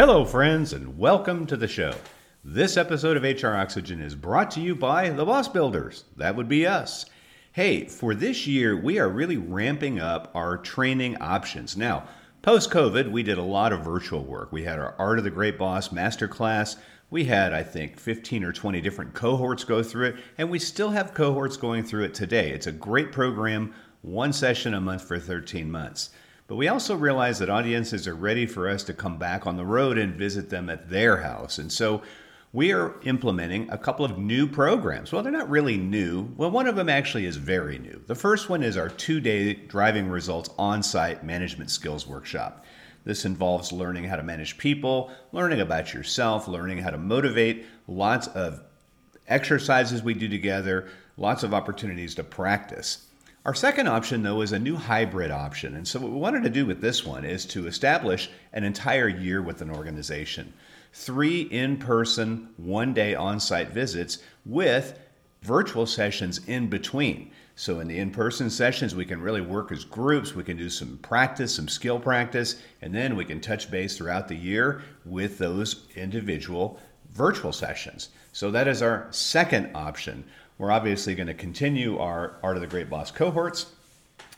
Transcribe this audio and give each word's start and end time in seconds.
Hello, 0.00 0.24
friends, 0.24 0.72
and 0.72 0.96
welcome 0.96 1.44
to 1.44 1.58
the 1.58 1.68
show. 1.68 1.92
This 2.42 2.78
episode 2.78 3.18
of 3.18 3.22
HR 3.22 3.48
Oxygen 3.48 4.00
is 4.00 4.14
brought 4.14 4.50
to 4.52 4.60
you 4.62 4.74
by 4.74 5.10
the 5.10 5.26
Boss 5.26 5.46
Builders. 5.46 6.04
That 6.16 6.36
would 6.36 6.48
be 6.48 6.66
us. 6.66 7.04
Hey, 7.52 7.84
for 7.84 8.14
this 8.14 8.46
year, 8.46 8.74
we 8.74 8.98
are 8.98 9.10
really 9.10 9.36
ramping 9.36 10.00
up 10.00 10.30
our 10.34 10.56
training 10.56 11.18
options. 11.18 11.76
Now, 11.76 12.04
post 12.40 12.70
COVID, 12.70 13.10
we 13.10 13.22
did 13.22 13.36
a 13.36 13.42
lot 13.42 13.74
of 13.74 13.84
virtual 13.84 14.24
work. 14.24 14.52
We 14.52 14.64
had 14.64 14.78
our 14.78 14.94
Art 14.98 15.18
of 15.18 15.24
the 15.24 15.28
Great 15.28 15.58
Boss 15.58 15.90
masterclass. 15.90 16.76
We 17.10 17.24
had, 17.24 17.52
I 17.52 17.62
think, 17.62 18.00
15 18.00 18.42
or 18.42 18.54
20 18.54 18.80
different 18.80 19.12
cohorts 19.12 19.64
go 19.64 19.82
through 19.82 20.06
it, 20.06 20.16
and 20.38 20.48
we 20.48 20.58
still 20.58 20.92
have 20.92 21.12
cohorts 21.12 21.58
going 21.58 21.84
through 21.84 22.04
it 22.04 22.14
today. 22.14 22.52
It's 22.52 22.66
a 22.66 22.72
great 22.72 23.12
program, 23.12 23.74
one 24.00 24.32
session 24.32 24.72
a 24.72 24.80
month 24.80 25.06
for 25.06 25.18
13 25.18 25.70
months. 25.70 26.08
But 26.50 26.56
we 26.56 26.66
also 26.66 26.96
realize 26.96 27.38
that 27.38 27.48
audiences 27.48 28.08
are 28.08 28.14
ready 28.16 28.44
for 28.44 28.68
us 28.68 28.82
to 28.82 28.92
come 28.92 29.18
back 29.18 29.46
on 29.46 29.56
the 29.56 29.64
road 29.64 29.96
and 29.96 30.16
visit 30.16 30.50
them 30.50 30.68
at 30.68 30.90
their 30.90 31.18
house. 31.18 31.58
And 31.58 31.70
so 31.70 32.02
we 32.52 32.72
are 32.72 32.96
implementing 33.04 33.70
a 33.70 33.78
couple 33.78 34.04
of 34.04 34.18
new 34.18 34.48
programs. 34.48 35.12
Well, 35.12 35.22
they're 35.22 35.30
not 35.30 35.48
really 35.48 35.76
new. 35.76 36.34
Well, 36.36 36.50
one 36.50 36.66
of 36.66 36.74
them 36.74 36.88
actually 36.88 37.26
is 37.26 37.36
very 37.36 37.78
new. 37.78 38.02
The 38.08 38.16
first 38.16 38.48
one 38.48 38.64
is 38.64 38.76
our 38.76 38.88
two 38.88 39.20
day 39.20 39.54
driving 39.54 40.08
results 40.08 40.50
on 40.58 40.82
site 40.82 41.22
management 41.22 41.70
skills 41.70 42.04
workshop. 42.04 42.64
This 43.04 43.24
involves 43.24 43.70
learning 43.70 44.06
how 44.06 44.16
to 44.16 44.24
manage 44.24 44.58
people, 44.58 45.12
learning 45.30 45.60
about 45.60 45.94
yourself, 45.94 46.48
learning 46.48 46.78
how 46.78 46.90
to 46.90 46.98
motivate, 46.98 47.64
lots 47.86 48.26
of 48.26 48.60
exercises 49.28 50.02
we 50.02 50.14
do 50.14 50.26
together, 50.26 50.88
lots 51.16 51.44
of 51.44 51.54
opportunities 51.54 52.16
to 52.16 52.24
practice. 52.24 53.06
Our 53.46 53.54
second 53.54 53.86
option, 53.86 54.22
though, 54.22 54.42
is 54.42 54.52
a 54.52 54.58
new 54.58 54.76
hybrid 54.76 55.30
option. 55.30 55.74
And 55.74 55.88
so, 55.88 55.98
what 55.98 56.10
we 56.10 56.18
wanted 56.18 56.42
to 56.42 56.50
do 56.50 56.66
with 56.66 56.82
this 56.82 57.06
one 57.06 57.24
is 57.24 57.46
to 57.46 57.66
establish 57.66 58.30
an 58.52 58.64
entire 58.64 59.08
year 59.08 59.40
with 59.40 59.62
an 59.62 59.70
organization 59.70 60.52
three 60.92 61.42
in 61.42 61.78
person, 61.78 62.50
one 62.58 62.92
day 62.92 63.14
on 63.14 63.40
site 63.40 63.70
visits 63.70 64.18
with 64.44 64.98
virtual 65.42 65.86
sessions 65.86 66.40
in 66.48 66.68
between. 66.68 67.30
So, 67.56 67.80
in 67.80 67.88
the 67.88 67.98
in 67.98 68.10
person 68.10 68.50
sessions, 68.50 68.94
we 68.94 69.06
can 69.06 69.22
really 69.22 69.40
work 69.40 69.72
as 69.72 69.84
groups. 69.84 70.34
We 70.34 70.44
can 70.44 70.58
do 70.58 70.68
some 70.68 70.98
practice, 70.98 71.54
some 71.54 71.68
skill 71.68 71.98
practice, 71.98 72.56
and 72.82 72.94
then 72.94 73.16
we 73.16 73.24
can 73.24 73.40
touch 73.40 73.70
base 73.70 73.96
throughout 73.96 74.28
the 74.28 74.36
year 74.36 74.82
with 75.06 75.38
those 75.38 75.86
individual 75.96 76.78
virtual 77.12 77.52
sessions. 77.52 78.10
So, 78.32 78.50
that 78.50 78.68
is 78.68 78.82
our 78.82 79.06
second 79.10 79.70
option. 79.74 80.24
We're 80.60 80.70
obviously 80.70 81.14
going 81.14 81.28
to 81.28 81.32
continue 81.32 81.96
our 81.96 82.34
Art 82.42 82.58
of 82.58 82.60
the 82.60 82.66
Great 82.66 82.90
Boss 82.90 83.10
cohorts. 83.10 83.72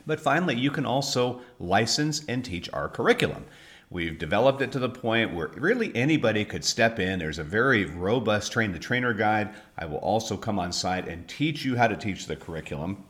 But 0.06 0.20
finally, 0.20 0.54
you 0.54 0.70
can 0.70 0.86
also 0.86 1.40
license 1.58 2.24
and 2.26 2.44
teach 2.44 2.72
our 2.72 2.88
curriculum. 2.88 3.44
We've 3.90 4.16
developed 4.16 4.62
it 4.62 4.70
to 4.70 4.78
the 4.78 4.88
point 4.88 5.34
where 5.34 5.48
really 5.56 5.90
anybody 5.96 6.44
could 6.44 6.64
step 6.64 7.00
in. 7.00 7.18
There's 7.18 7.40
a 7.40 7.44
very 7.44 7.86
robust 7.86 8.52
train 8.52 8.70
the 8.70 8.78
trainer 8.78 9.12
guide. 9.12 9.52
I 9.76 9.86
will 9.86 9.96
also 9.96 10.36
come 10.36 10.60
on 10.60 10.70
site 10.70 11.08
and 11.08 11.26
teach 11.26 11.64
you 11.64 11.76
how 11.76 11.88
to 11.88 11.96
teach 11.96 12.26
the 12.26 12.36
curriculum. 12.36 13.02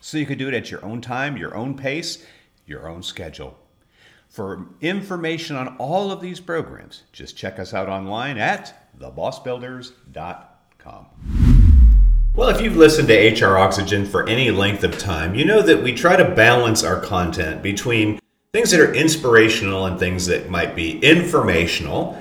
So 0.00 0.18
you 0.18 0.26
could 0.26 0.38
do 0.38 0.48
it 0.48 0.54
at 0.54 0.68
your 0.68 0.84
own 0.84 1.00
time, 1.00 1.36
your 1.36 1.54
own 1.54 1.76
pace, 1.76 2.26
your 2.66 2.88
own 2.88 3.04
schedule. 3.04 3.56
For 4.30 4.66
information 4.80 5.54
on 5.54 5.76
all 5.76 6.10
of 6.10 6.20
these 6.20 6.40
programs, 6.40 7.04
just 7.12 7.36
check 7.36 7.60
us 7.60 7.72
out 7.72 7.88
online 7.88 8.36
at 8.36 8.90
thebossbuilders.com. 8.98 11.57
Well, 12.38 12.50
if 12.50 12.60
you've 12.60 12.76
listened 12.76 13.08
to 13.08 13.46
HR 13.46 13.58
Oxygen 13.58 14.06
for 14.06 14.28
any 14.28 14.52
length 14.52 14.84
of 14.84 14.96
time, 14.96 15.34
you 15.34 15.44
know 15.44 15.60
that 15.60 15.82
we 15.82 15.92
try 15.92 16.14
to 16.14 16.36
balance 16.36 16.84
our 16.84 17.00
content 17.00 17.64
between 17.64 18.20
things 18.52 18.70
that 18.70 18.78
are 18.78 18.94
inspirational 18.94 19.86
and 19.86 19.98
things 19.98 20.26
that 20.26 20.48
might 20.48 20.76
be 20.76 21.00
informational. 21.00 22.16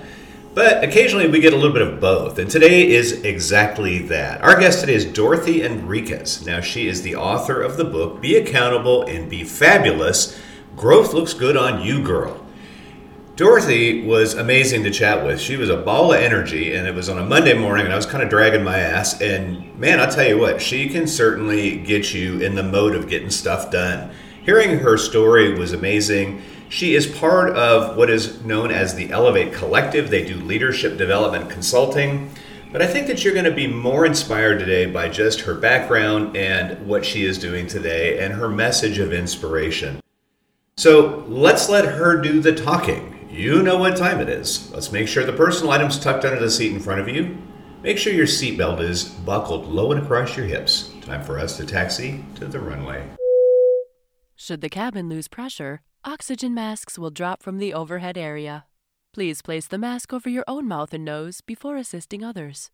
But 0.56 0.84
occasionally 0.84 1.28
we 1.28 1.40
get 1.40 1.54
a 1.54 1.56
little 1.56 1.72
bit 1.72 1.84
of 1.84 2.00
both, 2.00 2.40
and 2.40 2.50
today 2.50 2.90
is 2.90 3.22
exactly 3.22 4.00
that. 4.08 4.42
Our 4.42 4.60
guest 4.60 4.80
today 4.80 4.96
is 4.96 5.06
Dorothy 5.06 5.62
Enriquez. 5.62 6.44
Now, 6.48 6.62
she 6.62 6.88
is 6.88 7.04
the 7.04 7.16
author 7.16 7.62
of 7.62 7.78
the 7.78 7.86
book 7.86 8.20
Be 8.20 8.38
Accountable 8.38 9.04
and 9.04 9.30
Be 9.30 9.44
Fabulous 9.44 10.36
Growth 10.76 11.14
Looks 11.14 11.36
Good 11.36 11.56
on 11.56 11.84
You, 11.84 12.02
Girl. 12.02 12.44
Dorothy 13.38 14.02
was 14.04 14.34
amazing 14.34 14.84
to 14.84 14.90
chat 14.90 15.24
with. 15.24 15.40
She 15.40 15.58
was 15.58 15.70
a 15.70 15.78
ball 15.78 16.12
of 16.12 16.20
energy, 16.20 16.74
and 16.74 16.88
it 16.88 16.96
was 16.96 17.08
on 17.08 17.20
a 17.20 17.24
Monday 17.24 17.54
morning, 17.54 17.86
and 17.86 17.94
I 17.94 17.96
was 17.96 18.08
kind 18.08 18.24
of 18.24 18.32
dragging 18.32 18.64
my 18.64 18.80
ass. 18.80 19.22
And 19.22 19.78
man, 19.78 20.00
I'll 20.00 20.10
tell 20.10 20.28
you 20.28 20.40
what, 20.40 20.60
she 20.60 20.90
can 20.90 21.06
certainly 21.06 21.78
get 21.78 22.16
you 22.16 22.40
in 22.42 22.56
the 22.56 22.64
mode 22.64 22.96
of 22.96 23.08
getting 23.08 23.30
stuff 23.30 23.70
done. 23.70 24.10
Hearing 24.42 24.80
her 24.80 24.98
story 24.98 25.54
was 25.54 25.74
amazing. 25.74 26.42
She 26.70 26.96
is 26.96 27.06
part 27.06 27.56
of 27.56 27.96
what 27.96 28.10
is 28.10 28.44
known 28.44 28.72
as 28.72 28.96
the 28.96 29.10
Ellevate 29.10 29.54
Collective. 29.54 30.10
They 30.10 30.26
do 30.26 30.38
leadership 30.38 30.98
development 30.98 31.48
consulting. 31.48 32.32
But 32.72 32.82
I 32.82 32.88
think 32.88 33.06
that 33.06 33.24
you're 33.24 33.36
going 33.36 33.46
to 33.46 33.52
be 33.52 33.68
more 33.68 34.08
inspired 34.08 34.58
today 34.58 34.88
by 34.88 35.10
just 35.10 35.42
her 35.42 35.54
background 35.54 36.36
and 36.36 36.88
what 36.88 37.06
she 37.06 37.24
is 37.24 37.38
doing 37.38 37.68
today 37.68 38.18
and 38.18 38.34
her 38.34 38.50
message 38.50 38.98
of 38.98 39.14
inspiration. 39.14 40.02
So 40.76 41.24
let's 41.28 41.70
let 41.70 41.86
her 41.86 42.20
do 42.20 42.40
the 42.40 42.56
talking. 42.56 43.14
You 43.30 43.62
know 43.62 43.78
what 43.78 43.98
time 43.98 44.20
it 44.20 44.30
is. 44.30 44.72
Let's 44.72 44.92
make 44.92 45.08
sure 45.08 45.26
the 45.26 45.34
personal 45.34 45.72
item's 45.72 46.00
tucked 46.00 46.26
under 46.26 46.40
the 46.40 46.50
seat 46.50 46.72
in 46.72 46.80
front 46.80 47.02
of 47.02 47.10
you. 47.10 47.38
Make 47.84 47.98
sure 47.98 48.14
your 48.14 48.26
seatbelt 48.26 48.80
is 48.80 49.04
buckled 49.04 49.68
low 49.68 49.92
and 49.92 50.02
across 50.02 50.36
your 50.36 50.46
hips. 50.46 50.92
Time 51.02 51.24
for 51.24 51.38
us 51.38 51.58
to 51.58 51.66
taxi 51.66 52.24
to 52.36 52.46
the 52.46 52.60
runway. 52.60 53.08
Should 54.36 54.62
the 54.62 54.70
cabin 54.70 55.10
lose 55.10 55.28
pressure, 55.28 55.82
oxygen 56.04 56.54
masks 56.54 56.98
will 56.98 57.12
drop 57.12 57.44
from 57.44 57.58
the 57.58 57.74
overhead 57.74 58.18
area. 58.18 58.66
Please 59.14 59.42
place 59.42 59.68
the 59.68 59.78
mask 59.78 60.14
over 60.14 60.30
your 60.30 60.44
own 60.48 60.68
mouth 60.68 60.94
and 60.94 61.04
nose 61.04 61.42
before 61.42 61.76
assisting 61.76 62.24
others. 62.24 62.72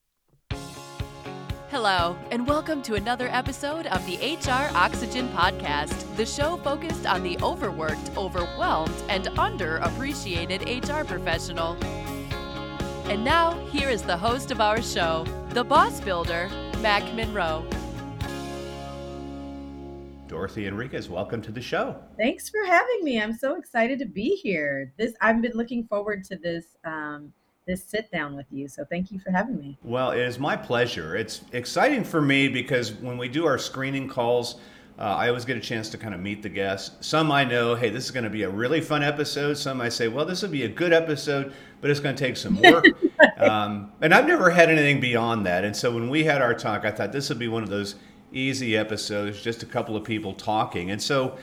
Hello, 1.73 2.15
and 2.29 2.45
welcome 2.45 2.83
to 2.83 2.93
another 2.93 3.27
episode 3.29 3.87
of 3.87 4.05
the 4.05 4.17
HR 4.17 4.69
Oxygen 4.77 5.27
Podcast, 5.29 6.15
the 6.15 6.23
show 6.23 6.57
focused 6.57 7.07
on 7.07 7.23
the 7.23 7.35
overworked, 7.41 8.15
overwhelmed, 8.15 8.93
and 9.09 9.25
underappreciated 9.25 10.61
HR 10.87 11.03
professional. 11.03 11.75
And 13.09 13.23
now, 13.23 13.53
here 13.69 13.89
is 13.89 14.03
the 14.03 14.15
host 14.15 14.51
of 14.51 14.61
our 14.61 14.83
show, 14.83 15.25
the 15.49 15.63
boss 15.63 15.99
builder, 15.99 16.47
Mac 16.79 17.11
Monroe. 17.15 17.65
Dorothy 20.27 20.67
Enriquez, 20.67 21.09
welcome 21.09 21.41
to 21.41 21.51
the 21.51 21.59
show. 21.59 21.95
Thanks 22.19 22.49
for 22.49 22.63
having 22.67 22.99
me. 23.03 23.19
I'm 23.19 23.33
so 23.33 23.55
excited 23.55 23.97
to 23.97 24.05
be 24.05 24.35
here. 24.43 24.93
This 24.99 25.13
I've 25.21 25.41
been 25.41 25.53
looking 25.55 25.87
forward 25.87 26.23
to 26.25 26.35
this 26.35 26.65
um, 26.85 27.33
this 27.65 27.83
sit 27.83 28.11
down 28.11 28.35
with 28.35 28.45
you. 28.51 28.67
So 28.67 28.85
thank 28.85 29.11
you 29.11 29.19
for 29.19 29.31
having 29.31 29.57
me. 29.59 29.77
Well, 29.83 30.11
it 30.11 30.19
is 30.19 30.39
my 30.39 30.55
pleasure. 30.55 31.15
It's 31.15 31.41
exciting 31.51 32.03
for 32.03 32.21
me 32.21 32.47
because 32.47 32.93
when 32.93 33.17
we 33.17 33.27
do 33.27 33.45
our 33.45 33.57
screening 33.57 34.07
calls, 34.07 34.59
uh, 34.99 35.01
I 35.01 35.27
always 35.29 35.43
get 35.43 35.57
a 35.57 35.61
chance 35.61 35.89
to 35.89 35.97
kind 35.97 36.13
of 36.13 36.19
meet 36.19 36.43
the 36.43 36.49
guests. 36.49 37.05
Some 37.05 37.31
I 37.31 37.43
know, 37.43 37.73
hey, 37.73 37.89
this 37.89 38.05
is 38.05 38.11
going 38.11 38.25
to 38.25 38.29
be 38.29 38.43
a 38.43 38.49
really 38.49 38.79
fun 38.79 39.01
episode. 39.01 39.55
Some 39.55 39.81
I 39.81 39.89
say, 39.89 40.07
well, 40.07 40.25
this 40.25 40.43
will 40.43 40.49
be 40.49 40.63
a 40.63 40.69
good 40.69 40.93
episode, 40.93 41.53
but 41.81 41.89
it's 41.89 41.99
going 41.99 42.15
to 42.15 42.23
take 42.23 42.37
some 42.37 42.61
work. 42.61 42.85
um, 43.37 43.91
and 44.01 44.13
I've 44.13 44.27
never 44.27 44.51
had 44.51 44.69
anything 44.69 44.99
beyond 44.99 45.45
that. 45.47 45.63
And 45.63 45.75
so 45.75 45.91
when 45.91 46.09
we 46.09 46.23
had 46.23 46.41
our 46.41 46.53
talk, 46.53 46.85
I 46.85 46.91
thought 46.91 47.11
this 47.11 47.29
would 47.29 47.39
be 47.39 47.47
one 47.47 47.63
of 47.63 47.69
those 47.69 47.95
easy 48.31 48.77
episodes, 48.77 49.41
just 49.41 49.63
a 49.63 49.65
couple 49.65 49.95
of 49.95 50.03
people 50.03 50.33
talking. 50.33 50.91
And 50.91 51.01
so, 51.01 51.37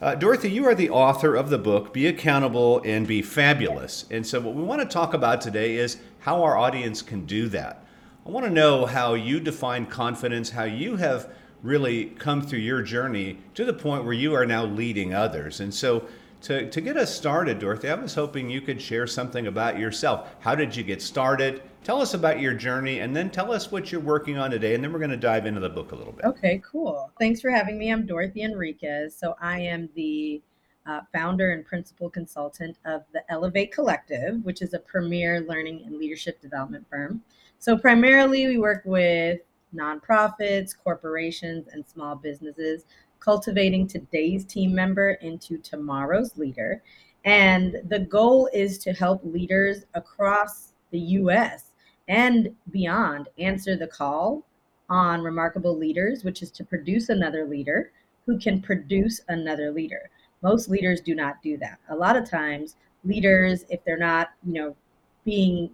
uh, 0.00 0.14
Dorothy, 0.14 0.50
you 0.50 0.66
are 0.66 0.74
the 0.74 0.90
author 0.90 1.36
of 1.36 1.50
the 1.50 1.58
book, 1.58 1.92
Be 1.92 2.08
Accountable 2.08 2.82
and 2.84 3.06
Be 3.06 3.22
Fabulous. 3.22 4.06
And 4.10 4.26
so, 4.26 4.40
what 4.40 4.54
we 4.54 4.62
want 4.62 4.82
to 4.82 4.88
talk 4.88 5.14
about 5.14 5.40
today 5.40 5.76
is 5.76 5.98
how 6.18 6.42
our 6.42 6.56
audience 6.58 7.00
can 7.00 7.24
do 7.26 7.48
that. 7.50 7.86
I 8.26 8.30
want 8.30 8.44
to 8.44 8.52
know 8.52 8.86
how 8.86 9.14
you 9.14 9.38
define 9.38 9.86
confidence, 9.86 10.50
how 10.50 10.64
you 10.64 10.96
have 10.96 11.30
really 11.62 12.06
come 12.06 12.42
through 12.42 12.58
your 12.58 12.82
journey 12.82 13.38
to 13.54 13.64
the 13.64 13.72
point 13.72 14.04
where 14.04 14.12
you 14.12 14.34
are 14.34 14.44
now 14.44 14.64
leading 14.64 15.14
others. 15.14 15.60
And 15.60 15.72
so, 15.72 16.06
to, 16.42 16.68
to 16.68 16.80
get 16.80 16.96
us 16.96 17.14
started, 17.14 17.60
Dorothy, 17.60 17.88
I 17.88 17.94
was 17.94 18.14
hoping 18.14 18.50
you 18.50 18.60
could 18.60 18.82
share 18.82 19.06
something 19.06 19.46
about 19.46 19.78
yourself. 19.78 20.28
How 20.40 20.54
did 20.54 20.74
you 20.74 20.82
get 20.82 21.00
started? 21.02 21.62
Tell 21.84 22.00
us 22.00 22.14
about 22.14 22.40
your 22.40 22.54
journey 22.54 23.00
and 23.00 23.14
then 23.14 23.28
tell 23.28 23.52
us 23.52 23.70
what 23.70 23.92
you're 23.92 24.00
working 24.00 24.38
on 24.38 24.50
today. 24.50 24.74
And 24.74 24.82
then 24.82 24.90
we're 24.90 24.98
going 24.98 25.10
to 25.10 25.18
dive 25.18 25.44
into 25.44 25.60
the 25.60 25.68
book 25.68 25.92
a 25.92 25.94
little 25.94 26.14
bit. 26.14 26.24
Okay, 26.24 26.62
cool. 26.64 27.12
Thanks 27.20 27.42
for 27.42 27.50
having 27.50 27.76
me. 27.76 27.92
I'm 27.92 28.06
Dorothy 28.06 28.40
Enriquez. 28.40 29.14
So 29.14 29.36
I 29.38 29.60
am 29.60 29.90
the 29.94 30.40
uh, 30.86 31.00
founder 31.12 31.52
and 31.52 31.62
principal 31.62 32.08
consultant 32.08 32.78
of 32.86 33.02
the 33.12 33.22
Ellevate 33.30 33.70
Collective, 33.70 34.42
which 34.46 34.62
is 34.62 34.72
a 34.72 34.78
premier 34.78 35.44
learning 35.46 35.82
and 35.84 35.98
leadership 35.98 36.40
development 36.40 36.86
firm. 36.88 37.22
So 37.58 37.76
primarily, 37.76 38.46
we 38.46 38.56
work 38.56 38.80
with 38.86 39.40
nonprofits, 39.76 40.74
corporations, 40.74 41.68
and 41.70 41.86
small 41.86 42.14
businesses, 42.14 42.86
cultivating 43.20 43.86
today's 43.86 44.46
team 44.46 44.74
member 44.74 45.18
into 45.20 45.58
tomorrow's 45.58 46.38
leader. 46.38 46.82
And 47.26 47.76
the 47.88 47.98
goal 47.98 48.48
is 48.54 48.78
to 48.78 48.94
help 48.94 49.20
leaders 49.22 49.84
across 49.92 50.72
the 50.90 50.98
US 50.98 51.72
and 52.08 52.54
beyond 52.70 53.28
answer 53.38 53.76
the 53.76 53.86
call 53.86 54.44
on 54.88 55.22
remarkable 55.22 55.76
leaders, 55.76 56.24
which 56.24 56.42
is 56.42 56.50
to 56.50 56.64
produce 56.64 57.08
another 57.08 57.46
leader 57.46 57.90
who 58.26 58.38
can 58.38 58.60
produce 58.60 59.20
another 59.28 59.70
leader. 59.70 60.10
Most 60.42 60.68
leaders 60.68 61.00
do 61.00 61.14
not 61.14 61.42
do 61.42 61.56
that. 61.58 61.78
A 61.88 61.96
lot 61.96 62.16
of 62.16 62.28
times, 62.28 62.76
leaders, 63.04 63.64
if 63.70 63.82
they're 63.84 63.96
not, 63.96 64.30
you 64.46 64.52
know, 64.52 64.76
being 65.24 65.70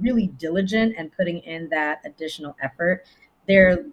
really 0.00 0.28
diligent 0.38 0.94
and 0.98 1.12
putting 1.12 1.38
in 1.40 1.68
that 1.68 2.00
additional 2.04 2.56
effort. 2.62 3.04
They're 3.46 3.84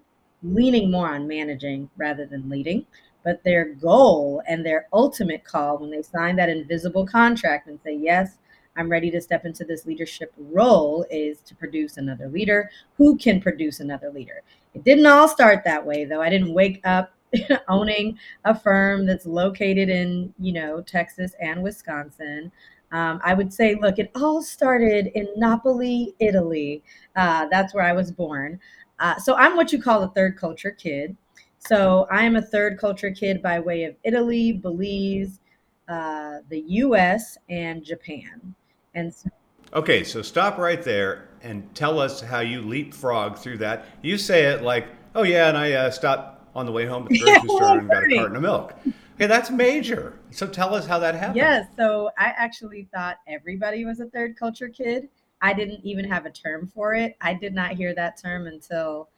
leaning 0.44 0.89
more 0.89 1.09
on 1.09 1.27
managing 1.27 1.89
rather 1.97 2.25
than 2.25 2.49
leading. 2.49 2.85
But 3.23 3.44
their 3.44 3.65
goal 3.65 4.41
and 4.47 4.65
their 4.65 4.87
ultimate 4.91 5.44
call 5.44 5.77
when 5.77 5.91
they 5.91 6.01
sign 6.01 6.35
that 6.37 6.49
invisible 6.49 7.05
contract 7.05 7.67
and 7.67 7.79
say, 7.83 7.95
Yes, 7.95 8.39
I'm 8.77 8.89
ready 8.89 9.12
to 9.12 9.21
step 9.21 9.45
into 9.45 9.65
this 9.65 9.85
leadership 9.85 10.33
role 10.38 11.06
is 11.09 11.41
to 11.41 11.56
produce 11.56 11.97
another 11.97 12.29
leader 12.29 12.69
who 12.97 13.18
can 13.18 13.41
produce 13.41 13.79
another 13.79 14.09
leader. 14.12 14.41
It 14.73 14.83
didn't 14.83 15.06
all 15.06 15.27
start 15.27 15.63
that 15.65 15.85
way, 15.85 16.06
though. 16.06 16.21
I 16.21 16.29
didn't 16.29 16.53
wake 16.53 16.79
up 16.85 17.12
owning 17.68 18.18
a 18.45 18.57
firm 18.57 19.06
that's 19.06 19.25
located 19.25 19.89
in, 19.89 20.33
you 20.39 20.53
know, 20.53 20.81
Texas 20.81 21.33
and 21.41 21.62
Wisconsin. 21.62 22.51
Um, 22.91 23.21
I 23.23 23.33
would 23.33 23.53
say, 23.53 23.75
look, 23.75 24.00
it 24.00 24.12
all 24.15 24.41
started 24.41 25.07
in 25.15 25.27
Napoli, 25.38 26.13
Italy. 26.19 26.83
Uh, 27.15 27.47
that's 27.50 27.73
where 27.73 27.85
I 27.85 27.94
was 27.94 28.12
born. 28.12 28.59
Uh, 29.00 29.18
so 29.18 29.35
I'm 29.35 29.56
what 29.56 29.71
you 29.71 29.81
call 29.81 30.03
a 30.03 30.09
third 30.09 30.38
culture 30.38 30.71
kid. 30.71 31.15
So 31.57 32.07
I 32.12 32.23
am 32.23 32.35
a 32.35 32.41
third 32.41 32.79
culture 32.79 33.12
kid 33.12 33.41
by 33.41 33.59
way 33.59 33.83
of 33.83 33.95
Italy, 34.03 34.51
Belize, 34.51 35.39
uh, 35.88 36.39
the 36.50 36.62
U.S., 36.68 37.38
and 37.50 37.83
Japan. 37.83 38.56
And 38.93 39.13
so, 39.13 39.29
okay, 39.73 40.03
so 40.03 40.21
stop 40.21 40.57
right 40.57 40.81
there 40.81 41.29
and 41.41 41.73
tell 41.75 41.99
us 41.99 42.21
how 42.21 42.39
you 42.39 42.61
leapfrog 42.61 43.38
through 43.38 43.57
that. 43.59 43.85
You 44.01 44.17
say 44.17 44.45
it 44.45 44.63
like, 44.63 44.88
"Oh 45.15 45.23
yeah," 45.23 45.49
and 45.49 45.57
I 45.57 45.73
uh, 45.73 45.91
stopped 45.91 46.45
on 46.55 46.65
the 46.65 46.71
way 46.71 46.85
home 46.85 47.03
at 47.03 47.09
the 47.11 47.17
grocery 47.19 47.49
yeah, 47.49 47.55
store 47.55 47.79
and 47.79 47.89
got 47.89 48.03
a 48.03 48.07
carton 48.07 48.35
of 48.35 48.41
milk. 48.41 48.73
Okay, 49.15 49.27
that's 49.27 49.49
major. 49.51 50.19
So 50.31 50.47
tell 50.47 50.73
us 50.75 50.88
how 50.88 50.99
that 50.99 51.15
happened. 51.15 51.35
Yes. 51.38 51.67
Yeah, 51.69 51.75
so 51.75 52.09
I 52.17 52.33
actually 52.38 52.88
thought 52.93 53.17
everybody 53.27 53.85
was 53.85 53.99
a 53.99 54.07
third 54.07 54.35
culture 54.38 54.69
kid. 54.69 55.09
I 55.41 55.53
didn't 55.53 55.81
even 55.83 56.05
have 56.05 56.25
a 56.25 56.31
term 56.31 56.67
for 56.67 56.94
it. 56.94 57.17
I 57.21 57.33
did 57.33 57.53
not 57.53 57.71
hear 57.71 57.94
that 57.95 58.17
term 58.17 58.47
until 58.47 59.09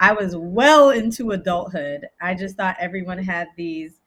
I 0.00 0.12
was 0.12 0.36
well 0.36 0.90
into 0.90 1.30
adulthood. 1.30 2.08
I 2.20 2.34
just 2.34 2.56
thought 2.56 2.76
everyone 2.80 3.18
had 3.18 3.48
these 3.56 4.00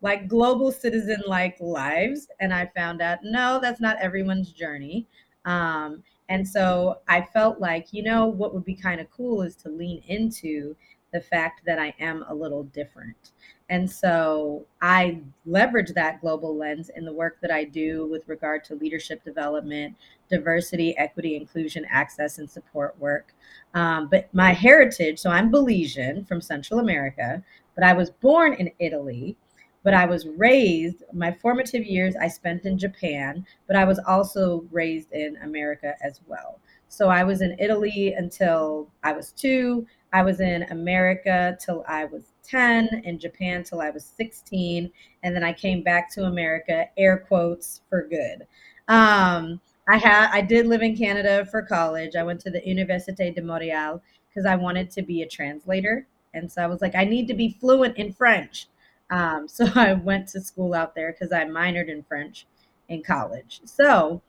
like 0.00 0.28
global 0.28 0.70
citizen 0.70 1.22
like 1.26 1.56
lives. 1.60 2.28
And 2.40 2.52
I 2.52 2.70
found 2.76 3.02
out, 3.02 3.18
no, 3.22 3.58
that's 3.60 3.80
not 3.80 3.96
everyone's 4.00 4.52
journey. 4.52 5.06
Um, 5.44 6.02
and 6.28 6.46
so 6.46 7.00
I 7.08 7.22
felt 7.22 7.60
like, 7.60 7.92
you 7.92 8.02
know, 8.02 8.26
what 8.26 8.54
would 8.54 8.64
be 8.64 8.74
kind 8.74 9.00
of 9.00 9.10
cool 9.10 9.42
is 9.42 9.56
to 9.56 9.70
lean 9.70 10.02
into 10.08 10.76
the 11.12 11.20
fact 11.20 11.62
that 11.64 11.78
I 11.78 11.94
am 11.98 12.24
a 12.28 12.34
little 12.34 12.64
different. 12.64 13.32
And 13.70 13.90
so 13.90 14.66
I 14.80 15.20
leverage 15.46 15.92
that 15.94 16.20
global 16.20 16.56
lens 16.56 16.90
in 16.94 17.04
the 17.04 17.12
work 17.12 17.38
that 17.40 17.50
I 17.50 17.64
do 17.64 18.06
with 18.10 18.26
regard 18.26 18.64
to 18.64 18.74
leadership 18.74 19.24
development, 19.24 19.94
diversity, 20.30 20.96
equity, 20.96 21.36
inclusion, 21.36 21.86
access, 21.90 22.38
and 22.38 22.48
support 22.48 22.98
work. 22.98 23.34
Um, 23.74 24.08
but 24.08 24.32
my 24.34 24.52
heritage, 24.52 25.18
so 25.18 25.30
I'm 25.30 25.50
Belizean 25.50 26.26
from 26.26 26.40
Central 26.40 26.80
America, 26.80 27.42
but 27.74 27.84
I 27.84 27.92
was 27.92 28.10
born 28.10 28.54
in 28.54 28.70
Italy. 28.78 29.36
But 29.84 29.94
I 29.94 30.06
was 30.06 30.26
raised, 30.26 31.02
my 31.12 31.32
formative 31.32 31.84
years 31.84 32.14
I 32.16 32.28
spent 32.28 32.64
in 32.64 32.78
Japan, 32.78 33.46
but 33.66 33.76
I 33.76 33.84
was 33.84 33.98
also 34.06 34.64
raised 34.70 35.12
in 35.12 35.36
America 35.42 35.94
as 36.02 36.20
well. 36.26 36.60
So 36.88 37.08
I 37.08 37.22
was 37.22 37.42
in 37.42 37.56
Italy 37.58 38.14
until 38.14 38.90
I 39.02 39.12
was 39.12 39.32
two. 39.32 39.86
I 40.12 40.22
was 40.22 40.40
in 40.40 40.62
America 40.64 41.56
till 41.64 41.84
I 41.86 42.06
was 42.06 42.32
10, 42.44 43.02
in 43.04 43.18
Japan 43.18 43.62
till 43.62 43.80
I 43.80 43.90
was 43.90 44.04
16, 44.04 44.90
and 45.22 45.36
then 45.36 45.44
I 45.44 45.52
came 45.52 45.82
back 45.82 46.10
to 46.14 46.24
America, 46.24 46.86
air 46.96 47.18
quotes, 47.18 47.82
for 47.90 48.08
good. 48.08 48.46
Um, 48.88 49.60
I 49.86 49.98
had 49.98 50.30
I 50.32 50.40
did 50.40 50.66
live 50.66 50.82
in 50.82 50.96
Canada 50.96 51.46
for 51.46 51.62
college. 51.62 52.16
I 52.16 52.22
went 52.22 52.40
to 52.40 52.50
the 52.50 52.60
Université 52.60 53.34
de 53.34 53.42
Montréal 53.42 54.00
because 54.28 54.46
I 54.46 54.56
wanted 54.56 54.90
to 54.92 55.02
be 55.02 55.22
a 55.22 55.28
translator, 55.28 56.06
and 56.32 56.50
so 56.50 56.62
I 56.62 56.66
was 56.66 56.80
like, 56.80 56.94
I 56.94 57.04
need 57.04 57.28
to 57.28 57.34
be 57.34 57.56
fluent 57.60 57.96
in 57.98 58.12
French. 58.12 58.66
Um, 59.10 59.48
so 59.48 59.66
I 59.74 59.94
went 59.94 60.28
to 60.28 60.40
school 60.40 60.74
out 60.74 60.94
there 60.94 61.12
because 61.12 61.32
I 61.32 61.44
minored 61.44 61.88
in 61.88 62.02
French 62.02 62.46
in 62.88 63.02
college. 63.02 63.60
So 63.64 64.22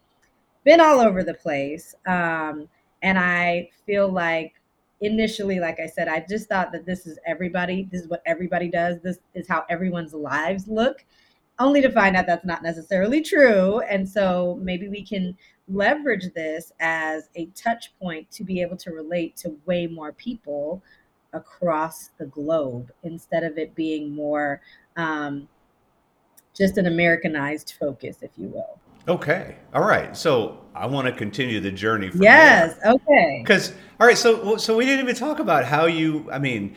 been 0.64 0.82
all 0.82 1.00
over 1.00 1.24
the 1.24 1.34
place, 1.34 1.96
um, 2.06 2.68
and 3.02 3.18
I 3.18 3.70
feel 3.86 4.10
like 4.10 4.54
initially, 5.02 5.60
like 5.60 5.80
I 5.80 5.88
said, 5.88 6.08
I 6.08 6.26
just 6.28 6.50
thought 6.50 6.72
that 6.74 6.86
this 6.86 7.08
is 7.08 7.18
everybody. 7.26 7.88
This 7.92 8.02
is 8.02 8.08
what 8.08 8.22
everybody 8.26 8.70
does. 8.70 9.00
This 9.02 9.20
is 9.34 9.48
how 9.48 9.66
everyone's 9.70 10.14
lives 10.14 10.68
look, 10.68 11.06
only 11.60 11.82
to 11.82 11.92
find 11.92 12.16
out 12.16 12.28
that's 12.28 12.46
not 12.46 12.64
necessarily 12.64 13.22
true. 13.22 13.80
And 13.82 14.08
so 14.08 14.60
maybe 14.62 14.90
we 14.90 15.04
can 15.04 15.38
leverage 15.70 16.34
this 16.34 16.72
as 16.80 17.30
a 17.36 17.46
touch 17.48 17.94
point 18.02 18.30
to 18.32 18.44
be 18.44 18.62
able 18.62 18.78
to 18.78 18.92
relate 18.92 19.38
to 19.38 19.56
way 19.66 19.88
more 19.88 20.12
people 20.14 20.84
across 21.34 22.10
the 22.18 22.26
globe 22.26 22.92
instead 23.04 23.44
of 23.44 23.58
it 23.58 23.76
being 23.76 24.14
more 24.14 24.62
um, 24.98 25.48
just 26.56 26.78
an 26.78 26.88
Americanized 26.88 27.76
focus, 27.80 28.18
if 28.22 28.32
you 28.38 28.48
will. 28.48 28.80
Okay. 29.08 29.56
All 29.74 29.84
right. 29.84 30.16
So 30.16 30.60
I 30.76 30.86
want 30.86 31.08
to 31.08 31.14
continue 31.14 31.60
the 31.60 31.72
journey. 31.72 32.10
From 32.10 32.22
yes. 32.22 32.76
There. 32.84 32.94
Okay. 32.94 33.40
Because 33.42 33.74
all 34.00 34.06
right. 34.08 34.18
So 34.18 34.58
so 34.58 34.76
we 34.76 34.86
didn't 34.86 35.04
even 35.04 35.16
talk 35.16 35.40
about 35.40 35.66
how 35.66 35.86
you. 35.86 36.30
I 36.32 36.38
mean, 36.38 36.76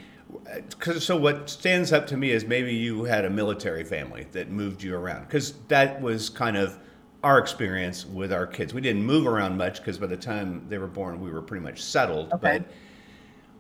cause, 0.79 1.05
so 1.05 1.17
what 1.17 1.51
stands 1.51 1.93
up 1.93 2.07
to 2.09 2.17
me 2.17 2.31
is 2.31 2.45
maybe 2.45 2.75
you 2.75 3.05
had 3.05 3.25
a 3.25 3.31
military 3.31 3.85
family 3.85 4.27
that 4.33 4.51
moved 4.51 4.83
you 4.83 4.95
around 4.95 5.27
because 5.27 5.55
that 5.69 6.01
was 6.01 6.31
kind 6.31 6.57
of 6.57 6.79
our 7.23 7.39
experience 7.39 8.07
with 8.07 8.33
our 8.33 8.47
kids. 8.47 8.73
We 8.73 8.81
didn't 8.81 9.05
move 9.05 9.27
around 9.27 9.57
much 9.57 9.79
because 9.79 9.99
by 9.99 10.07
the 10.07 10.17
time 10.17 10.65
they 10.69 10.79
were 10.79 10.89
born, 10.89 11.21
we 11.21 11.31
were 11.31 11.43
pretty 11.43 11.63
much 11.63 11.83
settled. 11.83 12.33
Okay. 12.33 12.59
But 12.59 12.73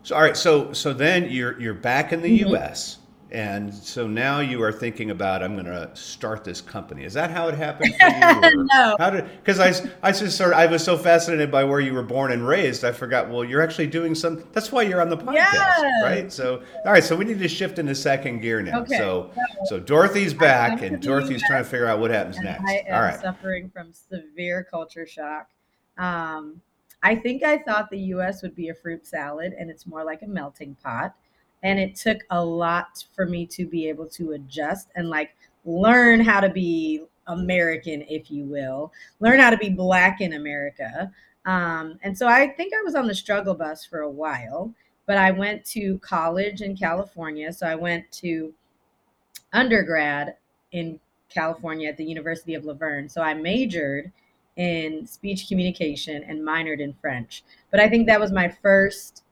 so 0.02 0.16
all 0.16 0.22
right. 0.22 0.36
So 0.36 0.72
so 0.72 0.92
then 0.92 1.30
you're 1.30 1.60
you're 1.60 1.74
back 1.74 2.12
in 2.12 2.22
the 2.22 2.40
mm-hmm. 2.40 2.50
U.S. 2.50 2.98
And 3.32 3.72
so 3.72 4.06
now 4.06 4.40
you 4.40 4.62
are 4.62 4.70
thinking 4.70 5.10
about 5.10 5.42
I'm 5.42 5.54
going 5.54 5.64
to 5.64 5.90
start 5.94 6.44
this 6.44 6.60
company. 6.60 7.04
Is 7.04 7.14
that 7.14 7.30
how 7.30 7.48
it 7.48 7.54
happened 7.54 7.94
for 7.98 8.06
you? 8.06 8.66
no. 8.74 8.94
How 8.98 9.08
did 9.08 9.24
because 9.42 9.58
I 9.58 9.72
I 10.02 10.12
just 10.12 10.36
sort 10.36 10.52
of, 10.52 10.58
I 10.58 10.66
was 10.66 10.84
so 10.84 10.98
fascinated 10.98 11.50
by 11.50 11.64
where 11.64 11.80
you 11.80 11.94
were 11.94 12.02
born 12.02 12.30
and 12.30 12.46
raised. 12.46 12.84
I 12.84 12.92
forgot. 12.92 13.30
Well, 13.30 13.42
you're 13.42 13.62
actually 13.62 13.86
doing 13.86 14.14
some. 14.14 14.44
That's 14.52 14.70
why 14.70 14.82
you're 14.82 15.00
on 15.00 15.08
the 15.08 15.16
podcast, 15.16 15.34
yes. 15.34 16.02
right? 16.02 16.30
So 16.30 16.62
all 16.84 16.92
right. 16.92 17.02
So 17.02 17.16
we 17.16 17.24
need 17.24 17.38
to 17.38 17.48
shift 17.48 17.78
into 17.78 17.94
second 17.94 18.40
gear 18.40 18.60
now. 18.60 18.82
Okay. 18.82 18.98
So 18.98 19.30
so 19.64 19.80
Dorothy's 19.80 20.34
back 20.34 20.82
and 20.82 21.00
Dorothy's 21.00 21.42
trying 21.46 21.64
to 21.64 21.70
figure 21.70 21.86
out 21.86 22.00
what 22.00 22.10
happens 22.10 22.38
next. 22.38 22.68
I 22.68 22.84
am 22.86 22.94
all 22.94 23.00
right. 23.00 23.18
suffering 23.18 23.70
from 23.70 23.94
severe 23.94 24.62
culture 24.62 25.06
shock. 25.06 25.48
Um, 25.96 26.60
I 27.02 27.16
think 27.16 27.42
I 27.42 27.58
thought 27.58 27.90
the 27.90 27.98
U.S. 27.98 28.42
would 28.42 28.54
be 28.54 28.68
a 28.68 28.74
fruit 28.74 29.06
salad, 29.06 29.54
and 29.58 29.70
it's 29.70 29.86
more 29.86 30.04
like 30.04 30.22
a 30.22 30.26
melting 30.26 30.76
pot 30.82 31.14
and 31.62 31.78
it 31.78 31.94
took 31.94 32.18
a 32.30 32.44
lot 32.44 33.04
for 33.14 33.26
me 33.26 33.46
to 33.46 33.66
be 33.66 33.88
able 33.88 34.06
to 34.06 34.32
adjust 34.32 34.88
and 34.96 35.08
like 35.08 35.36
learn 35.64 36.20
how 36.20 36.40
to 36.40 36.48
be 36.48 37.04
American, 37.28 38.02
if 38.08 38.30
you 38.30 38.44
will, 38.44 38.92
learn 39.20 39.38
how 39.38 39.50
to 39.50 39.56
be 39.56 39.70
Black 39.70 40.20
in 40.20 40.32
America. 40.32 41.10
Um, 41.44 41.98
and 42.02 42.16
so 42.16 42.26
I 42.26 42.48
think 42.48 42.72
I 42.74 42.82
was 42.82 42.94
on 42.94 43.06
the 43.06 43.14
struggle 43.14 43.54
bus 43.54 43.84
for 43.84 44.00
a 44.00 44.10
while, 44.10 44.74
but 45.06 45.18
I 45.18 45.30
went 45.30 45.64
to 45.66 45.98
college 45.98 46.62
in 46.62 46.76
California. 46.76 47.52
So 47.52 47.66
I 47.66 47.76
went 47.76 48.10
to 48.12 48.52
undergrad 49.52 50.36
in 50.72 50.98
California 51.28 51.88
at 51.88 51.96
the 51.96 52.04
University 52.04 52.54
of 52.54 52.64
La 52.64 52.74
Verne. 52.74 53.08
So 53.08 53.22
I 53.22 53.34
majored 53.34 54.10
in 54.56 55.06
speech 55.06 55.48
communication 55.48 56.22
and 56.24 56.40
minored 56.40 56.80
in 56.80 56.92
French. 56.94 57.42
But 57.70 57.80
I 57.80 57.88
think 57.88 58.06
that 58.06 58.20
was 58.20 58.32
my 58.32 58.48
first 58.48 59.22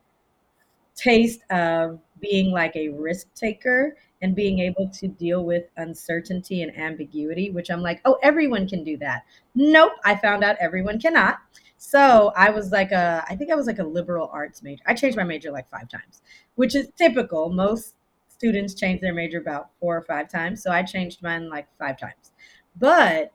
taste 0.94 1.40
of 1.50 1.98
being 2.20 2.52
like 2.52 2.76
a 2.76 2.88
risk 2.88 3.32
taker 3.34 3.96
and 4.22 4.34
being 4.34 4.58
able 4.58 4.88
to 4.90 5.08
deal 5.08 5.44
with 5.44 5.64
uncertainty 5.78 6.62
and 6.62 6.76
ambiguity, 6.76 7.50
which 7.50 7.70
I'm 7.70 7.80
like, 7.80 8.00
oh, 8.04 8.18
everyone 8.22 8.68
can 8.68 8.84
do 8.84 8.98
that. 8.98 9.22
Nope, 9.54 9.92
I 10.04 10.14
found 10.16 10.44
out 10.44 10.56
everyone 10.60 11.00
cannot. 11.00 11.38
So 11.78 12.32
I 12.36 12.50
was 12.50 12.70
like 12.70 12.92
a, 12.92 13.24
I 13.28 13.36
think 13.36 13.50
I 13.50 13.54
was 13.54 13.66
like 13.66 13.78
a 13.78 13.84
liberal 13.84 14.28
arts 14.30 14.62
major. 14.62 14.82
I 14.86 14.92
changed 14.92 15.16
my 15.16 15.24
major 15.24 15.50
like 15.50 15.70
five 15.70 15.88
times, 15.88 16.20
which 16.56 16.74
is 16.74 16.88
typical. 16.98 17.48
Most 17.48 17.94
students 18.28 18.74
change 18.74 19.00
their 19.00 19.14
major 19.14 19.38
about 19.38 19.70
four 19.80 19.96
or 19.96 20.02
five 20.02 20.28
times. 20.28 20.62
So 20.62 20.70
I 20.70 20.82
changed 20.82 21.22
mine 21.22 21.48
like 21.48 21.66
five 21.78 21.98
times. 21.98 22.32
But 22.78 23.32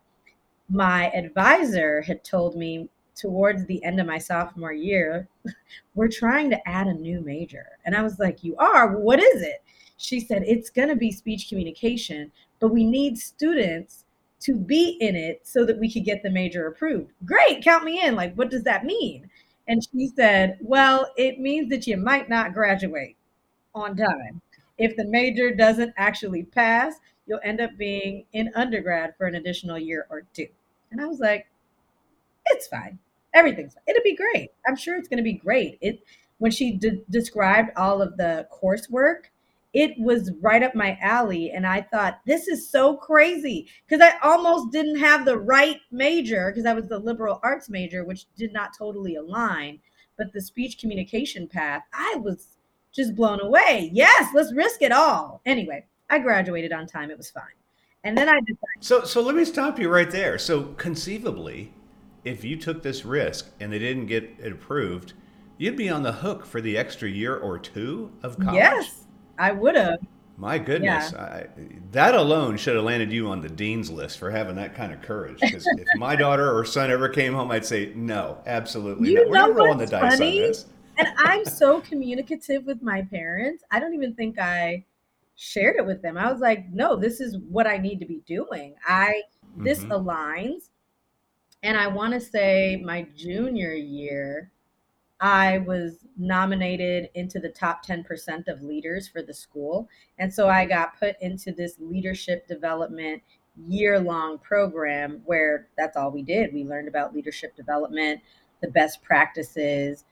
my 0.70 1.10
advisor 1.12 2.02
had 2.02 2.24
told 2.24 2.56
me 2.56 2.90
towards 3.16 3.66
the 3.66 3.84
end 3.84 4.00
of 4.00 4.08
my 4.08 4.18
sophomore 4.18 4.74
year, 4.74 5.28
we're 5.96 6.10
trying 6.10 6.50
to 6.50 6.68
add 6.68 6.88
a 6.88 6.94
new 6.94 7.22
major. 7.22 7.68
And 7.86 7.96
I 7.96 8.02
was 8.02 8.20
like, 8.20 8.44
You 8.44 8.56
are? 8.58 8.98
What 8.98 9.22
is 9.22 9.42
it? 9.42 9.64
She 9.98 10.20
said, 10.20 10.44
It's 10.46 10.70
going 10.70 10.90
to 10.90 10.96
be 10.96 11.12
speech 11.12 11.48
communication, 11.50 12.32
but 12.60 12.70
we 12.74 12.84
need 12.84 13.18
students 13.18 14.06
to 14.42 14.56
be 14.56 14.98
in 15.00 15.16
it 15.16 15.42
so 15.44 15.66
that 15.66 15.80
we 15.80 15.92
could 15.92 16.04
get 16.06 16.22
the 16.22 16.30
major 16.30 16.68
approved. 16.68 17.12
Great, 17.26 17.64
count 17.64 17.84
me 17.84 18.02
in. 18.04 18.16
Like, 18.16 18.36
what 18.36 18.52
does 18.52 18.64
that 18.64 18.86
mean? 18.86 19.30
And 19.68 19.82
she 19.92 20.08
said, 20.16 20.58
Well, 20.62 21.12
it 21.18 21.40
means 21.40 21.70
that 21.70 21.88
you 21.88 21.98
might 21.98 22.30
not 22.30 22.54
graduate 22.54 23.16
on 23.74 23.96
time. 23.96 24.42
If 24.78 24.96
the 24.98 25.06
major 25.06 25.56
doesn't 25.56 25.94
actually 25.98 26.44
pass, 26.44 26.96
you'll 27.26 27.40
end 27.44 27.62
up 27.62 27.72
being 27.78 28.26
in 28.34 28.52
undergrad 28.56 29.16
for 29.18 29.28
an 29.28 29.36
additional 29.36 29.80
year 29.80 30.06
or 30.10 30.24
two. 30.34 30.48
And 30.92 31.02
I 31.02 31.06
was 31.06 31.20
like, 31.20 31.48
It's 32.48 32.68
fine 32.68 33.00
Everything's 33.34 33.76
it'll 33.88 34.04
be 34.04 34.16
great. 34.16 34.52
I'm 34.66 34.78
sure 34.78 34.98
it's 34.98 35.10
going 35.10 35.18
to 35.18 35.24
be 35.24 35.34
great. 35.34 35.78
It 35.82 36.02
when 36.38 36.52
she 36.52 36.78
de- 36.78 37.04
described 37.10 37.72
all 37.76 38.02
of 38.02 38.18
the 38.18 38.48
coursework, 38.52 39.26
it 39.74 39.92
was 40.00 40.32
right 40.42 40.64
up 40.64 40.74
my 40.74 40.98
alley 41.02 41.52
and 41.52 41.68
i 41.68 41.82
thought 41.82 42.22
this 42.26 42.48
is 42.48 42.68
so 42.70 42.96
crazy 42.96 43.68
because 43.88 44.02
i 44.02 44.18
almost 44.26 44.72
didn't 44.72 44.98
have 44.98 45.26
the 45.26 45.38
right 45.38 45.82
major 45.92 46.50
because 46.50 46.66
i 46.66 46.74
was 46.74 46.88
the 46.88 46.98
liberal 46.98 47.40
arts 47.44 47.70
major 47.70 48.04
which 48.06 48.26
did 48.38 48.54
not 48.54 48.72
totally 48.78 49.16
align 49.16 49.80
but 50.18 50.32
the 50.34 50.42
speech 50.42 50.80
communication 50.80 51.48
path 51.48 51.84
i 51.94 52.16
was 52.24 52.58
just 52.94 53.16
blown 53.16 53.42
away 53.42 53.90
yes 53.94 54.30
let's 54.34 54.54
risk 54.54 54.82
it 54.82 54.94
all 54.94 55.42
anyway 55.46 55.86
i 56.10 56.20
graduated 56.20 56.72
on 56.72 56.86
time 56.86 57.10
it 57.10 57.18
was 57.18 57.30
fine 57.30 57.44
and 58.04 58.18
then 58.18 58.30
i 58.30 58.40
decided 58.42 58.58
so 58.80 59.04
so 59.04 59.22
let 59.22 59.36
me 59.36 59.46
stop 59.46 59.80
you 59.80 59.90
right 59.90 60.12
there 60.12 60.38
so 60.38 60.64
conceivably 60.78 61.74
if 62.24 62.44
you 62.44 62.58
took 62.58 62.84
this 62.84 63.06
risk 63.06 63.50
and 63.60 63.72
they 63.72 63.80
didn't 63.80 64.08
get 64.08 64.24
it 64.40 64.52
approved 64.52 65.14
you'd 65.58 65.78
be 65.78 65.90
on 65.90 66.04
the 66.04 66.12
hook 66.12 66.46
for 66.46 66.62
the 66.62 66.78
extra 66.78 67.10
year 67.10 67.36
or 67.36 67.58
two 67.58 68.12
of 68.24 68.38
college 68.38 68.56
yes 68.56 69.06
I 69.38 69.52
would 69.52 69.76
have. 69.76 70.00
My 70.38 70.58
goodness, 70.58 71.14
yeah. 71.14 71.22
I, 71.22 71.48
that 71.92 72.14
alone 72.14 72.58
should 72.58 72.76
have 72.76 72.84
landed 72.84 73.12
you 73.12 73.30
on 73.30 73.42
the 73.42 73.48
dean's 73.48 73.90
list 73.90 74.18
for 74.18 74.32
having 74.32 74.56
that 74.56 74.76
kind 74.76 74.92
of 74.92 75.02
courage. 75.02 75.40
Because 75.40 75.66
if 75.66 75.88
my 75.98 76.16
daughter 76.18 76.58
or 76.58 76.66
son 76.66 76.92
ever 76.92 77.08
came 77.08 77.34
home, 77.34 77.52
I'd 77.52 77.66
say 77.66 77.94
no, 77.96 78.40
absolutely 78.46 79.12
you 79.12 79.16
not. 79.16 79.28
We're 79.30 79.36
not 79.36 79.56
rolling 79.56 79.78
the 79.78 79.88
dice 79.88 80.18
funny? 80.18 80.42
on 80.42 80.48
this. 80.48 80.66
and 80.98 81.08
I'm 81.18 81.46
so 81.46 81.80
communicative 81.80 82.66
with 82.66 82.82
my 82.82 83.04
parents. 83.04 83.64
I 83.72 83.80
don't 83.80 83.94
even 83.94 84.14
think 84.14 84.38
I 84.38 84.84
shared 85.36 85.76
it 85.78 85.86
with 85.86 86.02
them. 86.02 86.18
I 86.18 86.32
was 86.32 86.42
like, 86.42 86.72
no, 86.72 86.96
this 86.96 87.20
is 87.20 87.38
what 87.50 87.68
I 87.68 87.78
need 87.78 88.00
to 88.00 88.06
be 88.06 88.22
doing. 88.26 88.76
I 88.88 89.24
this 89.58 89.80
mm-hmm. 89.80 89.92
aligns. 89.92 90.70
And 91.64 91.78
I 91.78 91.88
want 91.88 92.14
to 92.14 92.20
say 92.20 92.82
my 92.86 93.08
junior 93.16 93.74
year, 93.74 94.52
I 95.20 95.60
was 95.60 96.06
nominated 96.18 97.10
into 97.16 97.40
the 97.40 97.50
top 97.50 97.86
10% 97.86 98.48
of 98.48 98.62
leaders 98.62 99.08
for 99.08 99.22
the 99.22 99.34
school. 99.34 99.88
And 100.20 100.32
so 100.32 100.48
I 100.48 100.66
got 100.66 101.00
put 101.00 101.16
into 101.22 101.52
this 101.52 101.78
leadership 101.80 102.48
development 102.48 103.24
year 103.68 104.00
long 104.00 104.38
program 104.40 105.22
where 105.26 105.70
that's 105.78 105.96
all 105.96 106.12
we 106.12 106.22
did. 106.22 106.54
We 106.54 106.66
learned 106.66 106.90
about 106.90 107.16
leadership 107.16 107.56
development, 107.56 108.22
the 108.62 108.70
best 108.70 109.02
practices, 109.02 110.04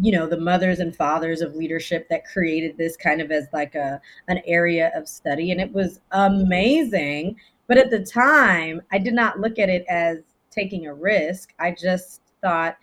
you 0.00 0.12
know, 0.12 0.26
the 0.26 0.40
mothers 0.40 0.80
and 0.80 0.94
fathers 0.94 1.40
of 1.40 1.54
leadership 1.54 2.08
that 2.08 2.26
created 2.26 2.76
this 2.76 2.96
kind 2.96 3.20
of 3.20 3.30
as 3.30 3.46
like 3.52 3.74
a 3.74 4.00
an 4.28 4.40
area 4.46 4.90
of 4.94 5.08
study 5.08 5.50
and 5.50 5.60
it 5.60 5.72
was 5.72 6.00
amazing. 6.12 7.36
But 7.66 7.78
at 7.78 7.90
the 7.90 8.04
time, 8.04 8.82
I 8.92 8.98
did 8.98 9.14
not 9.14 9.40
look 9.40 9.58
at 9.58 9.68
it 9.68 9.84
as 9.88 10.18
taking 10.50 10.86
a 10.86 10.94
risk. 10.94 11.54
I 11.58 11.72
just 11.72 12.20
thought 12.42 12.76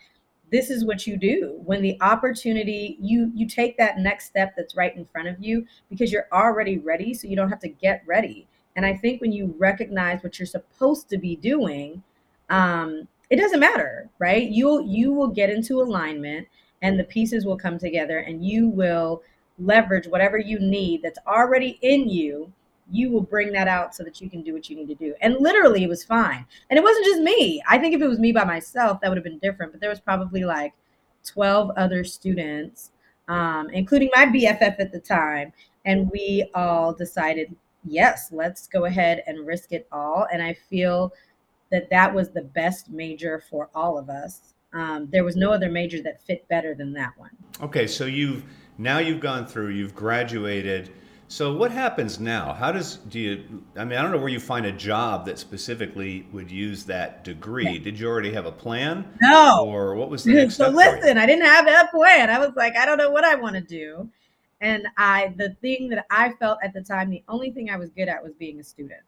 this 0.51 0.69
is 0.69 0.83
what 0.83 1.07
you 1.07 1.17
do 1.17 1.59
when 1.63 1.81
the 1.81 1.97
opportunity 2.01 2.97
you 2.99 3.31
you 3.33 3.47
take 3.47 3.77
that 3.77 3.97
next 3.97 4.25
step 4.25 4.53
that's 4.55 4.75
right 4.75 4.95
in 4.95 5.05
front 5.05 5.27
of 5.27 5.35
you 5.39 5.65
because 5.89 6.11
you're 6.11 6.27
already 6.31 6.77
ready 6.77 7.13
so 7.13 7.27
you 7.27 7.35
don't 7.35 7.49
have 7.49 7.59
to 7.59 7.69
get 7.69 8.03
ready 8.05 8.47
and 8.75 8.85
i 8.85 8.93
think 8.93 9.21
when 9.21 9.31
you 9.31 9.55
recognize 9.57 10.21
what 10.21 10.37
you're 10.37 10.45
supposed 10.45 11.09
to 11.09 11.17
be 11.17 11.35
doing 11.37 12.03
um, 12.49 13.07
it 13.29 13.37
doesn't 13.37 13.61
matter 13.61 14.09
right 14.19 14.49
you'll 14.49 14.85
you 14.85 15.13
will 15.13 15.29
get 15.29 15.49
into 15.49 15.81
alignment 15.81 16.45
and 16.81 16.99
the 16.99 17.03
pieces 17.05 17.45
will 17.45 17.57
come 17.57 17.77
together 17.77 18.19
and 18.19 18.45
you 18.45 18.67
will 18.67 19.21
leverage 19.59 20.07
whatever 20.07 20.37
you 20.37 20.59
need 20.59 21.01
that's 21.01 21.19
already 21.27 21.77
in 21.81 22.09
you 22.09 22.51
you 22.91 23.09
will 23.09 23.21
bring 23.21 23.51
that 23.53 23.67
out 23.67 23.95
so 23.95 24.03
that 24.03 24.21
you 24.21 24.29
can 24.29 24.41
do 24.43 24.53
what 24.53 24.69
you 24.69 24.75
need 24.75 24.87
to 24.87 24.95
do. 24.95 25.15
And 25.21 25.37
literally, 25.39 25.83
it 25.83 25.89
was 25.89 26.03
fine. 26.03 26.45
And 26.69 26.77
it 26.77 26.83
wasn't 26.83 27.05
just 27.05 27.21
me. 27.21 27.63
I 27.67 27.77
think 27.77 27.95
if 27.95 28.01
it 28.01 28.07
was 28.07 28.19
me 28.19 28.31
by 28.31 28.43
myself, 28.43 28.99
that 28.99 29.09
would 29.09 29.17
have 29.17 29.23
been 29.23 29.39
different. 29.39 29.71
But 29.71 29.81
there 29.81 29.89
was 29.89 29.99
probably 29.99 30.43
like 30.43 30.73
12 31.25 31.71
other 31.77 32.03
students, 32.03 32.91
um, 33.27 33.69
including 33.69 34.09
my 34.13 34.25
BFF 34.25 34.79
at 34.79 34.91
the 34.91 34.99
time. 34.99 35.53
And 35.85 36.09
we 36.11 36.49
all 36.53 36.93
decided, 36.93 37.55
yes, 37.85 38.29
let's 38.31 38.67
go 38.67 38.85
ahead 38.85 39.23
and 39.25 39.47
risk 39.47 39.71
it 39.71 39.87
all. 39.91 40.27
And 40.31 40.43
I 40.43 40.53
feel 40.53 41.13
that 41.71 41.89
that 41.89 42.13
was 42.13 42.29
the 42.29 42.41
best 42.41 42.89
major 42.89 43.41
for 43.49 43.69
all 43.73 43.97
of 43.97 44.09
us. 44.09 44.50
Um, 44.73 45.09
there 45.11 45.23
was 45.23 45.35
no 45.35 45.51
other 45.51 45.69
major 45.69 46.01
that 46.03 46.21
fit 46.21 46.47
better 46.47 46.73
than 46.73 46.93
that 46.93 47.13
one. 47.17 47.31
Okay, 47.61 47.87
so 47.87 48.05
you've 48.05 48.43
now 48.77 48.99
you've 48.99 49.19
gone 49.19 49.45
through, 49.45 49.69
you've 49.69 49.93
graduated 49.93 50.91
so 51.31 51.53
what 51.53 51.71
happens 51.71 52.19
now? 52.19 52.51
How 52.51 52.73
does 52.73 52.97
do 52.97 53.17
you? 53.17 53.63
I 53.77 53.85
mean, 53.85 53.97
I 53.97 54.01
don't 54.01 54.11
know 54.11 54.17
where 54.17 54.27
you 54.27 54.41
find 54.41 54.65
a 54.65 54.71
job 54.73 55.25
that 55.27 55.39
specifically 55.39 56.27
would 56.33 56.51
use 56.51 56.83
that 56.87 57.23
degree. 57.23 57.79
Did 57.79 57.97
you 57.97 58.09
already 58.09 58.33
have 58.33 58.45
a 58.45 58.51
plan? 58.51 59.07
No. 59.21 59.65
Or 59.65 59.95
what 59.95 60.09
was 60.09 60.25
the 60.25 60.33
next 60.33 60.55
so 60.57 60.67
listen, 60.67 61.17
I 61.17 61.25
didn't 61.25 61.45
have 61.45 61.65
that 61.67 61.89
plan. 61.89 62.29
I 62.29 62.37
was 62.37 62.51
like, 62.57 62.75
I 62.75 62.85
don't 62.85 62.97
know 62.97 63.11
what 63.11 63.23
I 63.23 63.35
want 63.35 63.55
to 63.55 63.61
do, 63.61 64.09
and 64.59 64.89
I 64.97 65.33
the 65.37 65.55
thing 65.61 65.87
that 65.87 66.05
I 66.11 66.33
felt 66.33 66.57
at 66.61 66.73
the 66.73 66.81
time, 66.81 67.09
the 67.09 67.23
only 67.29 67.51
thing 67.51 67.69
I 67.69 67.77
was 67.77 67.91
good 67.91 68.09
at 68.09 68.21
was 68.21 68.33
being 68.33 68.59
a 68.59 68.63
student. 68.65 68.99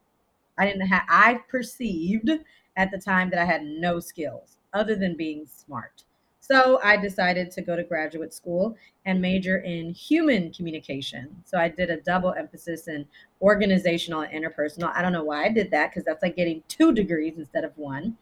I 0.58 0.66
didn't 0.66 0.88
have. 0.88 1.04
I 1.10 1.42
perceived 1.50 2.30
at 2.78 2.90
the 2.90 3.00
time 3.00 3.32
that 3.32 3.40
I 3.40 3.44
had 3.44 3.66
no 3.66 4.00
skills 4.00 4.56
other 4.74 4.96
than 4.96 5.16
being 5.16 5.46
smart. 5.46 6.04
So 6.40 6.78
I 6.84 6.98
decided 6.98 7.52
to 7.52 7.62
go 7.62 7.78
to 7.78 7.84
graduate 7.84 8.34
school 8.34 8.76
and 9.06 9.22
major 9.22 9.60
in 9.60 9.94
human 9.94 10.52
communication. 10.52 11.42
So 11.46 11.58
I 11.58 11.70
did 11.70 11.90
a 11.90 12.02
double 12.02 12.34
emphasis 12.34 12.90
in 12.90 13.06
organizational 13.42 14.24
and 14.24 14.44
interpersonal. 14.44 14.94
I 14.94 15.02
don't 15.02 15.14
know 15.14 15.24
why 15.24 15.46
I 15.46 15.50
did 15.50 15.72
that 15.72 15.92
because 15.92 16.04
that's 16.04 16.22
like 16.22 16.36
getting 16.36 16.62
two 16.68 16.92
degrees 16.92 17.36
instead 17.38 17.64
of 17.64 17.72
one. 17.78 18.18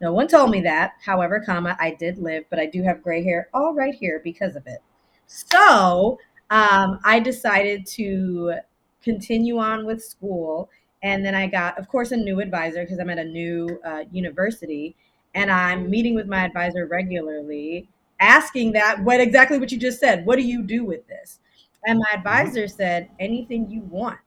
No 0.00 0.14
one 0.14 0.26
told 0.26 0.50
me 0.50 0.62
that. 0.62 0.94
However, 1.04 1.38
comma, 1.44 1.76
I 1.78 1.90
did 1.90 2.16
live, 2.16 2.44
but 2.48 2.58
I 2.58 2.64
do 2.64 2.82
have 2.82 3.02
gray 3.02 3.22
hair 3.22 3.50
all 3.52 3.74
right 3.74 3.94
here 3.94 4.22
because 4.24 4.56
of 4.56 4.66
it. 4.66 4.78
So 5.26 6.18
um, 6.48 6.98
I 7.04 7.20
decided 7.20 7.84
to 7.88 8.54
continue 9.02 9.58
on 9.58 9.84
with 9.84 10.02
school. 10.02 10.70
And 11.02 11.22
then 11.22 11.34
I 11.34 11.46
got, 11.46 11.78
of 11.78 11.88
course, 11.88 12.10
a 12.10 12.16
new 12.16 12.40
advisor 12.40 12.84
because 12.84 12.98
I'm 12.98 13.10
at 13.10 13.18
a 13.18 13.24
new 13.24 13.78
uh, 13.84 14.04
university 14.10 14.96
and 15.36 15.50
I'm 15.50 15.88
meeting 15.90 16.14
with 16.14 16.26
my 16.26 16.44
advisor 16.44 16.86
regularly, 16.86 17.88
asking 18.20 18.72
that 18.72 18.98
what 19.04 19.20
exactly 19.20 19.58
what 19.58 19.70
you 19.70 19.78
just 19.78 20.00
said. 20.00 20.24
What 20.24 20.36
do 20.36 20.42
you 20.42 20.62
do 20.62 20.84
with 20.84 21.06
this? 21.06 21.40
And 21.86 21.98
my 21.98 22.06
mm-hmm. 22.06 22.18
advisor 22.18 22.66
said, 22.66 23.10
anything 23.20 23.70
you 23.70 23.82
want. 23.82 24.18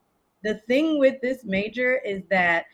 The 0.43 0.61
thing 0.67 0.99
with 0.99 1.19
this 1.19 1.43
major 1.43 1.97
is 2.05 2.21
that 2.29 2.65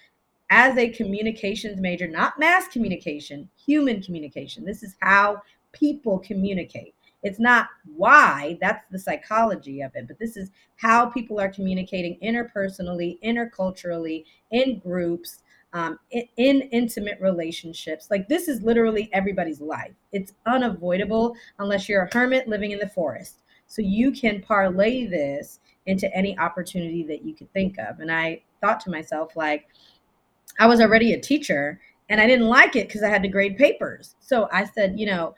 as 0.50 0.78
a 0.78 0.90
communications 0.90 1.80
major, 1.80 2.08
not 2.08 2.38
mass 2.38 2.68
communication, 2.68 3.50
human 3.66 4.04
communication, 4.04 4.66
this 4.66 4.84
is 4.84 4.96
how 5.00 5.42
people 5.72 6.20
communicate. 6.20 6.94
It's 7.24 7.40
not 7.40 7.70
why, 7.96 8.58
that's 8.62 8.86
the 8.92 9.00
psychology 9.00 9.82
of 9.82 9.96
it, 9.96 10.08
but 10.08 10.20
this 10.20 10.38
is 10.38 10.52
how 10.76 11.08
people 11.08 11.40
are 11.40 11.50
communicating 11.50 12.20
interpersonally, 12.22 13.18
interculturally, 13.24 14.26
in 14.52 14.78
groups, 14.80 15.42
um, 15.76 16.00
in, 16.12 16.24
in 16.38 16.62
intimate 16.72 17.20
relationships. 17.20 18.08
Like 18.10 18.30
this 18.30 18.48
is 18.48 18.64
literally 18.64 19.10
everybody's 19.12 19.60
life. 19.60 19.92
It's 20.14 20.34
unavoidable 20.46 21.36
unless 21.60 21.88
you're 21.90 22.04
a 22.04 22.10
hermit 22.14 22.48
living 22.48 22.72
in 22.72 22.80
the 22.80 22.88
forest. 22.88 23.42
So 23.68 23.82
you 23.82 24.12
can 24.12 24.42
parlay 24.42 25.06
this 25.06 25.60
into 25.86 26.12
any 26.16 26.38
opportunity 26.40 27.04
that 27.04 27.26
you 27.26 27.36
could 27.36 27.52
think 27.52 27.78
of. 27.78 28.00
And 28.00 28.10
I 28.10 28.42
thought 28.62 28.80
to 28.82 28.90
myself, 28.90 29.36
like, 29.36 29.68
I 30.60 30.66
was 30.66 30.80
already 30.80 31.14
a 31.14 31.20
teacher 31.20 31.82
and 32.10 32.22
I 32.22 32.28
didn't 32.28 32.48
like 32.48 32.78
it 32.78 32.88
because 32.88 33.04
I 33.04 33.10
had 33.10 33.24
to 33.24 33.30
grade 33.30 33.58
papers. 33.58 34.16
So 34.22 34.48
I 34.54 34.64
said, 34.64 34.98
you 34.98 35.06
know, 35.06 35.36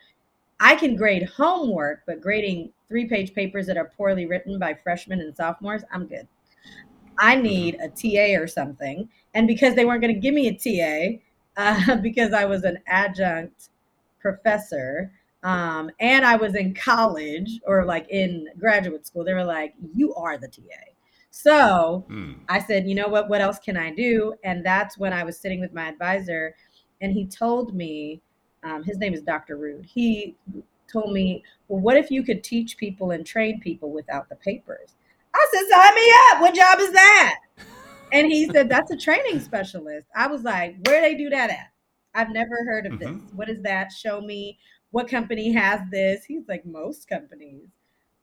I 0.60 0.76
can 0.76 0.96
grade 0.96 1.24
homework, 1.24 2.04
but 2.06 2.22
grading 2.22 2.72
three 2.90 3.06
page 3.06 3.34
papers 3.34 3.66
that 3.66 3.78
are 3.78 3.92
poorly 3.98 4.28
written 4.28 4.60
by 4.60 4.76
freshmen 4.76 5.20
and 5.20 5.36
sophomores, 5.36 5.84
I'm 5.92 6.06
good. 6.06 6.28
I 7.20 7.36
need 7.36 7.78
a 7.82 7.90
TA 7.90 8.40
or 8.40 8.48
something. 8.48 9.10
And 9.38 9.48
because 9.48 9.76
they 9.76 9.86
weren't 9.86 10.02
going 10.02 10.16
to 10.16 10.20
give 10.20 10.34
me 10.34 10.48
a 10.48 10.58
TA, 10.58 11.20
uh, 11.58 11.96
because 12.02 12.34
I 12.34 12.46
was 12.46 12.64
an 12.64 12.80
adjunct 12.88 13.70
professor, 14.20 15.12
um, 15.44 15.92
and 16.00 16.26
I 16.26 16.36
was 16.36 16.56
in 16.56 16.74
college 16.74 17.60
or 17.68 17.86
like 17.86 18.10
in 18.10 18.48
graduate 18.60 19.06
school, 19.06 19.24
they 19.24 19.36
were 19.36 19.44
like, 19.44 19.76
"You 19.94 20.16
are 20.16 20.40
the 20.40 20.48
TA." 20.48 20.62
So 21.30 22.04
mm. 22.10 22.36
I 22.50 22.60
said, 22.60 22.88
"You 22.88 22.96
know 22.96 23.08
what? 23.08 23.30
What 23.30 23.42
else 23.42 23.60
can 23.60 23.78
I 23.78 23.94
do?" 23.94 24.34
And 24.44 24.66
that's 24.66 24.98
when 24.98 25.14
I 25.14 25.24
was 25.24 25.40
sitting 25.40 25.60
with 25.60 25.72
my 25.72 25.88
advisor, 25.88 26.56
and 27.02 27.14
he 27.14 27.28
told 27.28 27.76
me, 27.76 28.20
um, 28.64 28.84
his 28.84 28.98
name 28.98 29.14
is 29.14 29.22
Dr. 29.22 29.56
Rude. 29.56 29.86
He 29.86 30.36
told 30.92 31.14
me, 31.14 31.44
"Well, 31.68 31.80
what 31.80 31.96
if 31.96 32.10
you 32.10 32.24
could 32.24 32.44
teach 32.44 32.76
people 32.76 33.12
and 33.12 33.24
train 33.24 33.60
people 33.60 33.92
without 33.92 34.30
the 34.30 34.36
papers?" 34.36 34.96
I 35.36 35.48
said, 35.54 35.70
sign 35.70 35.94
me 35.94 36.12
up. 36.32 36.42
What 36.42 36.56
job 36.56 36.80
is 36.80 36.92
that? 36.92 37.36
And 38.12 38.32
he 38.32 38.48
said, 38.48 38.70
that's 38.70 38.92
a 38.92 38.98
training 38.98 39.40
specialist. 39.40 40.08
I 40.16 40.28
was 40.28 40.44
like, 40.44 40.76
where 40.86 41.02
they 41.02 41.16
do 41.16 41.30
that 41.30 41.50
at? 41.50 41.72
I've 42.14 42.32
never 42.32 42.56
heard 42.66 42.86
of 42.86 42.94
mm-hmm. 42.94 43.20
this. 43.20 43.34
What 43.34 43.50
is 43.50 43.62
that? 43.64 43.92
Show 43.92 44.22
me 44.22 44.58
what 44.92 45.08
company 45.08 45.52
has 45.54 45.82
this. 45.92 46.26
He's 46.26 46.48
like, 46.48 46.66
most 46.66 47.08
companies. 47.08 47.68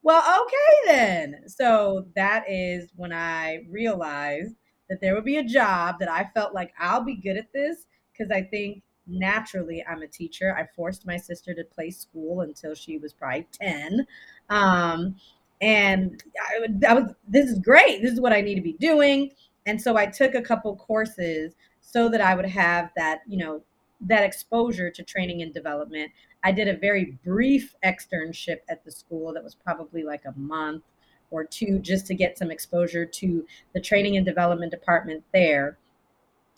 Well, 0.03 0.23
okay 0.43 0.95
then. 0.95 1.49
So 1.49 2.07
that 2.14 2.45
is 2.49 2.91
when 2.97 3.12
I 3.12 3.64
realized 3.71 4.55
that 4.88 5.00
there 5.00 5.14
would 5.14 5.25
be 5.25 5.38
a 5.38 5.45
job 5.45 5.97
that 6.00 6.11
I 6.11 6.31
felt 6.35 6.55
like 6.55 6.73
I'll 6.79 7.05
be 7.05 7.14
good 7.17 7.37
at 7.37 7.53
this 7.53 7.87
because 8.12 8.31
I 8.31 8.43
think 8.43 8.83
naturally 9.07 9.85
I'm 9.88 10.03
a 10.03 10.07
teacher. 10.07 10.55
I 10.57 10.67
forced 10.75 11.07
my 11.07 11.17
sister 11.17 11.55
to 11.55 11.64
play 11.64 11.91
school 11.91 12.43
until 12.43 12.75
she 12.75 12.99
was 12.99 13.12
probably 13.12 13.47
10. 13.53 14.07
Um, 14.50 15.17
and 15.61 16.23
I, 16.38 16.67
I 16.88 16.95
was, 16.95 17.12
this 17.26 17.49
is 17.50 17.59
great. 17.59 18.03
This 18.03 18.12
is 18.12 18.21
what 18.21 18.33
I 18.33 18.41
need 18.41 18.57
to 18.57 18.61
be 18.61 18.75
doing. 18.75 19.31
And 19.66 19.80
so 19.80 19.97
I 19.97 20.06
took 20.06 20.35
a 20.35 20.42
couple 20.42 20.76
courses 20.76 21.54
so 21.80 22.09
that 22.09 22.21
I 22.21 22.35
would 22.35 22.47
have 22.47 22.90
that, 22.97 23.23
you 23.26 23.37
know, 23.37 23.62
that 24.00 24.25
exposure 24.25 24.90
to 24.90 25.02
training 25.02 25.42
and 25.42 25.54
development. 25.54 26.11
I 26.42 26.52
did 26.52 26.68
a 26.68 26.76
very 26.76 27.18
brief 27.25 27.75
externship 27.85 28.59
at 28.68 28.85
the 28.85 28.90
school 28.90 29.33
that 29.33 29.44
was 29.44 29.54
probably 29.54 30.02
like 30.02 30.25
a 30.26 30.38
month 30.38 30.83
or 31.30 31.44
two 31.44 31.78
just 31.78 32.06
to 32.06 32.14
get 32.14 32.38
some 32.38 32.50
exposure 32.50 33.06
to 33.06 33.47
the 33.73 33.80
training 33.80 34.16
and 34.16 34.26
development 34.26 34.71
department 34.71 35.25
there. 35.33 35.78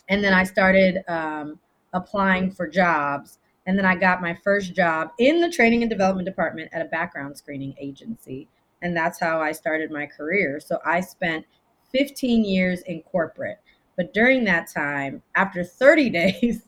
And 0.09 0.23
then 0.23 0.33
I 0.33 0.45
started 0.45 1.05
um, 1.09 1.59
applying 1.93 2.51
for 2.51 2.69
jobs. 2.69 3.39
And 3.67 3.77
then 3.77 3.85
I 3.85 3.97
got 3.97 4.23
my 4.23 4.37
first 4.45 4.75
job 4.75 5.11
in 5.19 5.41
the 5.41 5.51
training 5.51 5.83
and 5.83 5.91
development 5.91 6.27
department 6.27 6.71
at 6.73 6.83
a 6.83 6.87
background 6.87 7.37
screening 7.37 7.75
agency. 7.81 8.49
And 8.83 8.97
that's 8.97 9.19
how 9.19 9.41
I 9.41 9.53
started 9.53 9.91
my 9.91 10.07
career. 10.07 10.61
So 10.61 10.79
I 10.85 11.01
spent 11.01 11.47
15 11.97 12.45
years 12.45 12.83
in 12.83 13.03
corporate. 13.03 13.59
But 13.97 14.13
during 14.13 14.45
that 14.45 14.69
time, 14.69 15.23
after 15.35 15.65
30 15.65 16.11
days, 16.11 16.63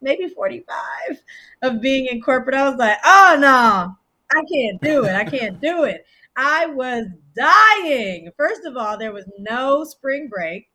maybe 0.00 0.28
45 0.28 1.22
of 1.62 1.80
being 1.80 2.06
in 2.06 2.20
corporate, 2.20 2.56
I 2.56 2.68
was 2.68 2.78
like, 2.78 2.98
oh 3.04 3.36
no, 3.40 3.96
I 4.34 4.44
can't 4.52 4.80
do 4.80 5.04
it. 5.04 5.14
I 5.14 5.24
can't 5.24 5.60
do 5.60 5.84
it. 5.84 6.06
I 6.36 6.66
was 6.66 7.06
dying. 7.36 8.30
First 8.36 8.64
of 8.64 8.76
all, 8.76 8.96
there 8.96 9.12
was 9.12 9.28
no 9.38 9.84
spring 9.84 10.28
break. 10.28 10.68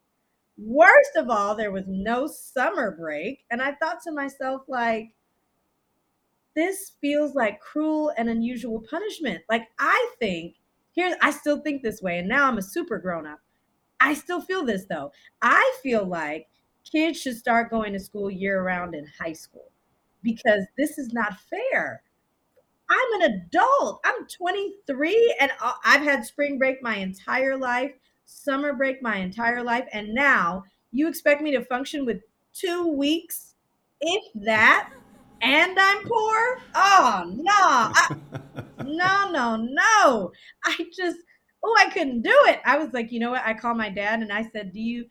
Worst 0.58 1.16
of 1.16 1.30
all, 1.30 1.56
there 1.56 1.72
was 1.72 1.86
no 1.88 2.28
summer 2.28 2.96
break. 2.98 3.46
And 3.52 3.62
I 3.62 3.74
thought 3.74 4.02
to 4.04 4.12
myself, 4.12 4.64
like, 4.68 5.12
this 6.56 6.94
feels 7.02 7.36
like 7.36 7.60
cruel 7.60 8.12
and 8.18 8.30
unusual 8.30 8.84
punishment. 8.90 9.44
Like, 9.50 9.68
I 9.80 10.10
think, 10.20 10.56
here, 10.92 11.16
I 11.22 11.32
still 11.32 11.62
think 11.62 11.84
this 11.84 12.02
way. 12.02 12.18
And 12.18 12.28
now 12.28 12.48
I'm 12.48 12.58
a 12.58 12.64
super 12.64 12.98
grown 12.98 13.28
up. 13.28 13.40
I 14.08 14.14
still 14.14 14.40
feel 14.40 14.64
this 14.64 14.86
though. 14.86 15.12
I 15.42 15.78
feel 15.84 16.06
like 16.06 16.48
kids 16.90 17.20
should 17.20 17.36
start 17.36 17.70
going 17.70 17.92
to 17.92 18.00
school 18.00 18.32
year 18.32 18.64
round 18.64 18.96
in 18.96 19.06
high 19.20 19.34
school 19.34 19.70
because 20.24 20.62
this 20.78 20.98
is 20.98 21.12
not 21.12 21.38
fair. 21.42 22.02
I'm 22.90 23.22
an 23.22 23.32
adult. 23.34 24.00
I'm 24.06 24.26
23 24.28 25.36
and 25.42 25.52
I've 25.84 26.04
had 26.04 26.26
spring 26.26 26.58
break 26.58 26.82
my 26.82 26.96
entire 26.96 27.58
life, 27.58 27.92
summer 28.24 28.72
break 28.72 29.02
my 29.02 29.18
entire 29.18 29.62
life. 29.62 29.84
And 29.92 30.14
now 30.14 30.64
you 30.94 31.10
expect 31.10 31.42
me 31.42 31.52
to 31.52 31.66
function 31.66 32.06
with 32.06 32.22
two 32.54 32.88
weeks, 32.88 33.56
if 34.00 34.24
that, 34.36 34.90
and 35.42 35.78
I'm 35.78 36.04
poor? 36.06 36.62
Oh, 36.76 37.24
no. 37.36 37.44
I, 37.52 38.16
no, 38.86 39.32
no, 39.32 39.58
no. 39.58 40.32
I 40.64 40.78
just, 40.96 41.18
oh, 41.64 41.76
I 41.78 41.90
couldn't 41.90 42.22
do 42.22 42.36
it. 42.46 42.60
I 42.66 42.78
was 42.78 42.94
like, 42.94 43.12
you 43.12 43.20
know 43.20 43.32
what? 43.32 43.46
I 43.46 43.54
called 43.54 43.78
my 43.78 43.90
dad 43.90 44.22
and 44.22 44.32
I 44.32 44.44
said, 44.50 44.72
do 44.72 44.80
you, 44.80 45.06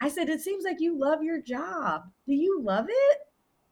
I 0.00 0.08
said, 0.08 0.28
it 0.28 0.40
seems 0.40 0.64
like 0.64 0.76
you 0.80 0.98
love 0.98 1.22
your 1.22 1.40
job. 1.40 2.02
Do 2.26 2.34
you 2.34 2.60
love 2.62 2.86
it? 2.88 3.18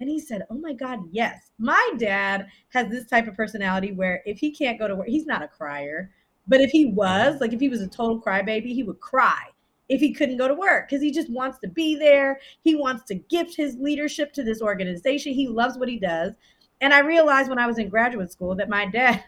And 0.00 0.08
he 0.08 0.18
said, 0.20 0.42
Oh 0.50 0.58
my 0.58 0.72
God, 0.72 1.00
yes. 1.12 1.50
My 1.58 1.92
dad 1.98 2.48
has 2.70 2.88
this 2.88 3.06
type 3.06 3.26
of 3.26 3.34
personality 3.34 3.92
where 3.92 4.22
if 4.26 4.38
he 4.38 4.50
can't 4.50 4.78
go 4.78 4.88
to 4.88 4.96
work, 4.96 5.08
he's 5.08 5.26
not 5.26 5.42
a 5.42 5.48
crier. 5.48 6.10
But 6.46 6.60
if 6.60 6.70
he 6.70 6.86
uh-huh. 6.86 6.94
was, 6.94 7.40
like 7.40 7.52
if 7.52 7.60
he 7.60 7.68
was 7.68 7.80
a 7.80 7.88
total 7.88 8.20
crybaby, 8.20 8.74
he 8.74 8.82
would 8.82 9.00
cry 9.00 9.48
if 9.88 10.00
he 10.00 10.12
couldn't 10.12 10.38
go 10.38 10.48
to 10.48 10.54
work 10.54 10.88
because 10.88 11.02
he 11.02 11.10
just 11.10 11.30
wants 11.30 11.58
to 11.60 11.68
be 11.68 11.96
there. 11.96 12.40
He 12.62 12.74
wants 12.74 13.04
to 13.04 13.14
gift 13.14 13.56
his 13.56 13.76
leadership 13.76 14.32
to 14.34 14.42
this 14.42 14.60
organization. 14.60 15.32
He 15.32 15.48
loves 15.48 15.78
what 15.78 15.88
he 15.88 15.98
does. 15.98 16.32
And 16.80 16.92
I 16.92 16.98
realized 17.00 17.48
when 17.48 17.58
I 17.58 17.66
was 17.66 17.78
in 17.78 17.88
graduate 17.88 18.32
school 18.32 18.54
that 18.56 18.68
my 18.68 18.86
dad 18.86 19.22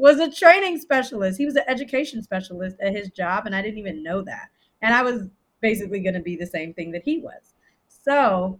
was 0.00 0.18
a 0.18 0.30
training 0.30 0.78
specialist. 0.78 1.38
He 1.38 1.46
was 1.46 1.56
an 1.56 1.64
education 1.68 2.22
specialist 2.22 2.76
at 2.80 2.94
his 2.94 3.10
job, 3.10 3.44
and 3.46 3.54
I 3.54 3.62
didn't 3.62 3.78
even 3.78 4.02
know 4.02 4.22
that. 4.22 4.48
And 4.82 4.94
I 4.94 5.02
was 5.02 5.24
basically 5.60 6.00
going 6.00 6.14
to 6.14 6.20
be 6.20 6.36
the 6.36 6.46
same 6.46 6.72
thing 6.72 6.90
that 6.92 7.02
he 7.04 7.18
was. 7.18 7.54
So 7.88 8.58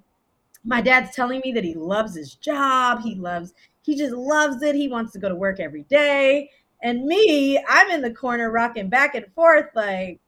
my 0.65 0.83
dad's 0.83 1.15
telling 1.15 1.41
me 1.43 1.53
that 1.53 1.65
he 1.65 1.75
loves 1.75 2.15
his 2.15 2.35
job. 2.35 3.01
He 3.01 3.15
loves, 3.15 3.55
he 3.83 3.97
just 3.97 4.15
loves 4.15 4.63
it. 4.63 4.75
He 4.75 4.89
wants 4.89 5.13
to 5.13 5.19
go 5.19 5.29
to 5.29 5.35
work 5.35 5.61
every 5.61 5.85
day. 5.85 6.51
And 6.83 7.05
me, 7.05 7.63
I'm 7.69 7.91
in 7.91 8.03
the 8.03 8.13
corner 8.13 8.51
rocking 8.51 8.91
back 8.91 9.15
and 9.15 9.27
forth 9.35 9.67
like, 9.75 10.21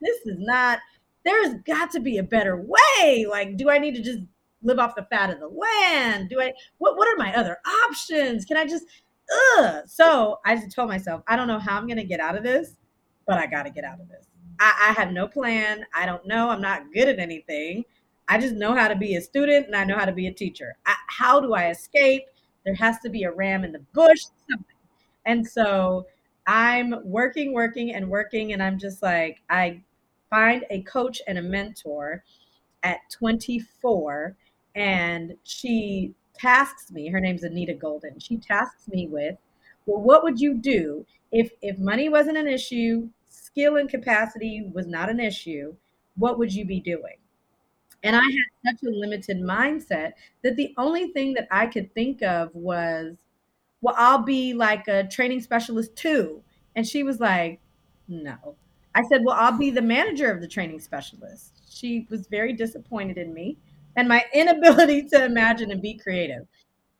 this 0.00 0.18
is 0.26 0.38
not, 0.38 0.80
there's 1.24 1.54
got 1.66 1.90
to 1.92 2.00
be 2.00 2.18
a 2.18 2.22
better 2.22 2.64
way. 2.66 3.26
Like, 3.28 3.56
do 3.56 3.70
I 3.70 3.78
need 3.78 3.94
to 3.94 4.02
just 4.02 4.20
live 4.62 4.78
off 4.80 4.96
the 4.96 5.06
fat 5.10 5.30
of 5.30 5.38
the 5.38 5.48
land? 5.48 6.30
Do 6.30 6.40
I, 6.40 6.52
what, 6.78 6.96
what 6.96 7.08
are 7.08 7.16
my 7.16 7.34
other 7.34 7.58
options? 7.84 8.44
Can 8.44 8.56
I 8.56 8.64
just, 8.64 8.84
ugh. 9.58 9.82
So 9.86 10.38
I 10.44 10.56
just 10.56 10.74
told 10.74 10.88
myself, 10.88 11.22
I 11.26 11.36
don't 11.36 11.48
know 11.48 11.58
how 11.58 11.76
I'm 11.76 11.86
going 11.86 11.98
to 11.98 12.04
get 12.04 12.20
out 12.20 12.36
of 12.36 12.42
this, 12.42 12.76
but 13.26 13.38
I 13.38 13.46
got 13.46 13.64
to 13.64 13.70
get 13.70 13.84
out 13.84 14.00
of 14.00 14.08
this. 14.08 14.26
I, 14.60 14.88
I 14.90 14.92
have 15.00 15.12
no 15.12 15.28
plan. 15.28 15.84
I 15.94 16.06
don't 16.06 16.26
know. 16.26 16.50
I'm 16.50 16.60
not 16.60 16.92
good 16.92 17.08
at 17.08 17.18
anything. 17.18 17.84
I 18.28 18.38
just 18.38 18.54
know 18.54 18.74
how 18.74 18.88
to 18.88 18.96
be 18.96 19.16
a 19.16 19.20
student 19.20 19.66
and 19.66 19.76
I 19.76 19.84
know 19.84 19.96
how 19.96 20.04
to 20.04 20.12
be 20.12 20.26
a 20.26 20.32
teacher. 20.32 20.76
I, 20.86 20.94
how 21.06 21.40
do 21.40 21.54
I 21.54 21.70
escape? 21.70 22.24
There 22.64 22.74
has 22.74 22.98
to 23.00 23.08
be 23.08 23.22
a 23.24 23.32
ram 23.32 23.64
in 23.64 23.72
the 23.72 23.84
bush, 23.94 24.24
something. 24.48 24.76
And 25.24 25.46
so 25.46 26.06
I'm 26.46 26.94
working, 27.04 27.52
working, 27.52 27.94
and 27.94 28.08
working. 28.08 28.52
And 28.52 28.62
I'm 28.62 28.78
just 28.78 29.02
like, 29.02 29.38
I 29.48 29.82
find 30.30 30.64
a 30.70 30.82
coach 30.82 31.22
and 31.26 31.38
a 31.38 31.42
mentor 31.42 32.24
at 32.82 32.98
24. 33.10 34.36
And 34.74 35.34
she 35.44 36.14
tasks 36.38 36.90
me, 36.90 37.08
her 37.08 37.20
name's 37.20 37.42
Anita 37.42 37.74
Golden. 37.74 38.18
She 38.18 38.36
tasks 38.36 38.88
me 38.88 39.08
with, 39.08 39.36
well, 39.86 40.00
what 40.00 40.22
would 40.22 40.40
you 40.40 40.54
do 40.54 41.06
if 41.32 41.50
if 41.62 41.78
money 41.78 42.08
wasn't 42.08 42.38
an 42.38 42.48
issue, 42.48 43.08
skill 43.28 43.76
and 43.76 43.88
capacity 43.88 44.70
was 44.72 44.86
not 44.86 45.10
an 45.10 45.20
issue, 45.20 45.74
what 46.16 46.38
would 46.38 46.52
you 46.52 46.64
be 46.64 46.80
doing? 46.80 47.16
And 48.02 48.14
I 48.14 48.22
had 48.22 48.76
such 48.76 48.88
a 48.88 48.94
limited 48.94 49.38
mindset 49.38 50.12
that 50.42 50.56
the 50.56 50.72
only 50.76 51.08
thing 51.08 51.34
that 51.34 51.48
I 51.50 51.66
could 51.66 51.92
think 51.94 52.22
of 52.22 52.54
was, 52.54 53.16
well, 53.80 53.94
I'll 53.98 54.22
be 54.22 54.54
like 54.54 54.86
a 54.86 55.08
training 55.08 55.40
specialist 55.40 55.96
too. 55.96 56.42
And 56.76 56.86
she 56.86 57.02
was 57.02 57.18
like, 57.18 57.60
no. 58.06 58.54
I 58.94 59.02
said, 59.08 59.22
well, 59.24 59.36
I'll 59.38 59.58
be 59.58 59.70
the 59.70 59.82
manager 59.82 60.30
of 60.30 60.40
the 60.40 60.48
training 60.48 60.80
specialist. 60.80 61.60
She 61.68 62.06
was 62.08 62.28
very 62.28 62.52
disappointed 62.52 63.18
in 63.18 63.34
me 63.34 63.56
and 63.98 64.08
my 64.08 64.24
inability 64.32 65.02
to 65.10 65.26
imagine 65.26 65.72
and 65.72 65.82
be 65.82 65.98
creative. 65.98 66.46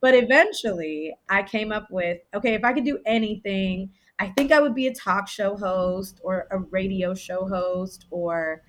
But 0.01 0.15
eventually 0.15 1.15
I 1.29 1.43
came 1.45 1.73
up 1.73 1.89
with, 1.91 2.19
okay, 2.35 2.55
if 2.55 2.65
I 2.65 2.75
could 2.75 2.85
do 2.85 2.99
anything, 3.07 3.91
I 4.19 4.29
think 4.29 4.53
I 4.53 4.61
would 4.61 4.75
be 4.75 4.89
a 4.89 4.95
talk 4.95 5.29
show 5.29 5.57
host 5.57 6.21
or 6.25 6.49
a 6.51 6.59
radio 6.59 7.15
show 7.15 7.49
host 7.49 8.07
or 8.11 8.63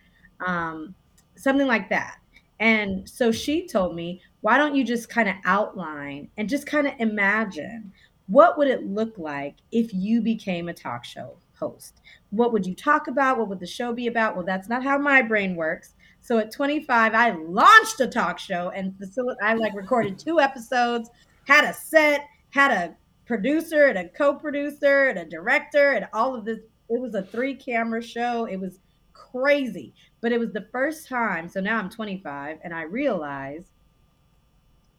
um, 0.46 0.96
something 1.36 1.68
like 1.68 1.89
that. 1.89 2.18
And 2.60 3.10
so 3.10 3.32
she 3.32 3.68
told 3.68 3.96
me, 3.96 4.22
why 4.42 4.58
don't 4.58 4.76
you 4.76 4.84
just 4.84 5.10
kind 5.10 5.30
of 5.30 5.36
outline 5.46 6.30
and 6.38 6.50
just 6.50 6.68
kind 6.68 6.88
of 6.88 6.94
imagine 7.00 7.94
what 8.28 8.58
would 8.58 8.68
it 8.68 8.86
look 8.86 9.18
like 9.18 9.56
if 9.72 9.94
you 9.94 10.22
became 10.22 10.70
a 10.70 10.74
talk 10.74 11.04
show 11.06 11.38
host? 11.58 12.02
What 12.30 12.54
would 12.54 12.65
you 12.65 12.76
talk 12.76 13.08
about? 13.08 13.39
What 13.39 13.50
would 13.50 13.60
the 13.60 13.68
show 13.68 13.94
be 13.94 14.08
about? 14.08 14.36
Well, 14.36 14.46
that's 14.46 14.70
not 14.70 14.84
how 14.84 14.98
my 15.00 15.22
brain 15.24 15.56
works. 15.56 15.96
So 16.21 16.38
at 16.38 16.51
25, 16.51 17.13
I 17.13 17.32
launched 17.32 17.99
a 17.99 18.08
talk 18.08 18.39
show 18.39 18.71
and 18.75 18.97
facilitated. 18.97 19.43
I 19.43 19.53
like 19.55 19.73
recorded 19.73 20.19
two 20.19 20.39
episodes, 20.39 21.10
had 21.45 21.63
a 21.63 21.73
set, 21.73 22.27
had 22.51 22.71
a 22.71 22.95
producer 23.25 23.86
and 23.86 23.97
a 23.97 24.10
co-producer 24.10 25.08
and 25.10 25.19
a 25.19 25.25
director 25.25 25.91
and 25.91 26.08
all 26.13 26.36
of 26.36 26.45
this. 26.45 26.60
It 26.89 26.99
was 26.99 27.15
a 27.15 27.23
three-camera 27.23 28.01
show. 28.01 28.45
It 28.45 28.60
was 28.60 28.79
crazy. 29.13 29.93
But 30.21 30.32
it 30.32 30.39
was 30.39 30.51
the 30.51 30.67
first 30.71 31.08
time. 31.08 31.47
So 31.47 31.62
now 31.62 31.79
I'm 31.79 31.89
25 31.89 32.60
and 32.63 32.73
I 32.73 32.84
realize 32.84 33.65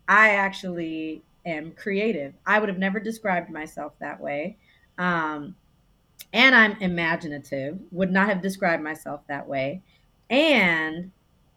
I 0.09 0.31
actually 0.31 1.23
am 1.47 1.73
creative. 1.73 2.35
I 2.47 2.59
would 2.59 2.69
have 2.69 2.79
never 2.79 3.01
described 3.01 3.51
myself 3.51 3.93
that 4.01 4.21
way. 4.21 4.57
Um, 4.99 5.55
and 6.33 6.55
I'm 6.55 6.77
imaginative, 6.81 7.79
would 7.91 8.13
not 8.13 8.29
have 8.29 8.43
described 8.43 8.83
myself 8.83 9.23
that 9.29 9.49
way. 9.49 9.83
And 10.31 11.11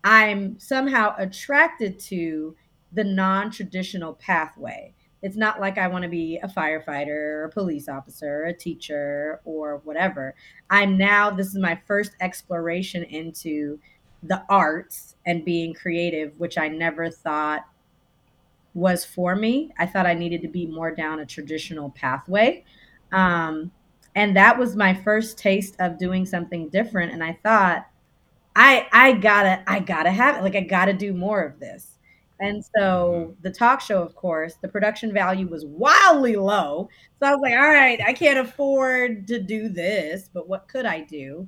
I'm 0.04 0.60
somehow 0.60 1.16
attracted 1.18 2.00
to 2.00 2.56
the 2.92 3.04
non 3.04 3.52
traditional 3.52 4.14
pathway. 4.16 4.94
It's 5.22 5.38
not 5.38 5.62
like 5.62 5.78
I 5.78 5.88
want 5.88 6.04
to 6.04 6.10
be 6.10 6.38
a 6.44 6.50
firefighter 6.50 7.08
or 7.08 7.46
a 7.46 7.50
police 7.50 7.88
officer 7.88 8.42
or 8.42 8.48
a 8.48 8.54
teacher 8.54 9.40
or 9.46 9.78
whatever. 9.86 10.36
I'm 10.70 10.98
now, 10.98 11.30
this 11.30 11.48
is 11.48 11.56
my 11.56 11.80
first 11.88 12.12
exploration 12.20 13.04
into 13.04 13.80
the 14.22 14.44
arts 14.50 15.16
and 15.26 15.46
being 15.46 15.74
creative, 15.74 16.34
which 16.38 16.58
I 16.58 16.68
never 16.68 17.10
thought 17.10 17.66
was 18.74 19.06
for 19.06 19.36
me. 19.36 19.72
I 19.78 19.86
thought 19.86 20.06
I 20.06 20.14
needed 20.14 20.42
to 20.42 20.48
be 20.50 20.66
more 20.66 20.94
down 20.94 21.20
a 21.20 21.26
traditional 21.26 21.92
pathway. 21.92 22.66
Um, 23.14 23.72
and 24.16 24.36
that 24.36 24.58
was 24.58 24.76
my 24.76 24.94
first 24.94 25.38
taste 25.38 25.76
of 25.80 25.98
doing 25.98 26.26
something 26.26 26.70
different. 26.70 27.14
And 27.14 27.24
I 27.24 27.40
thought, 27.44 27.88
I 28.56 28.88
I 28.92 29.13
gotta 29.13 29.63
I 29.68 29.80
gotta 29.80 30.12
have 30.12 30.38
it. 30.38 30.44
Like 30.44 30.56
I 30.56 30.62
gotta 30.62 30.94
do 30.94 31.13
more 31.13 31.42
of 31.42 31.60
this. 31.60 31.98
And 32.39 32.63
so 32.63 33.32
mm-hmm. 33.32 33.42
the 33.42 33.52
talk 33.52 33.80
show, 33.80 34.02
of 34.02 34.16
course, 34.16 34.56
the 34.62 34.68
production 34.68 35.13
value 35.13 35.48
was 35.48 35.66
wildly 35.66 36.36
low. 36.36 36.89
So 37.20 37.28
I 37.28 37.32
was 37.32 37.39
like, 37.42 37.54
all 37.54 37.70
right, 37.70 38.00
I 38.06 38.13
can't 38.13 38.39
afford 38.39 39.28
to 39.28 39.39
do 39.39 39.70
this, 39.70 40.30
but 40.34 40.50
what 40.50 40.68
could 40.68 40.86
I 40.86 41.02
do? 41.02 41.48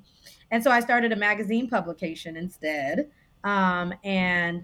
And 0.52 0.64
so 0.64 0.72
I 0.72 0.80
started 0.80 1.12
a 1.12 1.16
magazine 1.18 1.70
publication 1.70 2.38
instead. 2.38 3.10
Um, 3.44 3.94
and 4.04 4.64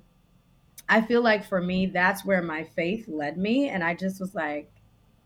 I 0.88 1.02
feel 1.02 1.22
like 1.22 1.44
for 1.44 1.62
me, 1.62 1.88
that's 1.88 2.24
where 2.24 2.42
my 2.42 2.64
faith 2.64 3.08
led 3.08 3.38
me. 3.38 3.70
And 3.70 3.84
I 3.84 3.94
just 3.94 4.20
was 4.20 4.34
like, 4.34 4.72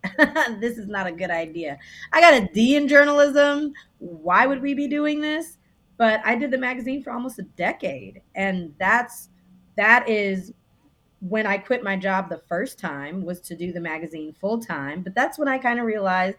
this 0.60 0.78
is 0.78 0.88
not 0.88 1.08
a 1.08 1.12
good 1.12 1.32
idea. 1.32 1.78
I 2.14 2.22
got 2.22 2.34
a 2.34 2.48
D 2.54 2.76
in 2.76 2.88
journalism. 2.88 3.74
Why 4.00 4.46
would 4.46 4.62
we 4.62 4.74
be 4.74 4.88
doing 4.88 5.22
this? 5.22 5.58
But 5.98 6.22
I 6.26 6.36
did 6.36 6.52
the 6.52 6.58
magazine 6.58 7.02
for 7.04 7.12
almost 7.12 7.40
a 7.40 7.44
decade. 7.44 8.22
And 8.36 8.74
that's 8.80 9.30
that 9.78 10.08
is 10.10 10.54
when 11.20 11.48
I 11.48 11.58
quit 11.58 11.84
my 11.84 11.96
job 11.96 12.30
the 12.30 12.42
first 12.48 12.80
time 12.80 13.24
was 13.24 13.42
to 13.42 13.56
do 13.56 13.72
the 13.72 13.80
magazine 13.80 14.36
full 14.40 14.60
time. 14.60 15.02
But 15.02 15.16
that's 15.16 15.40
when 15.40 15.48
I 15.48 15.58
kind 15.58 15.80
of 15.80 15.86
realized 15.86 16.38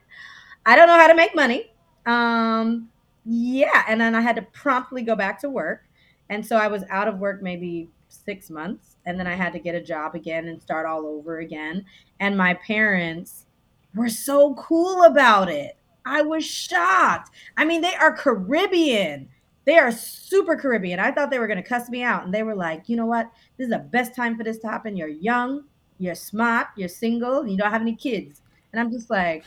I 0.65 0.77
don't 0.77 0.89
know 0.89 0.99
how 0.99 1.07
to 1.07 1.15
make 1.15 1.35
money. 1.35 1.73
Um, 2.07 2.89
yeah. 3.25 3.85
And 3.89 4.01
then 4.01 4.15
I 4.15 4.21
had 4.21 4.37
to 4.37 4.43
promptly 4.43 5.03
go 5.03 5.17
back 5.17 5.41
to 5.41 5.51
work. 5.51 5.83
And 6.29 6.45
so 6.45 6.57
I 6.57 6.69
was 6.69 6.85
out 6.91 7.09
of 7.09 7.19
work 7.19 7.43
maybe 7.43 7.89
six 8.09 8.51
months. 8.51 8.97
And 9.07 9.19
then 9.19 9.27
I 9.27 9.35
had 9.35 9.53
to 9.53 9.59
get 9.59 9.75
a 9.75 9.83
job 9.83 10.15
again 10.15 10.49
and 10.49 10.61
start 10.61 10.87
all 10.87 11.07
over 11.07 11.39
again. 11.39 11.85
And 12.21 12.37
my 12.37 12.55
parents 12.55 13.47
were 13.95 14.09
so 14.09 14.55
cool 14.55 15.05
about 15.05 15.49
it. 15.49 15.77
I 16.05 16.23
was 16.23 16.45
shocked. 16.45 17.31
I 17.57 17.65
mean, 17.65 17.81
they 17.81 17.95
are 17.95 18.17
Caribbean. 18.17 19.29
They 19.67 19.79
are 19.79 19.91
super 19.91 20.57
Caribbean. 20.57 21.01
I 21.01 21.11
thought 21.11 21.31
they 21.31 21.41
were 21.41 21.49
going 21.49 21.63
to 21.63 21.69
cuss 21.69 21.91
me 21.91 22.03
out. 22.03 22.25
And 22.25 22.33
they 22.33 22.45
were 22.45 22.55
like, 22.55 22.89
you 22.89 22.97
know 22.97 23.07
what? 23.07 23.31
This 23.59 23.67
is 23.67 23.73
the 23.73 23.81
best 23.81 24.15
time 24.15 24.37
for 24.37 24.45
this 24.45 24.59
to 24.59 24.69
happen. 24.69 24.97
You're 24.97 25.09
young, 25.09 25.65
you're 25.99 26.15
smart, 26.15 26.69
you're 26.77 26.89
single, 26.89 27.47
you 27.47 27.57
don't 27.57 27.73
have 27.73 27.83
any 27.83 27.97
kids. 27.97 28.43
And 28.73 28.81
I'm 28.81 28.93
just 28.93 29.11
like, 29.11 29.45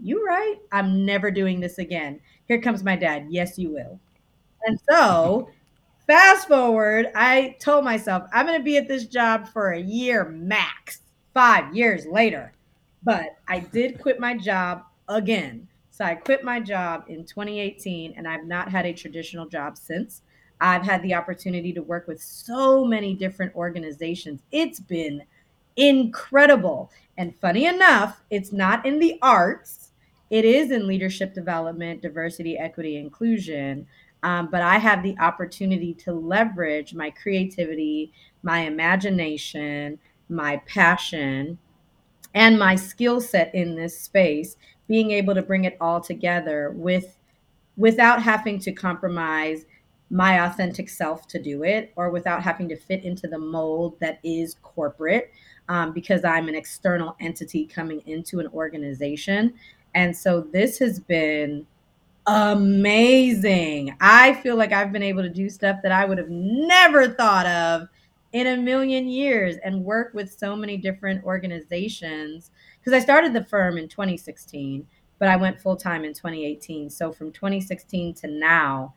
you 0.00 0.26
right. 0.26 0.56
I'm 0.72 1.06
never 1.06 1.30
doing 1.30 1.60
this 1.60 1.78
again. 1.78 2.20
Here 2.48 2.60
comes 2.60 2.82
my 2.82 2.96
dad. 2.96 3.26
Yes, 3.30 3.56
you 3.56 3.70
will. 3.70 4.00
And 4.66 4.78
so, 4.90 5.48
fast 6.08 6.48
forward, 6.48 7.12
I 7.14 7.56
told 7.60 7.84
myself 7.84 8.24
I'm 8.32 8.46
going 8.46 8.58
to 8.58 8.64
be 8.64 8.76
at 8.76 8.88
this 8.88 9.06
job 9.06 9.48
for 9.48 9.70
a 9.70 9.80
year 9.80 10.28
max, 10.28 11.02
five 11.34 11.74
years 11.74 12.04
later. 12.06 12.52
But 13.04 13.36
I 13.46 13.60
did 13.60 14.00
quit 14.00 14.18
my 14.18 14.36
job 14.36 14.82
again. 15.08 15.68
So 15.92 16.06
I 16.06 16.14
quit 16.14 16.42
my 16.42 16.58
job 16.58 17.04
in 17.08 17.26
2018 17.26 18.14
and 18.16 18.26
I've 18.26 18.46
not 18.46 18.70
had 18.70 18.86
a 18.86 18.94
traditional 18.94 19.46
job 19.46 19.76
since. 19.76 20.22
I've 20.58 20.82
had 20.82 21.02
the 21.02 21.14
opportunity 21.14 21.70
to 21.74 21.82
work 21.82 22.08
with 22.08 22.20
so 22.20 22.82
many 22.86 23.14
different 23.14 23.54
organizations. 23.54 24.40
It's 24.50 24.80
been 24.80 25.22
incredible. 25.76 26.90
And 27.18 27.36
funny 27.36 27.66
enough, 27.66 28.22
it's 28.30 28.52
not 28.52 28.86
in 28.86 29.00
the 29.00 29.18
arts, 29.20 29.90
it 30.30 30.46
is 30.46 30.70
in 30.70 30.86
leadership 30.86 31.34
development, 31.34 32.00
diversity, 32.00 32.56
equity, 32.56 32.96
inclusion. 32.96 33.86
Um, 34.22 34.48
but 34.50 34.62
I 34.62 34.78
have 34.78 35.02
the 35.02 35.18
opportunity 35.18 35.92
to 35.94 36.14
leverage 36.14 36.94
my 36.94 37.10
creativity, 37.10 38.14
my 38.42 38.60
imagination, 38.60 39.98
my 40.30 40.62
passion, 40.66 41.58
and 42.34 42.58
my 42.58 42.76
skill 42.76 43.20
set 43.20 43.54
in 43.54 43.74
this 43.74 44.00
space, 44.00 44.56
being 44.92 45.10
able 45.10 45.34
to 45.34 45.40
bring 45.40 45.64
it 45.64 45.74
all 45.80 46.02
together 46.02 46.70
with 46.76 47.16
without 47.78 48.22
having 48.22 48.58
to 48.58 48.70
compromise 48.72 49.64
my 50.10 50.44
authentic 50.44 50.90
self 50.90 51.26
to 51.26 51.40
do 51.40 51.64
it 51.64 51.90
or 51.96 52.10
without 52.10 52.42
having 52.42 52.68
to 52.68 52.76
fit 52.76 53.02
into 53.02 53.26
the 53.26 53.38
mold 53.38 53.98
that 54.00 54.20
is 54.22 54.56
corporate 54.62 55.32
um, 55.70 55.92
because 55.92 56.22
I'm 56.26 56.46
an 56.48 56.54
external 56.54 57.16
entity 57.20 57.64
coming 57.64 58.02
into 58.04 58.38
an 58.38 58.48
organization. 58.48 59.54
And 59.94 60.14
so 60.14 60.42
this 60.42 60.78
has 60.80 61.00
been 61.00 61.66
amazing. 62.26 63.96
I 63.98 64.34
feel 64.34 64.56
like 64.56 64.72
I've 64.72 64.92
been 64.92 65.02
able 65.02 65.22
to 65.22 65.30
do 65.30 65.48
stuff 65.48 65.78
that 65.82 65.92
I 65.92 66.04
would 66.04 66.18
have 66.18 66.28
never 66.28 67.08
thought 67.08 67.46
of 67.46 67.88
in 68.34 68.46
a 68.46 68.56
million 68.58 69.08
years 69.08 69.56
and 69.64 69.82
work 69.82 70.12
with 70.12 70.38
so 70.38 70.54
many 70.54 70.76
different 70.76 71.24
organizations 71.24 72.50
because 72.82 72.96
I 72.96 73.02
started 73.02 73.32
the 73.32 73.44
firm 73.44 73.78
in 73.78 73.88
2016, 73.88 74.86
but 75.18 75.28
I 75.28 75.36
went 75.36 75.60
full 75.60 75.76
time 75.76 76.04
in 76.04 76.12
2018. 76.12 76.90
So 76.90 77.12
from 77.12 77.30
2016 77.30 78.14
to 78.14 78.26
now, 78.26 78.94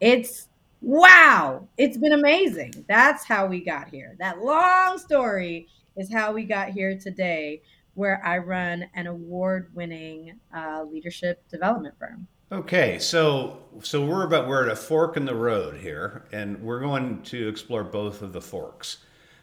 it's 0.00 0.48
wow, 0.80 1.66
it's 1.76 1.96
been 1.96 2.12
amazing. 2.12 2.84
That's 2.86 3.24
how 3.24 3.46
we 3.46 3.64
got 3.64 3.88
here. 3.88 4.14
That 4.20 4.38
long 4.38 4.98
story 4.98 5.66
is 5.96 6.12
how 6.12 6.32
we 6.32 6.44
got 6.44 6.68
here 6.68 6.96
today, 6.96 7.62
where 7.94 8.24
I 8.24 8.38
run 8.38 8.86
an 8.94 9.08
award 9.08 9.70
winning 9.74 10.38
uh, 10.54 10.84
leadership 10.84 11.42
development 11.48 11.96
firm. 11.98 12.28
Okay, 12.52 13.00
so 13.00 13.64
so 13.82 14.04
we're 14.04 14.24
about 14.24 14.46
we're 14.46 14.64
at 14.64 14.72
a 14.72 14.76
fork 14.76 15.16
in 15.16 15.24
the 15.24 15.34
road 15.34 15.76
here, 15.76 16.26
and 16.30 16.62
we're 16.62 16.80
going 16.80 17.22
to 17.22 17.48
explore 17.48 17.82
both 17.82 18.22
of 18.22 18.32
the 18.32 18.40
forks. 18.40 18.98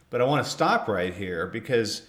But 0.08 0.22
I 0.22 0.24
want 0.24 0.44
to 0.44 0.50
stop 0.50 0.88
right 0.88 1.12
here 1.12 1.46
because 1.46 2.06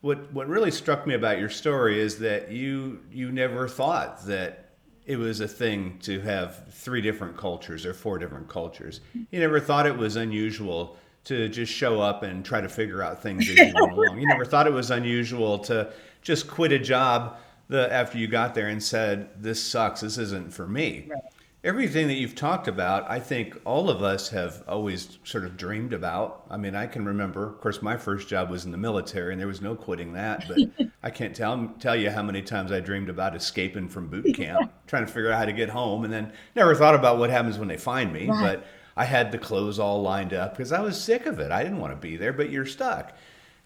what 0.00 0.32
what 0.32 0.48
really 0.48 0.70
struck 0.70 1.06
me 1.06 1.14
about 1.14 1.38
your 1.38 1.48
story 1.48 2.00
is 2.00 2.18
that 2.18 2.50
you 2.50 3.00
you 3.10 3.30
never 3.30 3.68
thought 3.68 4.24
that 4.26 4.70
it 5.06 5.16
was 5.16 5.40
a 5.40 5.48
thing 5.48 5.98
to 6.02 6.20
have 6.20 6.72
three 6.72 7.00
different 7.00 7.36
cultures 7.36 7.84
or 7.84 7.92
four 7.92 8.18
different 8.18 8.48
cultures. 8.48 9.00
You 9.14 9.40
never 9.40 9.58
thought 9.58 9.86
it 9.86 9.96
was 9.96 10.16
unusual 10.16 10.96
to 11.24 11.48
just 11.48 11.72
show 11.72 12.00
up 12.00 12.22
and 12.22 12.44
try 12.44 12.60
to 12.60 12.68
figure 12.68 13.02
out 13.02 13.22
things 13.22 13.48
as 13.48 13.56
you 13.56 13.72
went 13.74 13.92
along. 13.92 14.20
You 14.20 14.26
never 14.26 14.44
thought 14.44 14.66
it 14.66 14.72
was 14.72 14.90
unusual 14.90 15.58
to 15.60 15.92
just 16.22 16.48
quit 16.48 16.72
a 16.72 16.78
job 16.78 17.38
the 17.68 17.92
after 17.92 18.18
you 18.18 18.26
got 18.26 18.54
there 18.54 18.68
and 18.68 18.82
said, 18.82 19.30
"This 19.36 19.62
sucks. 19.62 20.00
This 20.00 20.18
isn't 20.18 20.52
for 20.52 20.66
me." 20.66 21.08
Right. 21.08 21.20
Everything 21.62 22.08
that 22.08 22.14
you've 22.14 22.34
talked 22.34 22.68
about, 22.68 23.10
I 23.10 23.20
think 23.20 23.60
all 23.66 23.90
of 23.90 24.02
us 24.02 24.30
have 24.30 24.64
always 24.66 25.18
sort 25.24 25.44
of 25.44 25.58
dreamed 25.58 25.92
about. 25.92 26.46
I 26.48 26.56
mean, 26.56 26.74
I 26.74 26.86
can 26.86 27.04
remember, 27.04 27.46
of 27.46 27.60
course, 27.60 27.82
my 27.82 27.98
first 27.98 28.28
job 28.28 28.48
was 28.48 28.64
in 28.64 28.70
the 28.70 28.78
military, 28.78 29.32
and 29.32 29.38
there 29.38 29.46
was 29.46 29.60
no 29.60 29.74
quitting 29.74 30.14
that. 30.14 30.48
But 30.48 30.88
I 31.02 31.10
can't 31.10 31.36
tell 31.36 31.70
tell 31.78 31.94
you 31.94 32.10
how 32.10 32.22
many 32.22 32.40
times 32.40 32.72
I 32.72 32.80
dreamed 32.80 33.10
about 33.10 33.36
escaping 33.36 33.88
from 33.88 34.08
boot 34.08 34.34
camp, 34.34 34.72
trying 34.86 35.04
to 35.04 35.12
figure 35.12 35.30
out 35.30 35.38
how 35.38 35.44
to 35.44 35.52
get 35.52 35.68
home, 35.68 36.04
and 36.04 36.12
then 36.12 36.32
never 36.56 36.74
thought 36.74 36.94
about 36.94 37.18
what 37.18 37.28
happens 37.28 37.58
when 37.58 37.68
they 37.68 37.76
find 37.76 38.10
me. 38.10 38.26
Right. 38.26 38.40
But 38.40 38.66
I 38.96 39.04
had 39.04 39.30
the 39.30 39.38
clothes 39.38 39.78
all 39.78 40.00
lined 40.00 40.32
up 40.32 40.56
because 40.56 40.72
I 40.72 40.80
was 40.80 40.98
sick 40.98 41.26
of 41.26 41.40
it. 41.40 41.52
I 41.52 41.62
didn't 41.62 41.78
want 41.78 41.92
to 41.92 41.96
be 41.96 42.16
there, 42.16 42.32
but 42.32 42.48
you're 42.48 42.64
stuck. 42.64 43.14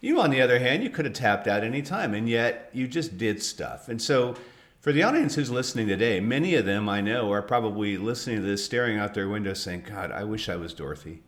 You, 0.01 0.19
on 0.19 0.31
the 0.31 0.41
other 0.41 0.59
hand, 0.59 0.83
you 0.83 0.89
could 0.89 1.05
have 1.05 1.13
tapped 1.13 1.47
out 1.47 1.63
any 1.63 1.81
time, 1.81 2.13
and 2.13 2.27
yet 2.27 2.69
you 2.73 2.87
just 2.87 3.17
did 3.17 3.41
stuff. 3.41 3.87
And 3.87 4.01
so, 4.01 4.35
for 4.85 4.91
the 4.91 5.01
audience 5.01 5.33
who's 5.33 5.49
listening 5.49 5.87
today, 5.87 6.19
many 6.19 6.53
of 6.53 6.63
them 6.63 6.87
I 6.87 7.01
know 7.01 7.31
are 7.31 7.41
probably 7.41 7.97
listening 7.97 8.35
to 8.35 8.43
this, 8.43 8.63
staring 8.63 8.99
out 8.99 9.15
their 9.15 9.27
window, 9.27 9.55
saying, 9.55 9.85
"God, 9.89 10.11
I 10.11 10.23
wish 10.25 10.47
I 10.47 10.57
was 10.57 10.75
Dorothy. 10.75 11.23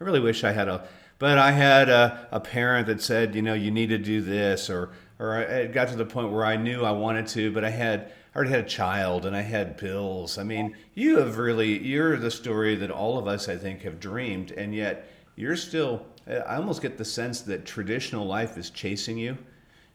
I 0.00 0.04
really 0.04 0.18
wish 0.18 0.42
I 0.42 0.50
had 0.50 0.66
a." 0.66 0.88
But 1.20 1.38
I 1.38 1.52
had 1.52 1.88
a, 1.88 2.26
a 2.32 2.40
parent 2.40 2.88
that 2.88 3.00
said, 3.00 3.36
you 3.36 3.42
know, 3.42 3.54
you 3.54 3.70
need 3.70 3.90
to 3.90 3.98
do 3.98 4.20
this, 4.20 4.68
or 4.68 4.90
or 5.20 5.40
it 5.40 5.72
got 5.72 5.86
to 5.90 5.94
the 5.94 6.04
point 6.04 6.32
where 6.32 6.44
I 6.44 6.56
knew 6.56 6.82
I 6.82 6.90
wanted 6.90 7.28
to, 7.28 7.52
but 7.52 7.62
I 7.62 7.70
had 7.70 8.10
I 8.34 8.38
already 8.38 8.50
had 8.50 8.64
a 8.64 8.68
child 8.68 9.24
and 9.24 9.36
I 9.36 9.42
had 9.42 9.76
bills. 9.76 10.36
I 10.36 10.42
mean, 10.42 10.76
you 10.94 11.18
have 11.18 11.38
really 11.38 11.78
you're 11.78 12.16
the 12.16 12.32
story 12.32 12.74
that 12.74 12.90
all 12.90 13.18
of 13.18 13.28
us 13.28 13.48
I 13.48 13.56
think 13.56 13.82
have 13.82 14.00
dreamed, 14.00 14.50
and 14.50 14.74
yet 14.74 15.08
you're 15.36 15.54
still 15.54 16.04
I 16.26 16.56
almost 16.56 16.82
get 16.82 16.98
the 16.98 17.04
sense 17.04 17.42
that 17.42 17.66
traditional 17.66 18.26
life 18.26 18.58
is 18.58 18.68
chasing 18.70 19.16
you 19.16 19.38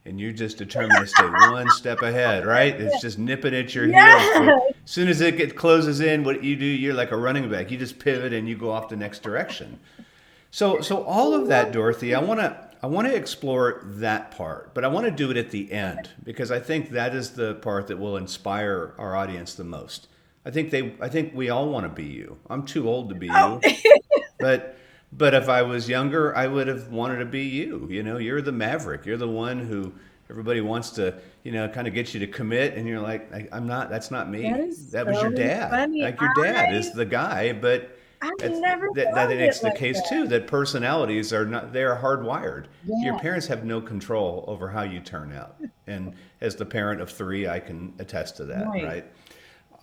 and 0.05 0.19
you're 0.19 0.31
just 0.31 0.57
determined 0.57 0.99
to 0.99 1.07
stay 1.07 1.27
one 1.27 1.69
step 1.69 2.01
ahead, 2.01 2.45
right? 2.45 2.79
It's 2.79 3.01
just 3.01 3.19
nipping 3.19 3.53
at 3.53 3.75
your 3.75 3.85
heels. 3.85 4.61
As 4.83 4.91
soon 4.91 5.07
as 5.07 5.21
it 5.21 5.37
get, 5.37 5.55
closes 5.55 6.01
in, 6.01 6.23
what 6.23 6.43
you 6.43 6.55
do, 6.55 6.65
you're 6.65 6.93
like 6.93 7.11
a 7.11 7.17
running 7.17 7.49
back. 7.49 7.69
You 7.69 7.77
just 7.77 7.99
pivot 7.99 8.33
and 8.33 8.49
you 8.49 8.55
go 8.55 8.71
off 8.71 8.89
the 8.89 8.95
next 8.95 9.21
direction. 9.21 9.79
So, 10.49 10.81
so 10.81 11.03
all 11.03 11.33
of 11.33 11.47
that, 11.47 11.71
Dorothy, 11.71 12.15
I 12.15 12.19
want 12.19 12.39
to 12.39 12.71
I 12.83 12.87
want 12.87 13.07
to 13.07 13.15
explore 13.15 13.83
that 13.85 14.31
part, 14.31 14.73
but 14.73 14.83
I 14.83 14.87
want 14.87 15.05
to 15.05 15.11
do 15.11 15.29
it 15.29 15.37
at 15.37 15.51
the 15.51 15.71
end 15.71 16.09
because 16.23 16.51
I 16.51 16.59
think 16.59 16.89
that 16.89 17.13
is 17.13 17.31
the 17.31 17.55
part 17.55 17.87
that 17.87 17.99
will 17.99 18.17
inspire 18.17 18.95
our 18.97 19.15
audience 19.15 19.53
the 19.53 19.63
most. 19.63 20.07
I 20.45 20.49
think 20.49 20.71
they 20.71 20.95
I 20.99 21.07
think 21.07 21.35
we 21.35 21.51
all 21.51 21.69
want 21.69 21.85
to 21.85 21.89
be 21.89 22.09
you. 22.09 22.39
I'm 22.49 22.65
too 22.65 22.89
old 22.89 23.09
to 23.09 23.15
be 23.15 23.29
oh. 23.31 23.61
you, 23.63 23.75
but 24.39 24.77
but 25.13 25.33
if 25.33 25.49
I 25.49 25.61
was 25.61 25.89
younger, 25.89 26.35
I 26.35 26.47
would 26.47 26.67
have 26.67 26.87
wanted 26.89 27.17
to 27.17 27.25
be 27.25 27.43
you. 27.43 27.87
You 27.89 28.03
know, 28.03 28.17
you're 28.17 28.41
the 28.41 28.51
maverick. 28.51 29.05
You're 29.05 29.17
the 29.17 29.27
one 29.27 29.59
who 29.59 29.91
everybody 30.29 30.61
wants 30.61 30.91
to, 30.91 31.15
you 31.43 31.51
know, 31.51 31.67
kind 31.67 31.87
of 31.87 31.93
get 31.93 32.13
you 32.13 32.19
to 32.21 32.27
commit, 32.27 32.75
and 32.75 32.87
you're 32.87 33.01
like, 33.01 33.31
I, 33.33 33.47
am 33.51 33.67
not. 33.67 33.89
That's 33.89 34.11
not 34.11 34.29
me. 34.29 34.43
That, 34.43 34.91
that 34.91 35.07
was 35.07 35.21
your 35.21 35.31
dad. 35.31 35.69
Funny. 35.69 36.01
Like 36.01 36.19
your 36.21 36.33
dad 36.41 36.69
I, 36.69 36.73
is 36.73 36.93
the 36.93 37.05
guy, 37.05 37.53
but. 37.53 37.97
I've 38.23 38.51
never 38.51 38.87
that, 38.93 39.15
that 39.15 39.31
it's 39.31 39.61
the 39.61 39.71
case 39.71 39.99
that. 39.99 40.07
too 40.07 40.27
that 40.27 40.45
personalities 40.45 41.33
are 41.33 41.43
not 41.43 41.73
they're 41.73 41.95
hardwired. 41.95 42.65
Yeah. 42.85 43.05
Your 43.05 43.19
parents 43.19 43.47
have 43.47 43.65
no 43.65 43.81
control 43.81 44.45
over 44.47 44.69
how 44.69 44.83
you 44.83 44.99
turn 44.99 45.33
out, 45.33 45.59
and 45.87 46.13
as 46.39 46.55
the 46.55 46.63
parent 46.63 47.01
of 47.01 47.09
three, 47.09 47.47
I 47.47 47.59
can 47.59 47.95
attest 47.97 48.37
to 48.37 48.45
that. 48.45 48.67
Right. 48.67 48.83
right? 48.83 49.05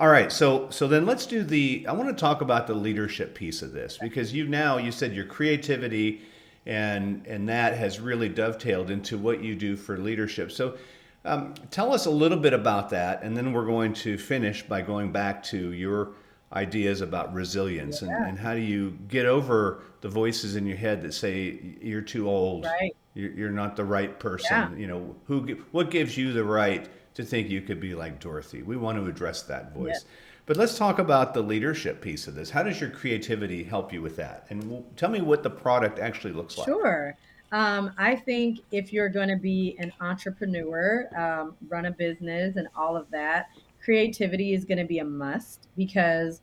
All 0.00 0.08
right, 0.08 0.30
so 0.30 0.70
so 0.70 0.86
then 0.86 1.06
let's 1.06 1.26
do 1.26 1.42
the. 1.42 1.84
I 1.88 1.92
want 1.92 2.08
to 2.08 2.14
talk 2.14 2.40
about 2.40 2.66
the 2.66 2.74
leadership 2.74 3.34
piece 3.34 3.62
of 3.62 3.72
this 3.72 3.98
because 3.98 4.32
you 4.32 4.46
now 4.46 4.78
you 4.78 4.92
said 4.92 5.12
your 5.12 5.24
creativity 5.24 6.22
and 6.66 7.26
and 7.26 7.48
that 7.48 7.76
has 7.76 7.98
really 7.98 8.28
dovetailed 8.28 8.90
into 8.90 9.18
what 9.18 9.42
you 9.42 9.54
do 9.54 9.76
for 9.76 9.98
leadership. 9.98 10.52
So. 10.52 10.76
Um, 11.24 11.54
tell 11.72 11.92
us 11.92 12.06
a 12.06 12.10
little 12.10 12.38
bit 12.38 12.54
about 12.54 12.90
that, 12.90 13.22
and 13.22 13.36
then 13.36 13.52
we're 13.52 13.66
going 13.66 13.92
to 13.94 14.16
finish 14.16 14.62
by 14.62 14.80
going 14.80 15.10
back 15.10 15.42
to 15.44 15.72
your 15.72 16.12
ideas 16.52 17.00
about 17.00 17.34
resilience 17.34 18.00
yeah. 18.00 18.16
and, 18.16 18.28
and, 18.28 18.38
how 18.38 18.54
do 18.54 18.60
you 18.60 18.96
get 19.08 19.26
over 19.26 19.82
the 20.00 20.08
voices 20.08 20.56
in 20.56 20.66
your 20.66 20.76
head 20.76 21.02
that 21.02 21.12
say 21.12 21.76
you're 21.80 22.00
too 22.00 22.28
old 22.28 22.64
right. 22.64 22.96
you're, 23.14 23.32
you're 23.32 23.50
not 23.50 23.76
the 23.76 23.84
right 23.84 24.18
person 24.18 24.48
yeah. 24.50 24.74
you 24.74 24.86
know 24.86 25.14
who 25.26 25.42
what 25.72 25.90
gives 25.90 26.16
you 26.16 26.32
the 26.32 26.42
right 26.42 26.88
to 27.18 27.24
think 27.24 27.50
you 27.50 27.60
could 27.60 27.80
be 27.80 27.96
like 27.96 28.20
dorothy. 28.20 28.62
We 28.62 28.76
want 28.76 28.96
to 28.96 29.10
address 29.10 29.42
that 29.42 29.74
voice. 29.74 30.04
Yeah. 30.04 30.10
but 30.46 30.56
let's 30.56 30.78
talk 30.78 31.00
about 31.00 31.34
the 31.34 31.42
leadership 31.42 32.00
piece 32.00 32.28
of 32.28 32.36
this. 32.36 32.48
How 32.48 32.62
does 32.62 32.80
your 32.80 32.90
creativity 32.90 33.64
help 33.64 33.92
you 33.92 34.00
with 34.00 34.14
that? 34.16 34.46
And 34.50 34.84
tell 34.96 35.10
me 35.10 35.20
what 35.20 35.42
the 35.42 35.50
product 35.50 35.98
actually 35.98 36.32
looks 36.32 36.56
like. 36.56 36.66
Sure. 36.66 37.16
Um, 37.50 37.90
I 37.98 38.14
think 38.14 38.60
if 38.70 38.92
you're 38.92 39.08
going 39.08 39.30
to 39.30 39.36
be 39.36 39.74
an 39.80 39.92
entrepreneur, 40.00 41.08
um, 41.16 41.56
run 41.68 41.86
a 41.86 41.90
business, 41.90 42.54
and 42.54 42.68
all 42.76 42.96
of 42.96 43.10
that, 43.10 43.48
creativity 43.82 44.54
is 44.54 44.64
going 44.64 44.78
to 44.78 44.84
be 44.84 45.00
a 45.00 45.04
must 45.04 45.66
because 45.76 46.40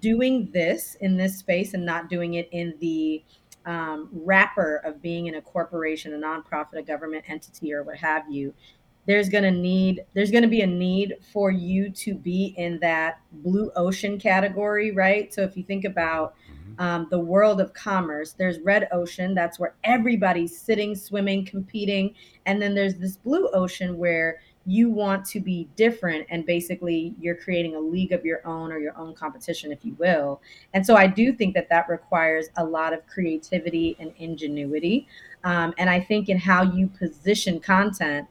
doing 0.00 0.50
this 0.52 0.98
in 1.00 1.16
this 1.16 1.38
space 1.38 1.72
and 1.72 1.86
not 1.86 2.10
doing 2.10 2.34
it 2.34 2.50
in 2.52 2.74
the 2.80 3.22
um, 3.64 4.10
wrapper 4.12 4.82
of 4.84 5.00
being 5.00 5.28
in 5.28 5.36
a 5.36 5.40
corporation, 5.40 6.12
a 6.12 6.18
nonprofit, 6.18 6.74
a 6.74 6.82
government 6.82 7.24
entity, 7.26 7.72
or 7.72 7.82
what 7.84 7.96
have 7.96 8.30
you, 8.30 8.52
there's 9.06 9.28
going 9.28 9.44
to 9.44 9.50
need 9.50 10.04
there's 10.14 10.30
going 10.30 10.42
to 10.42 10.48
be 10.48 10.62
a 10.62 10.66
need 10.66 11.14
for 11.32 11.50
you 11.50 11.90
to 11.90 12.14
be 12.14 12.54
in 12.56 12.78
that 12.80 13.20
blue 13.32 13.70
ocean 13.76 14.18
category, 14.18 14.92
right? 14.92 15.32
So 15.32 15.42
if 15.42 15.56
you 15.56 15.62
think 15.62 15.84
about 15.84 16.34
mm-hmm. 16.50 16.80
um, 16.80 17.08
the 17.10 17.18
world 17.18 17.60
of 17.60 17.74
commerce, 17.74 18.32
there's 18.32 18.58
red 18.60 18.88
ocean, 18.92 19.34
that's 19.34 19.58
where 19.58 19.74
everybody's 19.84 20.58
sitting, 20.58 20.94
swimming, 20.94 21.44
competing, 21.44 22.14
and 22.46 22.60
then 22.60 22.74
there's 22.74 22.96
this 22.96 23.16
blue 23.16 23.48
ocean 23.52 23.98
where 23.98 24.40
you 24.66 24.88
want 24.88 25.24
to 25.26 25.40
be 25.40 25.68
different 25.76 26.26
and 26.30 26.46
basically 26.46 27.14
you're 27.20 27.34
creating 27.34 27.76
a 27.76 27.80
league 27.80 28.12
of 28.12 28.24
your 28.24 28.46
own 28.46 28.72
or 28.72 28.78
your 28.78 28.96
own 28.96 29.14
competition 29.14 29.70
if 29.70 29.84
you 29.84 29.94
will 29.98 30.40
and 30.72 30.84
so 30.86 30.96
i 30.96 31.06
do 31.06 31.32
think 31.32 31.54
that 31.54 31.68
that 31.68 31.86
requires 31.88 32.48
a 32.56 32.64
lot 32.64 32.92
of 32.92 33.06
creativity 33.06 33.94
and 33.98 34.12
ingenuity 34.16 35.06
um, 35.44 35.74
and 35.76 35.90
i 35.90 36.00
think 36.00 36.28
in 36.28 36.38
how 36.38 36.62
you 36.62 36.86
position 36.86 37.60
content 37.60 38.26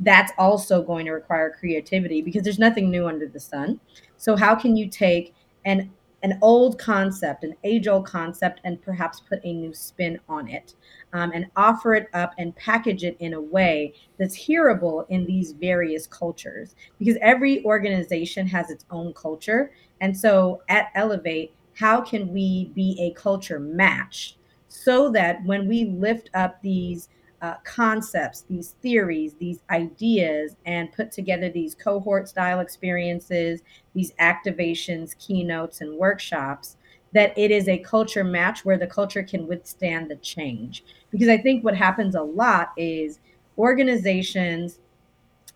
that's 0.00 0.32
also 0.38 0.82
going 0.82 1.06
to 1.06 1.12
require 1.12 1.54
creativity 1.58 2.22
because 2.22 2.42
there's 2.42 2.58
nothing 2.58 2.90
new 2.90 3.06
under 3.06 3.26
the 3.26 3.40
sun 3.40 3.80
so 4.16 4.36
how 4.36 4.54
can 4.54 4.76
you 4.76 4.88
take 4.88 5.34
an 5.64 5.90
an 6.22 6.38
old 6.42 6.78
concept, 6.78 7.44
an 7.44 7.54
age 7.62 7.86
old 7.86 8.06
concept, 8.06 8.60
and 8.64 8.82
perhaps 8.82 9.20
put 9.20 9.40
a 9.44 9.52
new 9.52 9.72
spin 9.72 10.18
on 10.28 10.48
it 10.48 10.74
um, 11.12 11.30
and 11.32 11.46
offer 11.56 11.94
it 11.94 12.08
up 12.12 12.34
and 12.38 12.56
package 12.56 13.04
it 13.04 13.16
in 13.20 13.34
a 13.34 13.40
way 13.40 13.94
that's 14.18 14.34
hearable 14.34 15.06
in 15.08 15.24
these 15.26 15.52
various 15.52 16.06
cultures. 16.06 16.74
Because 16.98 17.16
every 17.22 17.64
organization 17.64 18.46
has 18.48 18.70
its 18.70 18.84
own 18.90 19.14
culture. 19.14 19.70
And 20.00 20.16
so 20.16 20.62
at 20.68 20.92
Ellevate, 20.96 21.50
how 21.74 22.00
can 22.00 22.32
we 22.32 22.72
be 22.74 22.96
a 23.00 23.18
culture 23.18 23.60
match 23.60 24.36
so 24.66 25.10
that 25.12 25.44
when 25.44 25.68
we 25.68 25.84
lift 25.84 26.30
up 26.34 26.60
these 26.62 27.08
uh, 27.40 27.54
concepts, 27.64 28.42
these 28.42 28.72
theories, 28.82 29.34
these 29.34 29.60
ideas, 29.70 30.56
and 30.66 30.92
put 30.92 31.12
together 31.12 31.48
these 31.48 31.74
cohort 31.74 32.28
style 32.28 32.60
experiences, 32.60 33.62
these 33.94 34.12
activations, 34.20 35.16
keynotes, 35.18 35.80
and 35.80 35.96
workshops, 35.96 36.76
that 37.12 37.36
it 37.38 37.50
is 37.50 37.68
a 37.68 37.78
culture 37.78 38.24
match 38.24 38.64
where 38.64 38.78
the 38.78 38.86
culture 38.86 39.22
can 39.22 39.46
withstand 39.46 40.10
the 40.10 40.16
change. 40.16 40.84
Because 41.10 41.28
I 41.28 41.38
think 41.38 41.64
what 41.64 41.76
happens 41.76 42.14
a 42.14 42.22
lot 42.22 42.72
is 42.76 43.20
organizations 43.56 44.80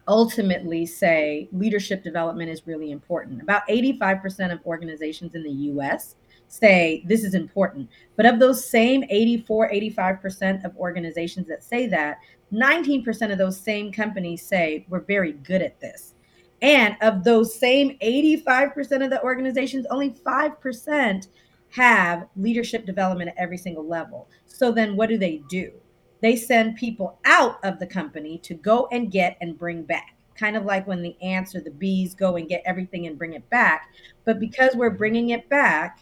ultimately 0.09 0.85
say 0.87 1.49
leadership 1.53 2.03
development 2.03 2.51
is 2.51 2.67
really 2.67 2.91
important. 2.91 3.43
About 3.43 3.67
85% 3.69 4.53
of 4.53 4.61
organizations 4.67 5.35
in 5.35 5.43
the 5.43 5.51
US 5.51 6.17
say 6.53 7.03
this 7.07 7.25
is 7.25 7.35
important. 7.35 7.89
But 8.17 8.27
of 8.27 8.39
those 8.39 8.65
same 8.65 9.05
84, 9.09 9.71
85% 9.71 10.65
of 10.65 10.77
organizations 10.77 11.49
that 11.49 11.65
say 11.65 11.87
that, 11.87 12.19
19% 12.53 13.33
of 13.33 13.39
those 13.39 13.59
same 13.59 13.91
companies 13.91 14.47
say 14.47 14.85
we're 14.91 15.01
very 15.01 15.33
good 15.33 15.63
at 15.63 15.81
this. 15.81 16.15
And 16.61 16.97
of 17.01 17.25
those 17.25 17.59
same 17.59 17.99
85% 18.03 19.03
of 19.03 19.11
the 19.11 19.23
organizations, 19.23 19.87
only 19.91 20.11
5% 20.11 21.29
have 21.71 22.29
leadership 22.37 22.85
development 22.85 23.31
at 23.31 23.37
every 23.39 23.57
single 23.57 23.87
level. 23.87 24.29
So 24.47 24.71
then 24.71 24.95
what 24.95 25.09
do 25.09 25.17
they 25.17 25.43
do? 25.49 25.73
They 26.21 26.37
send 26.37 26.77
people 26.77 27.19
out 27.25 27.59
of 27.65 27.79
the 27.79 27.87
company 27.87 28.39
to 28.39 28.55
go 28.55 28.89
and 28.93 29.11
get 29.11 29.39
and 29.41 29.59
bring 29.59 29.83
back. 29.83 30.15
Kind 30.37 30.57
of 30.57 30.65
like 30.65 30.87
when 30.87 31.03
the 31.03 31.17
ants 31.23 31.55
or 31.55 31.61
the 31.61 31.71
bees 31.71 32.15
go 32.15 32.37
and 32.37 32.49
get 32.49 32.63
everything 32.67 33.07
and 33.07 33.19
bring 33.19 33.33
it 33.33 33.49
back. 33.49 33.89
But 34.25 34.39
because 34.39 34.75
we're 34.75 34.91
bringing 34.91 35.31
it 35.31 35.49
back, 35.49 36.01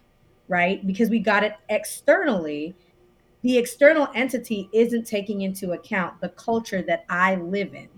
right? 0.51 0.85
Because 0.85 1.09
we 1.09 1.21
got 1.21 1.45
it 1.45 1.55
externally, 1.69 2.75
the 3.43 3.57
external 3.57 4.09
entity 4.17 4.69
isn't 4.73 5.07
taking 5.07 5.43
into 5.43 5.73
account 5.73 6.21
the 6.21 6.29
culture 6.31 6.83
that 6.83 7.05
I 7.09 7.37
live 7.37 7.73
in, 7.73 7.89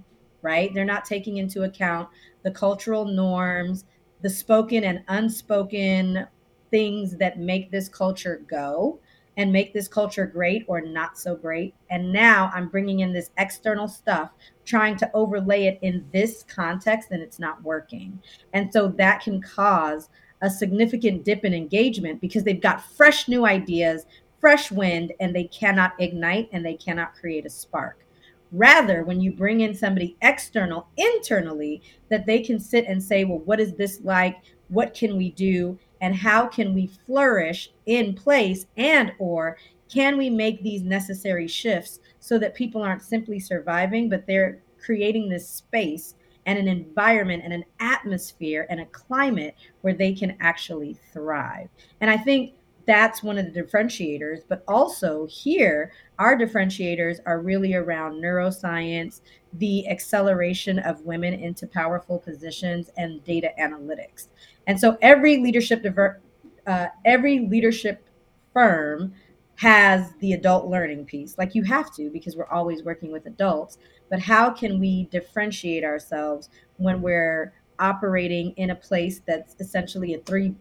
right? 0.42 0.72
They're 0.72 0.84
not 0.84 1.06
taking 1.06 1.38
into 1.38 1.62
account 1.62 2.10
the 2.42 2.50
cultural 2.50 3.06
norms, 3.06 3.86
the 4.20 4.28
spoken 4.28 4.84
and 4.84 5.02
unspoken 5.08 6.26
things 6.70 7.16
that 7.16 7.38
make 7.38 7.70
this 7.70 7.88
culture 7.88 8.42
go 8.46 9.00
and 9.38 9.50
make 9.50 9.72
this 9.72 9.88
culture 9.88 10.26
great 10.26 10.62
or 10.68 10.82
not 10.82 11.18
so 11.18 11.34
great. 11.34 11.74
And 11.88 12.12
now 12.12 12.50
I'm 12.54 12.68
bringing 12.68 13.00
in 13.00 13.14
this 13.14 13.30
external 13.38 13.88
stuff, 13.88 14.30
trying 14.66 14.98
to 14.98 15.10
overlay 15.14 15.64
it 15.68 15.78
in 15.80 16.06
this 16.12 16.42
context, 16.42 17.12
and 17.12 17.22
it's 17.22 17.38
not 17.38 17.62
working. 17.62 18.20
And 18.52 18.70
so 18.70 18.88
that 18.88 19.22
can 19.22 19.40
cause 19.40 20.10
a 20.42 20.50
significant 20.50 21.24
dip 21.24 21.44
in 21.44 21.54
engagement 21.54 22.20
because 22.20 22.44
they've 22.44 22.60
got 22.60 22.84
fresh 22.84 23.28
new 23.28 23.46
ideas, 23.46 24.06
fresh 24.40 24.70
wind, 24.70 25.12
and 25.20 25.34
they 25.34 25.44
cannot 25.44 25.92
ignite 26.00 26.48
and 26.52 26.66
they 26.66 26.74
cannot 26.74 27.14
create 27.14 27.46
a 27.46 27.50
spark. 27.50 28.04
Rather, 28.50 29.04
when 29.04 29.20
you 29.20 29.32
bring 29.32 29.60
in 29.60 29.74
somebody 29.74 30.16
external 30.20 30.88
internally, 30.98 31.80
that 32.10 32.26
they 32.26 32.40
can 32.40 32.60
sit 32.60 32.84
and 32.86 33.02
say, 33.02 33.24
well, 33.24 33.38
what 33.38 33.60
is 33.60 33.74
this 33.74 34.00
like? 34.02 34.36
What 34.68 34.92
can 34.92 35.16
we 35.16 35.30
do? 35.30 35.78
And 36.02 36.14
how 36.14 36.48
can 36.48 36.74
we 36.74 36.88
flourish 37.06 37.70
in 37.86 38.14
place? 38.14 38.66
And 38.76 39.12
or 39.18 39.56
can 39.88 40.18
we 40.18 40.28
make 40.28 40.62
these 40.62 40.82
necessary 40.82 41.46
shifts 41.46 42.00
so 42.18 42.38
that 42.38 42.54
people 42.54 42.82
aren't 42.82 43.02
simply 43.02 43.38
surviving, 43.38 44.08
but 44.08 44.26
they're 44.26 44.60
creating 44.84 45.28
this 45.28 45.48
space 45.48 46.14
and 46.46 46.58
an 46.58 46.68
environment 46.68 47.42
and 47.44 47.52
an 47.52 47.64
atmosphere 47.80 48.66
and 48.70 48.80
a 48.80 48.86
climate 48.86 49.54
where 49.82 49.94
they 49.94 50.12
can 50.12 50.36
actually 50.40 50.94
thrive. 51.12 51.68
And 52.00 52.10
I 52.10 52.16
think 52.16 52.54
that's 52.86 53.22
one 53.22 53.38
of 53.38 53.52
the 53.52 53.62
differentiators. 53.62 54.40
But 54.48 54.64
also 54.66 55.26
here, 55.26 55.92
our 56.18 56.36
differentiators 56.36 57.18
are 57.26 57.40
really 57.40 57.74
around 57.74 58.14
neuroscience, 58.14 59.20
the 59.54 59.88
acceleration 59.88 60.78
of 60.80 61.00
women 61.02 61.34
into 61.34 61.66
powerful 61.66 62.18
positions, 62.18 62.90
and 62.96 63.22
data 63.24 63.50
analytics. 63.60 64.28
And 64.66 64.78
so 64.78 64.98
every 65.00 65.38
leadership 65.38 65.82
diver- 65.82 66.20
uh, 66.66 66.86
every 67.04 67.40
leadership 67.40 68.08
firm 68.52 69.14
has 69.56 70.12
the 70.20 70.32
adult 70.32 70.66
learning 70.66 71.04
piece. 71.04 71.38
Like 71.38 71.54
you 71.54 71.62
have 71.64 71.94
to 71.94 72.10
because 72.10 72.36
we're 72.36 72.48
always 72.48 72.82
working 72.82 73.12
with 73.12 73.26
adults 73.26 73.78
but 74.12 74.20
how 74.20 74.50
can 74.50 74.78
we 74.78 75.04
differentiate 75.04 75.84
ourselves 75.84 76.50
when 76.76 77.00
we're 77.00 77.54
operating 77.78 78.50
in 78.58 78.68
a 78.68 78.74
place 78.74 79.22
that's 79.26 79.56
essentially 79.58 80.12
a 80.12 80.18
three 80.18 80.54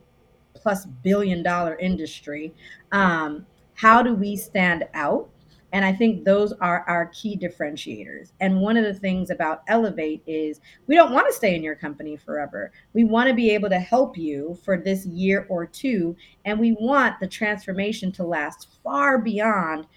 plus 0.54 0.86
billion 0.86 1.44
dollar 1.44 1.78
industry 1.78 2.54
um, 2.94 3.46
how 3.76 4.02
do 4.02 4.16
we 4.16 4.38
stand 4.38 4.86
out 4.94 5.30
and 5.74 5.86
i 5.86 5.94
think 5.94 6.24
those 6.24 6.54
are 6.54 6.84
our 6.88 7.08
key 7.08 7.38
differentiators. 7.38 8.32
And 8.40 8.60
one 8.60 8.78
of 8.78 8.84
the 8.84 8.94
things 8.94 9.30
about 9.30 9.66
Ellevate 9.68 10.22
is 10.26 10.60
we 10.88 10.96
don't 10.96 11.12
want 11.12 11.28
to 11.28 11.34
stay 11.34 11.56
in 11.56 11.64
your 11.64 11.76
company 11.76 12.18
forever. 12.18 12.72
We 12.94 13.04
want 13.04 13.30
to 13.30 13.36
be 13.36 13.52
able 13.52 13.70
to 13.70 13.80
help 13.80 14.18
you 14.18 14.58
for 14.64 14.78
this 14.78 15.06
year 15.06 15.46
or 15.50 15.66
two 15.66 16.16
and 16.46 16.60
we 16.60 16.74
want 16.74 17.20
the 17.20 17.28
transformation 17.28 18.12
to 18.14 18.24
last 18.24 18.68
far 18.84 19.18
beyond 19.18 19.88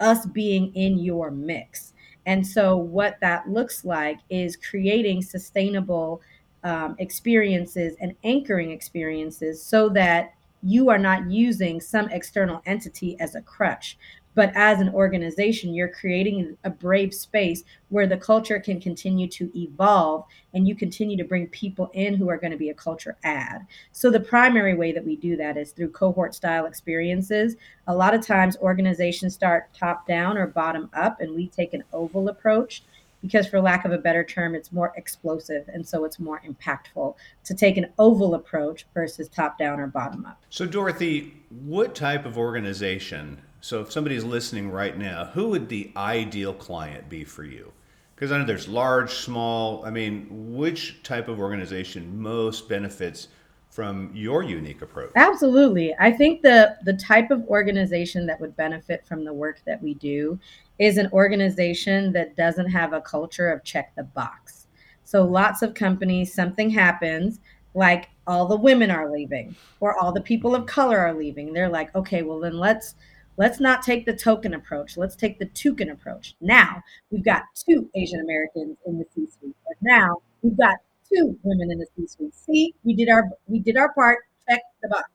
us 0.00 0.26
being 0.26 0.74
in 0.74 0.98
your 0.98 1.30
mix. 1.30 1.92
And 2.26 2.46
so, 2.46 2.76
what 2.76 3.18
that 3.20 3.48
looks 3.48 3.84
like 3.84 4.18
is 4.30 4.56
creating 4.56 5.22
sustainable 5.22 6.22
um, 6.62 6.96
experiences 6.98 7.96
and 8.00 8.14
anchoring 8.24 8.70
experiences 8.70 9.62
so 9.62 9.88
that 9.90 10.32
you 10.62 10.88
are 10.88 10.98
not 10.98 11.30
using 11.30 11.80
some 11.80 12.08
external 12.08 12.62
entity 12.64 13.20
as 13.20 13.34
a 13.34 13.42
crutch, 13.42 13.98
but 14.34 14.52
as 14.54 14.80
an 14.80 14.90
organization, 14.90 15.74
you're 15.74 15.88
creating 15.88 16.56
a 16.64 16.70
brave 16.70 17.14
space 17.14 17.62
where 17.88 18.06
the 18.06 18.16
culture 18.16 18.58
can 18.58 18.80
continue 18.80 19.28
to 19.28 19.50
evolve 19.58 20.24
and 20.52 20.66
you 20.66 20.74
continue 20.74 21.16
to 21.16 21.24
bring 21.24 21.46
people 21.48 21.90
in 21.94 22.14
who 22.14 22.28
are 22.28 22.36
going 22.36 22.50
to 22.50 22.56
be 22.56 22.70
a 22.70 22.74
culture 22.74 23.16
add. 23.22 23.66
So, 23.92 24.10
the 24.10 24.20
primary 24.20 24.74
way 24.74 24.92
that 24.92 25.04
we 25.04 25.16
do 25.16 25.36
that 25.36 25.56
is 25.56 25.72
through 25.72 25.90
cohort 25.90 26.34
style 26.34 26.66
experiences. 26.66 27.56
A 27.86 27.94
lot 27.94 28.14
of 28.14 28.26
times, 28.26 28.56
organizations 28.58 29.34
start 29.34 29.68
top 29.74 30.06
down 30.06 30.36
or 30.36 30.46
bottom 30.46 30.90
up, 30.94 31.20
and 31.20 31.34
we 31.34 31.48
take 31.48 31.74
an 31.74 31.84
oval 31.92 32.28
approach 32.28 32.82
because 33.24 33.46
for 33.46 33.58
lack 33.58 33.86
of 33.86 33.92
a 33.92 33.96
better 33.96 34.22
term 34.22 34.54
it's 34.54 34.70
more 34.70 34.92
explosive 34.96 35.66
and 35.72 35.86
so 35.86 36.04
it's 36.04 36.18
more 36.18 36.42
impactful 36.46 37.14
to 37.42 37.54
take 37.54 37.78
an 37.78 37.86
oval 37.98 38.34
approach 38.34 38.86
versus 38.92 39.28
top 39.30 39.58
down 39.58 39.80
or 39.80 39.86
bottom 39.86 40.26
up 40.26 40.42
so 40.50 40.66
dorothy 40.66 41.34
what 41.64 41.94
type 41.94 42.26
of 42.26 42.36
organization 42.36 43.40
so 43.64 43.80
if 43.80 43.90
somebody's 43.90 44.24
listening 44.24 44.70
right 44.70 44.94
now, 44.98 45.24
who 45.24 45.48
would 45.48 45.70
the 45.70 45.90
ideal 45.96 46.52
client 46.52 47.08
be 47.08 47.24
for 47.24 47.44
you? 47.44 47.72
Because 48.14 48.30
I 48.30 48.36
know 48.36 48.44
there's 48.44 48.68
large, 48.68 49.14
small. 49.14 49.82
I 49.86 49.90
mean, 49.90 50.26
which 50.30 51.02
type 51.02 51.28
of 51.28 51.40
organization 51.40 52.20
most 52.20 52.68
benefits 52.68 53.28
from 53.70 54.10
your 54.12 54.42
unique 54.42 54.82
approach? 54.82 55.12
Absolutely. 55.16 55.94
I 55.98 56.12
think 56.12 56.42
the 56.42 56.76
the 56.84 56.92
type 56.92 57.30
of 57.30 57.42
organization 57.48 58.26
that 58.26 58.38
would 58.38 58.54
benefit 58.54 59.02
from 59.06 59.24
the 59.24 59.32
work 59.32 59.62
that 59.64 59.82
we 59.82 59.94
do 59.94 60.38
is 60.78 60.98
an 60.98 61.08
organization 61.14 62.12
that 62.12 62.36
doesn't 62.36 62.68
have 62.68 62.92
a 62.92 63.00
culture 63.00 63.50
of 63.50 63.64
check 63.64 63.94
the 63.96 64.04
box. 64.04 64.66
So 65.04 65.24
lots 65.24 65.62
of 65.62 65.72
companies 65.72 66.34
something 66.34 66.68
happens 66.68 67.40
like 67.72 68.10
all 68.26 68.46
the 68.46 68.56
women 68.56 68.90
are 68.90 69.10
leaving 69.10 69.56
or 69.80 69.98
all 69.98 70.12
the 70.12 70.20
people 70.20 70.54
of 70.54 70.66
color 70.66 70.98
are 70.98 71.14
leaving. 71.14 71.54
They're 71.54 71.70
like, 71.70 71.94
"Okay, 71.94 72.20
well 72.20 72.40
then 72.40 72.58
let's 72.58 72.94
Let's 73.36 73.60
not 73.60 73.82
take 73.82 74.06
the 74.06 74.14
token 74.14 74.54
approach. 74.54 74.96
Let's 74.96 75.16
take 75.16 75.38
the 75.38 75.46
toucan 75.46 75.90
approach. 75.90 76.34
Now 76.40 76.82
we've 77.10 77.24
got 77.24 77.42
two 77.54 77.90
Asian 77.94 78.20
Americans 78.20 78.76
in 78.86 78.98
the 78.98 79.04
C-suite. 79.14 79.56
But 79.66 79.76
now 79.80 80.22
we've 80.42 80.56
got 80.56 80.76
two 81.12 81.38
women 81.42 81.70
in 81.70 81.78
the 81.78 81.86
C-suite. 81.96 82.34
See, 82.34 82.74
we 82.84 82.94
did 82.94 83.08
our 83.08 83.28
we 83.46 83.58
did 83.58 83.76
our 83.76 83.92
part. 83.92 84.18
Check 84.48 84.60
the 84.82 84.88
box. 84.88 85.08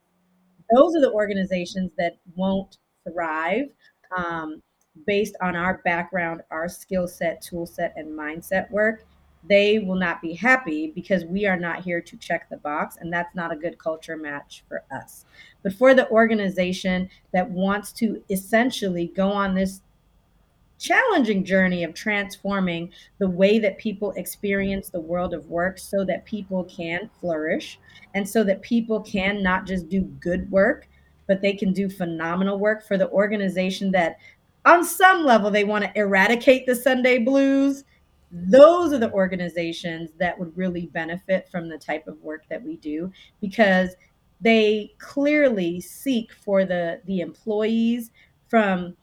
Those 0.74 0.96
are 0.96 1.02
the 1.02 1.12
organizations 1.12 1.92
that 1.98 2.18
won't 2.36 2.78
thrive 3.08 3.70
um, 4.16 4.62
based 5.08 5.36
on 5.42 5.56
our 5.56 5.82
background, 5.86 6.42
our 6.52 6.68
skill 6.68 7.08
set, 7.08 7.42
tool 7.42 7.66
set, 7.66 7.94
and 7.96 8.08
mindset 8.18 8.70
work 8.70 9.06
they 9.47 9.80
will 9.80 9.95
not 9.95 10.21
be 10.21 10.34
happy 10.34 10.91
because 10.93 11.23
we 11.25 11.45
are 11.45 11.58
not 11.58 11.82
here 11.82 12.02
to 12.02 12.17
check 12.17 12.49
the 12.49 12.58
box 12.58 12.97
and 12.99 13.12
that's 13.12 13.36
not 13.36 13.54
a 13.54 13.56
good 13.56 13.78
culture 13.78 14.17
match 14.17 14.63
for 14.67 14.84
us. 14.91 15.25
But 15.63 15.73
for 15.73 15.93
the 15.93 16.10
organization 16.10 17.10
that 17.32 17.49
wants 17.49 17.91
to 17.93 18.21
essentially 18.30 19.12
go 19.15 19.32
on 19.32 19.56
this 19.56 19.82
challenging 20.80 21.43
journey 21.43 21.84
of 21.84 21.93
transforming 21.93 22.89
the 23.19 23.28
way 23.28 23.60
that 23.60 23.78
people 23.78 24.12
experience 24.13 24.89
the 24.89 24.99
world 24.99 25.34
of 25.34 25.45
work 25.47 25.78
so 25.78 26.06
that 26.06 26.25
people 26.25 26.63
can 26.63 27.10
flourish 27.19 27.78
and 28.15 28.28
so 28.28 28.43
that 28.43 28.62
people 28.62 29.02
can 29.02 29.43
not 29.43 29.67
just 29.67 29.89
do 29.89 30.02
good 30.02 30.49
work 30.49 30.88
but 31.28 31.41
they 31.41 31.54
can 31.54 31.73
do 31.73 31.89
phenomenal 31.89 32.58
work 32.58 32.88
for 32.88 32.97
the 32.97 33.10
organization 33.12 33.91
that 33.91 34.17
on 34.65 34.84
some 34.84 35.25
level 35.25 35.52
they 35.52 35.65
want 35.65 35.84
to 35.84 35.99
eradicate 35.99 36.65
the 36.65 36.73
sunday 36.75 37.19
blues 37.19 37.84
those 38.32 38.94
are 38.94 39.00
the 39.00 39.12
organizations 39.12 40.12
that 40.20 40.38
would 40.38 40.56
really 40.56 40.88
benefit 40.88 41.48
from 41.50 41.68
the 41.68 41.78
type 41.78 42.08
of 42.08 42.22
work 42.22 42.44
that 42.50 42.63
we 42.63 42.78
do 42.78 43.12
because 43.42 43.96
they 44.42 44.94
clearly 45.00 45.82
seek 45.82 46.32
for 46.32 46.63
the 46.63 47.02
the 47.06 47.22
employees 47.22 48.12
from 48.48 48.96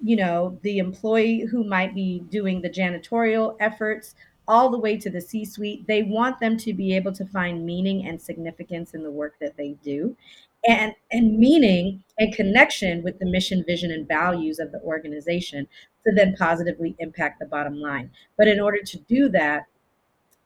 you 0.00 0.16
know 0.16 0.58
the 0.62 0.78
employee 0.78 1.40
who 1.40 1.64
might 1.64 1.94
be 1.94 2.20
doing 2.30 2.62
the 2.62 2.70
janitorial 2.70 3.56
efforts 3.60 4.14
all 4.46 4.70
the 4.70 4.78
way 4.78 4.96
to 4.96 5.10
the 5.10 5.20
C 5.20 5.44
suite. 5.44 5.86
They 5.86 6.02
want 6.02 6.40
them 6.40 6.56
to 6.58 6.72
be 6.72 6.96
able 6.96 7.12
to 7.12 7.26
find 7.26 7.66
meaning 7.66 8.06
and 8.06 8.20
significance 8.20 8.94
in 8.94 9.02
the 9.02 9.10
work 9.10 9.34
that 9.40 9.56
they 9.58 9.76
do 9.84 10.16
and 10.66 10.92
and 11.10 11.38
meaning 11.38 12.02
and 12.18 12.34
connection 12.34 13.02
with 13.02 13.18
the 13.18 13.26
mission 13.26 13.64
vision 13.66 13.90
and 13.90 14.08
values 14.08 14.58
of 14.58 14.72
the 14.72 14.80
organization 14.82 15.66
to 16.04 16.12
then 16.14 16.34
positively 16.36 16.96
impact 16.98 17.38
the 17.38 17.46
bottom 17.46 17.80
line. 17.80 18.10
But 18.36 18.48
in 18.48 18.60
order 18.60 18.82
to 18.82 18.98
do 18.98 19.28
that 19.30 19.66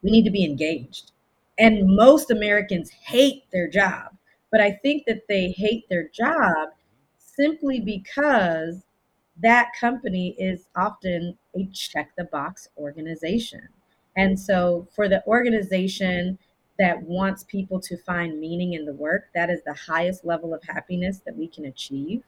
we 0.02 0.10
need 0.10 0.24
to 0.24 0.30
be 0.30 0.44
engaged. 0.44 1.12
And 1.58 1.96
most 1.96 2.30
americans 2.30 2.90
hate 2.90 3.44
their 3.52 3.68
job 3.68 4.16
but 4.50 4.60
i 4.60 4.70
think 4.70 5.04
that 5.06 5.28
they 5.28 5.50
hate 5.50 5.88
their 5.88 6.08
job 6.08 6.70
simply 7.18 7.80
because 7.80 8.82
that 9.40 9.72
company 9.78 10.34
is 10.38 10.66
often 10.76 11.36
a 11.56 11.66
check 11.72 12.12
the 12.16 12.24
box 12.24 12.68
organization. 12.76 13.68
And 14.16 14.38
so 14.38 14.88
for 14.94 15.08
the 15.08 15.26
organization 15.26 16.38
that 16.82 17.00
wants 17.04 17.44
people 17.44 17.78
to 17.78 17.96
find 17.96 18.40
meaning 18.40 18.72
in 18.72 18.84
the 18.84 18.92
work, 18.92 19.28
that 19.36 19.48
is 19.48 19.62
the 19.62 19.72
highest 19.72 20.24
level 20.24 20.52
of 20.52 20.60
happiness 20.64 21.20
that 21.24 21.36
we 21.36 21.46
can 21.46 21.66
achieve. 21.66 22.24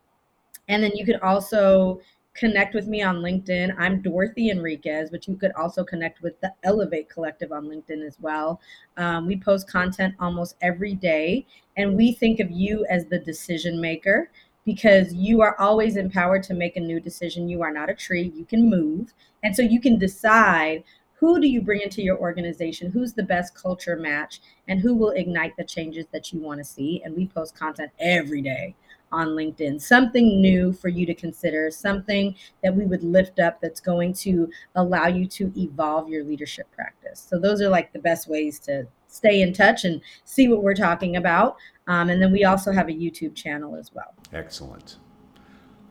and 0.68 0.82
then 0.82 0.90
you 0.94 1.06
can 1.06 1.18
also 1.22 2.02
connect 2.36 2.74
with 2.74 2.86
me 2.86 3.02
on 3.02 3.16
LinkedIn. 3.16 3.74
I'm 3.78 4.02
Dorothy 4.02 4.50
Enriquez, 4.50 5.10
but 5.10 5.26
you 5.26 5.36
could 5.36 5.52
also 5.52 5.82
connect 5.82 6.22
with 6.22 6.40
the 6.40 6.52
Ellevate 6.64 7.08
Collective 7.08 7.50
on 7.50 7.66
LinkedIn 7.66 8.06
as 8.06 8.18
well. 8.20 8.60
Um, 8.96 9.26
we 9.26 9.36
post 9.36 9.68
content 9.68 10.14
almost 10.20 10.56
every 10.60 10.94
day, 10.94 11.46
and 11.76 11.96
we 11.96 12.12
think 12.12 12.40
of 12.40 12.50
you 12.50 12.86
as 12.90 13.06
the 13.06 13.18
decision 13.18 13.80
maker 13.80 14.30
because 14.64 15.14
you 15.14 15.40
are 15.40 15.58
always 15.60 15.96
empowered 15.96 16.42
to 16.42 16.54
make 16.54 16.76
a 16.76 16.80
new 16.80 17.00
decision. 17.00 17.48
You 17.48 17.62
are 17.62 17.72
not 17.72 17.88
a 17.88 17.94
tree, 17.94 18.32
you 18.34 18.44
can 18.44 18.68
move. 18.68 19.14
And 19.42 19.54
so 19.54 19.62
you 19.62 19.80
can 19.80 19.98
decide 19.98 20.82
who 21.18 21.40
do 21.40 21.46
you 21.46 21.62
bring 21.62 21.80
into 21.80 22.02
your 22.02 22.18
organization 22.18 22.90
who's 22.90 23.14
the 23.14 23.22
best 23.22 23.54
culture 23.54 23.96
match 23.96 24.40
and 24.68 24.80
who 24.80 24.94
will 24.94 25.10
ignite 25.10 25.56
the 25.56 25.64
changes 25.64 26.04
that 26.12 26.32
you 26.32 26.40
want 26.40 26.58
to 26.58 26.64
see 26.64 27.00
and 27.04 27.16
we 27.16 27.26
post 27.26 27.56
content 27.56 27.90
every 27.98 28.42
day 28.42 28.74
on 29.12 29.28
LinkedIn, 29.28 29.80
something 29.80 30.40
new 30.40 30.72
for 30.72 30.88
you 30.88 31.06
to 31.06 31.14
consider, 31.14 31.70
something 31.70 32.34
that 32.62 32.74
we 32.74 32.84
would 32.84 33.02
lift 33.02 33.38
up 33.38 33.60
that's 33.60 33.80
going 33.80 34.12
to 34.12 34.50
allow 34.74 35.06
you 35.06 35.26
to 35.26 35.52
evolve 35.56 36.08
your 36.08 36.24
leadership 36.24 36.66
practice. 36.72 37.26
So, 37.28 37.38
those 37.38 37.60
are 37.62 37.68
like 37.68 37.92
the 37.92 37.98
best 37.98 38.28
ways 38.28 38.58
to 38.60 38.86
stay 39.08 39.42
in 39.42 39.52
touch 39.52 39.84
and 39.84 40.00
see 40.24 40.48
what 40.48 40.62
we're 40.62 40.74
talking 40.74 41.16
about. 41.16 41.56
Um, 41.86 42.10
and 42.10 42.20
then 42.20 42.32
we 42.32 42.44
also 42.44 42.72
have 42.72 42.88
a 42.88 42.92
YouTube 42.92 43.34
channel 43.34 43.76
as 43.76 43.92
well. 43.94 44.14
Excellent. 44.32 44.96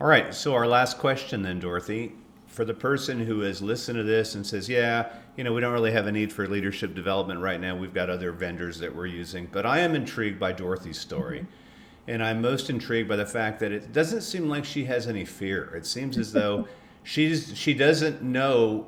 All 0.01 0.07
right. 0.07 0.33
So, 0.33 0.53
our 0.53 0.67
last 0.67 0.97
question 0.97 1.41
then, 1.41 1.59
Dorothy. 1.59 2.13
For 2.47 2.63
the 2.63 2.73
person 2.73 3.19
who 3.19 3.41
has 3.41 3.61
listened 3.61 3.97
to 3.97 4.03
this 4.03 4.35
and 4.35 4.45
says, 4.45 4.69
Yeah, 4.69 5.11
you 5.35 5.43
know, 5.43 5.51
we 5.51 5.59
don't 5.59 5.73
really 5.73 5.91
have 5.91 6.07
a 6.07 6.11
need 6.11 6.31
for 6.31 6.47
leadership 6.47 6.95
development 6.95 7.41
right 7.41 7.59
now. 7.59 7.75
We've 7.75 7.93
got 7.93 8.09
other 8.09 8.31
vendors 8.31 8.79
that 8.79 8.95
we're 8.95 9.07
using, 9.07 9.49
but 9.51 9.65
I 9.65 9.79
am 9.79 9.93
intrigued 9.93 10.39
by 10.39 10.53
Dorothy's 10.53 10.99
story. 10.99 11.39
Mm-hmm 11.39 11.64
and 12.07 12.23
I'm 12.23 12.41
most 12.41 12.69
intrigued 12.69 13.09
by 13.09 13.15
the 13.15 13.25
fact 13.25 13.59
that 13.59 13.71
it 13.71 13.91
doesn't 13.91 14.21
seem 14.21 14.49
like 14.49 14.65
she 14.65 14.85
has 14.85 15.07
any 15.07 15.25
fear. 15.25 15.73
It 15.75 15.85
seems 15.85 16.17
as 16.17 16.31
though 16.31 16.67
she's 17.03 17.57
she 17.57 17.73
doesn't 17.73 18.21
know. 18.21 18.87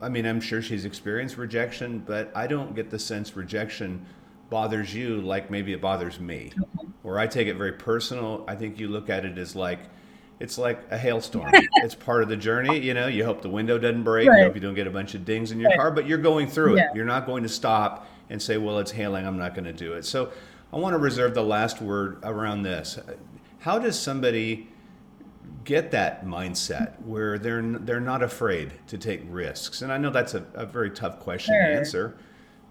I 0.00 0.08
mean, 0.08 0.26
I'm 0.26 0.40
sure 0.40 0.62
she's 0.62 0.84
experienced 0.84 1.36
rejection, 1.36 2.00
but 2.06 2.30
I 2.34 2.46
don't 2.46 2.74
get 2.74 2.90
the 2.90 2.98
sense 2.98 3.36
rejection 3.36 4.06
bothers 4.50 4.94
you 4.94 5.20
like 5.20 5.50
maybe 5.50 5.72
it 5.72 5.80
bothers 5.80 6.20
me. 6.20 6.52
Mm-hmm. 6.56 6.88
Where 7.02 7.18
I 7.18 7.26
take 7.26 7.48
it 7.48 7.54
very 7.54 7.72
personal. 7.72 8.44
I 8.48 8.54
think 8.54 8.78
you 8.78 8.88
look 8.88 9.10
at 9.10 9.24
it 9.24 9.36
as 9.38 9.54
like 9.54 9.80
it's 10.40 10.58
like 10.58 10.80
a 10.90 10.98
hailstorm. 10.98 11.50
it's 11.76 11.94
part 11.94 12.22
of 12.22 12.28
the 12.28 12.36
journey. 12.36 12.78
You 12.78 12.94
know, 12.94 13.06
you 13.06 13.24
hope 13.24 13.42
the 13.42 13.50
window 13.50 13.78
doesn't 13.78 14.02
break. 14.02 14.28
Right. 14.28 14.38
You 14.38 14.44
hope 14.44 14.54
you 14.54 14.60
don't 14.60 14.74
get 14.74 14.86
a 14.86 14.90
bunch 14.90 15.14
of 15.14 15.24
dings 15.24 15.52
in 15.52 15.60
your 15.60 15.70
right. 15.70 15.78
car, 15.78 15.90
but 15.90 16.06
you're 16.06 16.18
going 16.18 16.48
through 16.48 16.76
yeah. 16.76 16.90
it. 16.90 16.96
You're 16.96 17.04
not 17.04 17.26
going 17.26 17.42
to 17.42 17.48
stop 17.48 18.08
and 18.30 18.40
say, 18.40 18.56
"Well, 18.56 18.78
it's 18.78 18.90
hailing. 18.90 19.26
I'm 19.26 19.38
not 19.38 19.54
going 19.54 19.64
to 19.64 19.72
do 19.72 19.92
it." 19.94 20.04
So 20.04 20.30
I 20.74 20.78
want 20.78 20.94
to 20.94 20.98
reserve 20.98 21.34
the 21.34 21.44
last 21.44 21.80
word 21.80 22.18
around 22.24 22.64
this. 22.64 22.98
How 23.60 23.78
does 23.78 23.96
somebody 23.96 24.68
get 25.62 25.92
that 25.92 26.26
mindset 26.26 27.00
where 27.02 27.38
they're 27.38 27.62
they're 27.62 28.00
not 28.00 28.24
afraid 28.24 28.72
to 28.88 28.98
take 28.98 29.22
risks? 29.28 29.82
And 29.82 29.92
I 29.92 29.98
know 29.98 30.10
that's 30.10 30.34
a, 30.34 30.44
a 30.54 30.66
very 30.66 30.90
tough 30.90 31.20
question 31.20 31.54
sure. 31.54 31.68
to 31.68 31.76
answer 31.76 32.16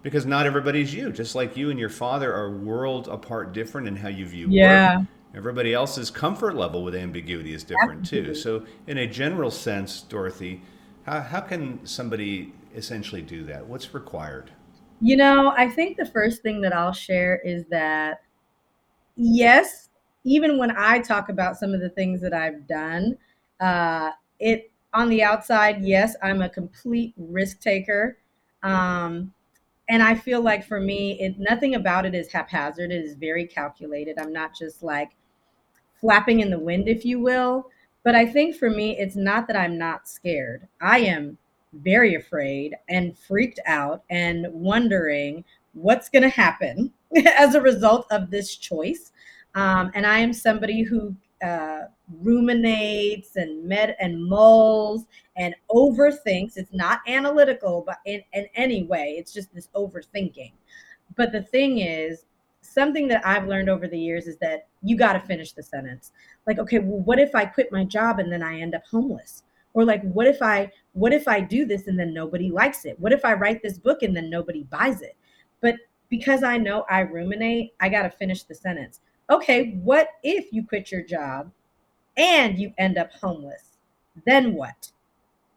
because 0.02 0.26
not 0.26 0.44
everybody's 0.44 0.92
you. 0.92 1.12
Just 1.12 1.34
like 1.34 1.56
you 1.56 1.70
and 1.70 1.78
your 1.78 1.88
father 1.88 2.32
are 2.34 2.54
world 2.54 3.08
apart, 3.08 3.54
different 3.54 3.88
in 3.88 3.96
how 3.96 4.08
you 4.08 4.26
view 4.26 4.48
yeah. 4.50 4.98
work. 4.98 5.06
Everybody 5.34 5.72
else's 5.72 6.10
comfort 6.10 6.54
level 6.56 6.84
with 6.84 6.94
ambiguity 6.94 7.54
is 7.54 7.64
different 7.64 8.02
Absolutely. 8.02 8.34
too. 8.34 8.38
So, 8.38 8.66
in 8.86 8.98
a 8.98 9.06
general 9.06 9.50
sense, 9.50 10.02
Dorothy, 10.02 10.60
how, 11.06 11.22
how 11.22 11.40
can 11.40 11.84
somebody 11.86 12.52
essentially 12.76 13.22
do 13.22 13.44
that? 13.44 13.66
What's 13.66 13.94
required? 13.94 14.52
You 15.00 15.16
know, 15.16 15.52
I 15.56 15.68
think 15.68 15.96
the 15.96 16.06
first 16.06 16.42
thing 16.42 16.60
that 16.62 16.72
I'll 16.72 16.92
share 16.92 17.36
is 17.44 17.64
that 17.70 18.22
yes, 19.16 19.90
even 20.24 20.58
when 20.58 20.72
I 20.76 21.00
talk 21.00 21.28
about 21.28 21.56
some 21.58 21.74
of 21.74 21.80
the 21.80 21.90
things 21.90 22.20
that 22.22 22.34
I've 22.34 22.66
done, 22.66 23.18
uh, 23.60 24.10
it 24.40 24.70
on 24.94 25.08
the 25.08 25.22
outside, 25.22 25.82
yes, 25.82 26.16
I'm 26.22 26.42
a 26.42 26.48
complete 26.48 27.14
risk 27.18 27.60
taker. 27.60 28.18
Um, 28.62 29.32
and 29.88 30.02
I 30.02 30.14
feel 30.14 30.42
like 30.42 30.66
for 30.66 30.80
me, 30.80 31.20
it 31.20 31.38
nothing 31.38 31.74
about 31.76 32.06
it 32.06 32.14
is 32.14 32.32
haphazard. 32.32 32.92
It 32.92 33.04
is 33.04 33.14
very 33.16 33.46
calculated. 33.46 34.18
I'm 34.18 34.32
not 34.32 34.54
just 34.56 34.82
like 34.82 35.10
flapping 36.00 36.40
in 36.40 36.50
the 36.50 36.58
wind, 36.58 36.88
if 36.88 37.04
you 37.04 37.20
will. 37.20 37.70
But 38.04 38.14
I 38.14 38.26
think 38.26 38.56
for 38.56 38.70
me, 38.70 38.98
it's 38.98 39.16
not 39.16 39.46
that 39.48 39.56
I'm 39.56 39.78
not 39.78 40.08
scared. 40.08 40.68
I 40.80 41.00
am 41.00 41.38
very 41.82 42.14
afraid 42.14 42.74
and 42.88 43.16
freaked 43.16 43.60
out 43.66 44.02
and 44.10 44.46
wondering 44.52 45.44
what's 45.72 46.08
going 46.08 46.22
to 46.22 46.28
happen 46.28 46.92
as 47.36 47.54
a 47.54 47.60
result 47.60 48.06
of 48.10 48.30
this 48.30 48.56
choice. 48.56 49.12
Um, 49.54 49.90
and 49.94 50.06
I 50.06 50.18
am 50.18 50.32
somebody 50.32 50.82
who 50.82 51.14
uh, 51.44 51.82
ruminates 52.22 53.36
and 53.36 53.64
med 53.64 53.96
and 54.00 54.24
mulls 54.24 55.04
and 55.36 55.54
overthinks. 55.70 56.56
It's 56.56 56.72
not 56.72 57.00
analytical, 57.06 57.82
but 57.86 57.98
in, 58.04 58.22
in 58.32 58.46
any 58.54 58.84
way, 58.84 59.16
it's 59.18 59.32
just 59.32 59.54
this 59.54 59.68
overthinking. 59.74 60.52
But 61.16 61.32
the 61.32 61.42
thing 61.42 61.78
is, 61.78 62.24
something 62.60 63.08
that 63.08 63.24
I've 63.24 63.46
learned 63.46 63.68
over 63.68 63.86
the 63.86 63.98
years 63.98 64.26
is 64.26 64.36
that 64.38 64.66
you 64.82 64.96
got 64.96 65.12
to 65.12 65.20
finish 65.20 65.52
the 65.52 65.62
sentence. 65.62 66.12
Like, 66.46 66.58
okay, 66.58 66.78
well, 66.78 67.00
what 67.00 67.18
if 67.18 67.34
I 67.34 67.44
quit 67.44 67.70
my 67.70 67.84
job 67.84 68.18
and 68.18 68.32
then 68.32 68.42
I 68.42 68.60
end 68.60 68.74
up 68.74 68.82
homeless? 68.90 69.43
Or 69.74 69.84
like, 69.84 70.02
what 70.02 70.26
if 70.26 70.40
I 70.40 70.70
what 70.92 71.12
if 71.12 71.28
I 71.28 71.40
do 71.40 71.66
this 71.66 71.88
and 71.88 71.98
then 71.98 72.14
nobody 72.14 72.50
likes 72.50 72.84
it? 72.84 72.98
What 72.98 73.12
if 73.12 73.24
I 73.24 73.34
write 73.34 73.62
this 73.62 73.78
book 73.78 74.02
and 74.02 74.16
then 74.16 74.30
nobody 74.30 74.62
buys 74.64 75.02
it? 75.02 75.16
But 75.60 75.76
because 76.08 76.42
I 76.42 76.58
know 76.58 76.86
I 76.88 77.00
ruminate, 77.00 77.74
I 77.80 77.88
got 77.88 78.02
to 78.02 78.10
finish 78.10 78.44
the 78.44 78.54
sentence 78.54 79.00
okay, 79.30 79.78
what 79.82 80.08
if 80.22 80.52
you 80.52 80.66
quit 80.66 80.92
your 80.92 81.02
job 81.02 81.50
and 82.16 82.58
you 82.58 82.72
end 82.78 82.98
up 82.98 83.12
homeless? 83.12 83.78
Then 84.26 84.54
what? 84.54 84.90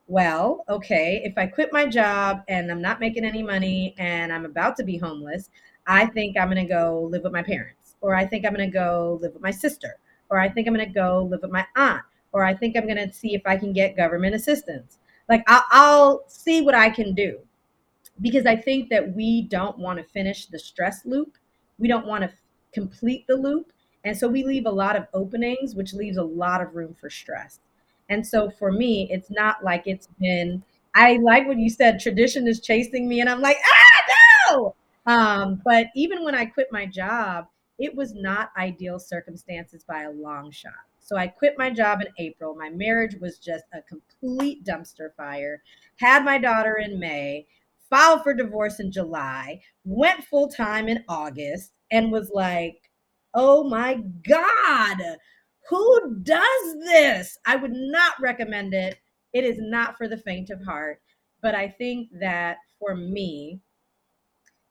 Well, 0.07 0.63
okay, 0.69 1.21
if 1.23 1.37
I 1.37 1.47
quit 1.47 1.73
my 1.73 1.85
job 1.85 2.41
and 2.47 2.71
I'm 2.71 2.81
not 2.81 2.99
making 2.99 3.25
any 3.25 3.43
money 3.43 3.93
and 3.97 4.31
I'm 4.31 4.45
about 4.45 4.77
to 4.77 4.83
be 4.83 4.97
homeless, 4.97 5.49
I 5.85 6.05
think 6.05 6.37
I'm 6.37 6.49
going 6.49 6.65
to 6.65 6.73
go 6.73 7.07
live 7.11 7.23
with 7.23 7.33
my 7.33 7.43
parents, 7.43 7.95
or 8.01 8.15
I 8.15 8.25
think 8.25 8.45
I'm 8.45 8.53
going 8.53 8.69
to 8.69 8.73
go 8.73 9.19
live 9.21 9.33
with 9.33 9.43
my 9.43 9.51
sister, 9.51 9.97
or 10.29 10.39
I 10.39 10.49
think 10.49 10.67
I'm 10.67 10.73
going 10.73 10.87
to 10.87 10.93
go 10.93 11.27
live 11.29 11.41
with 11.41 11.51
my 11.51 11.65
aunt, 11.75 12.03
or 12.37 12.45
I 12.45 12.53
think 12.53 12.77
I'm 12.77 12.85
going 12.85 12.97
to 12.97 13.11
see 13.11 13.33
if 13.33 13.41
I 13.47 13.57
can 13.57 13.73
get 13.73 13.97
government 13.97 14.35
assistance. 14.35 14.99
Like, 15.27 15.43
I'll, 15.47 15.65
I'll 15.71 16.23
see 16.27 16.61
what 16.61 16.75
I 16.75 16.91
can 16.91 17.15
do 17.15 17.39
because 18.21 18.45
I 18.45 18.55
think 18.55 18.89
that 18.89 19.15
we 19.15 19.41
don't 19.41 19.79
want 19.79 19.97
to 19.97 20.05
finish 20.05 20.45
the 20.45 20.59
stress 20.59 21.03
loop. 21.03 21.35
We 21.79 21.87
don't 21.87 22.05
want 22.05 22.25
to 22.25 22.31
complete 22.73 23.25
the 23.25 23.35
loop. 23.35 23.73
And 24.05 24.15
so 24.15 24.27
we 24.27 24.43
leave 24.43 24.67
a 24.67 24.71
lot 24.71 24.95
of 24.95 25.07
openings, 25.15 25.73
which 25.73 25.93
leaves 25.95 26.17
a 26.17 26.23
lot 26.23 26.61
of 26.61 26.75
room 26.75 26.95
for 27.01 27.09
stress. 27.09 27.59
And 28.07 28.25
so 28.25 28.51
for 28.51 28.71
me, 28.71 29.07
it's 29.11 29.31
not 29.31 29.63
like 29.63 29.87
it's 29.87 30.07
been, 30.19 30.63
I 30.93 31.17
like 31.17 31.47
what 31.47 31.57
you 31.57 31.71
said, 31.71 31.99
tradition 31.99 32.47
is 32.47 32.59
chasing 32.61 33.09
me. 33.09 33.19
And 33.19 33.29
I'm 33.29 33.41
like, 33.41 33.57
ah, 33.65 34.51
no. 34.51 34.75
Um, 35.07 35.61
but 35.65 35.87
even 35.95 36.23
when 36.23 36.35
I 36.35 36.45
quit 36.45 36.67
my 36.71 36.85
job, 36.85 37.47
it 37.79 37.95
was 37.95 38.13
not 38.13 38.51
ideal 38.57 38.99
circumstances 38.99 39.83
by 39.83 40.03
a 40.03 40.11
long 40.11 40.51
shot. 40.51 40.86
So 41.07 41.15
I 41.15 41.27
quit 41.27 41.57
my 41.57 41.69
job 41.69 42.01
in 42.01 42.07
April. 42.19 42.53
My 42.53 42.69
marriage 42.69 43.15
was 43.21 43.39
just 43.39 43.63
a 43.73 43.81
complete 43.81 44.65
dumpster 44.65 45.15
fire. 45.15 45.63
Had 46.01 46.25
my 46.25 46.37
daughter 46.37 46.79
in 46.83 46.99
May, 46.99 47.47
filed 47.89 48.23
for 48.23 48.33
divorce 48.33 48.81
in 48.81 48.91
July, 48.91 49.61
went 49.85 50.25
full 50.25 50.49
time 50.49 50.89
in 50.89 51.05
August, 51.07 51.71
and 51.91 52.11
was 52.11 52.29
like, 52.33 52.91
oh 53.33 53.63
my 53.63 54.03
God, 54.27 54.97
who 55.69 56.17
does 56.23 56.75
this? 56.83 57.37
I 57.45 57.55
would 57.55 57.71
not 57.73 58.15
recommend 58.19 58.73
it. 58.73 58.97
It 59.31 59.45
is 59.45 59.59
not 59.61 59.97
for 59.97 60.09
the 60.09 60.17
faint 60.17 60.49
of 60.49 60.61
heart. 60.61 60.99
But 61.41 61.55
I 61.55 61.69
think 61.69 62.09
that 62.19 62.57
for 62.81 62.95
me, 62.95 63.61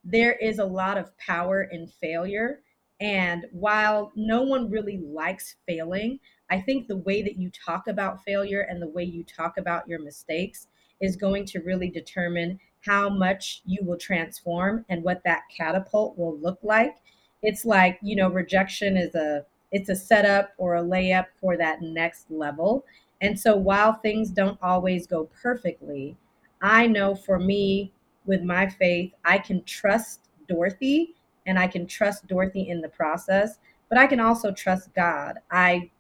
there 0.05 0.35
is 0.35 0.59
a 0.59 0.67
lot 0.67 0.99
of 0.99 1.17
power 1.17 1.63
in 1.63 1.87
failure. 1.87 2.61
And 3.01 3.47
while 3.53 4.13
no 4.15 4.43
one 4.43 4.71
really 4.71 4.99
likes 4.99 5.57
failing, 5.67 6.19
I 6.51 6.61
think 6.61 6.87
the 6.87 6.97
way 6.97 7.23
that 7.23 7.37
you 7.37 7.51
talk 7.51 7.89
about 7.89 8.25
failure 8.25 8.63
and 8.63 8.81
the 8.81 8.89
way 8.89 9.05
you 9.05 9.25
talk 9.25 9.59
about 9.59 9.89
your 9.89 9.99
mistakes 10.01 10.69
is 11.01 11.17
going 11.17 11.45
to 11.47 11.61
really 11.61 11.91
determine 11.91 12.59
how 12.85 13.09
much 13.09 13.63
you 13.67 13.85
will 13.85 13.99
transform 13.99 14.85
and 14.89 15.03
what 15.03 15.23
that 15.25 15.43
catapult 15.55 16.17
will 16.17 16.39
look 16.39 16.59
like. 16.63 16.97
It's 17.43 17.65
like 17.65 17.99
you 18.03 18.17
know 18.17 18.29
rejection 18.31 18.97
is 18.97 19.15
a 19.15 19.45
it's 19.73 19.89
a 19.89 19.97
setup 19.97 20.53
or 20.59 20.77
a 20.77 20.83
layup 20.83 21.27
for 21.41 21.57
that 21.59 21.83
next 21.83 22.31
level. 22.31 22.85
And 23.21 23.39
so 23.39 23.57
while 23.57 23.95
things 23.95 24.31
don't 24.31 24.59
always 24.63 25.07
go 25.07 25.29
perfectly 25.43 26.17
i 26.63 26.87
know 26.87 27.15
for 27.15 27.39
me 27.39 27.93
with 28.25 28.43
my 28.43 28.69
faith 28.69 29.13
i 29.25 29.39
can 29.39 29.63
trust 29.65 30.29
dorothy 30.49 31.15
and 31.47 31.59
i 31.59 31.67
can 31.67 31.87
trust 31.87 32.27
dorothy 32.27 32.69
in 32.69 32.81
the 32.81 32.89
process 32.89 33.59
but 33.89 33.99
i 33.99 34.07
can 34.07 34.21
also 34.21 34.53
trust 34.53 34.93
god 34.95 35.39
i 35.51 35.91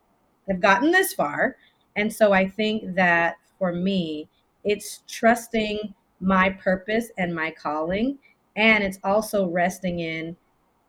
have 0.48 0.60
gotten 0.60 0.90
this 0.90 1.12
far 1.12 1.56
and 1.96 2.12
so 2.12 2.32
i 2.32 2.46
think 2.46 2.94
that 2.94 3.36
for 3.58 3.72
me 3.72 4.28
it's 4.64 5.02
trusting 5.08 5.94
my 6.20 6.50
purpose 6.50 7.10
and 7.18 7.34
my 7.34 7.50
calling 7.50 8.18
and 8.56 8.82
it's 8.82 8.98
also 9.04 9.48
resting 9.48 10.00
in 10.00 10.36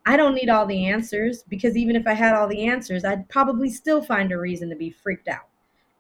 I 0.08 0.16
don't 0.16 0.36
need 0.36 0.47
all 0.47 0.66
the 0.66 0.86
answers 0.86 1.43
because 1.49 1.76
even 1.76 1.97
if 1.97 2.08
I 2.08 2.14
had 2.14 2.34
all 2.34 2.47
the 2.47 2.66
answers, 2.66 3.03
I'd 3.03 3.28
probably 3.28 3.70
still 3.70 4.01
find 4.01 4.32
a 4.32 4.38
reason 4.38 4.70
to 4.70 4.76
be 4.78 4.89
freaked 4.89 5.28
out. 5.28 5.49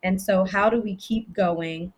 And 0.01 0.21
so, 0.21 0.45
how 0.45 0.69
do 0.69 0.79
we 0.79 0.95
keep 0.95 1.33
going? 1.33 1.91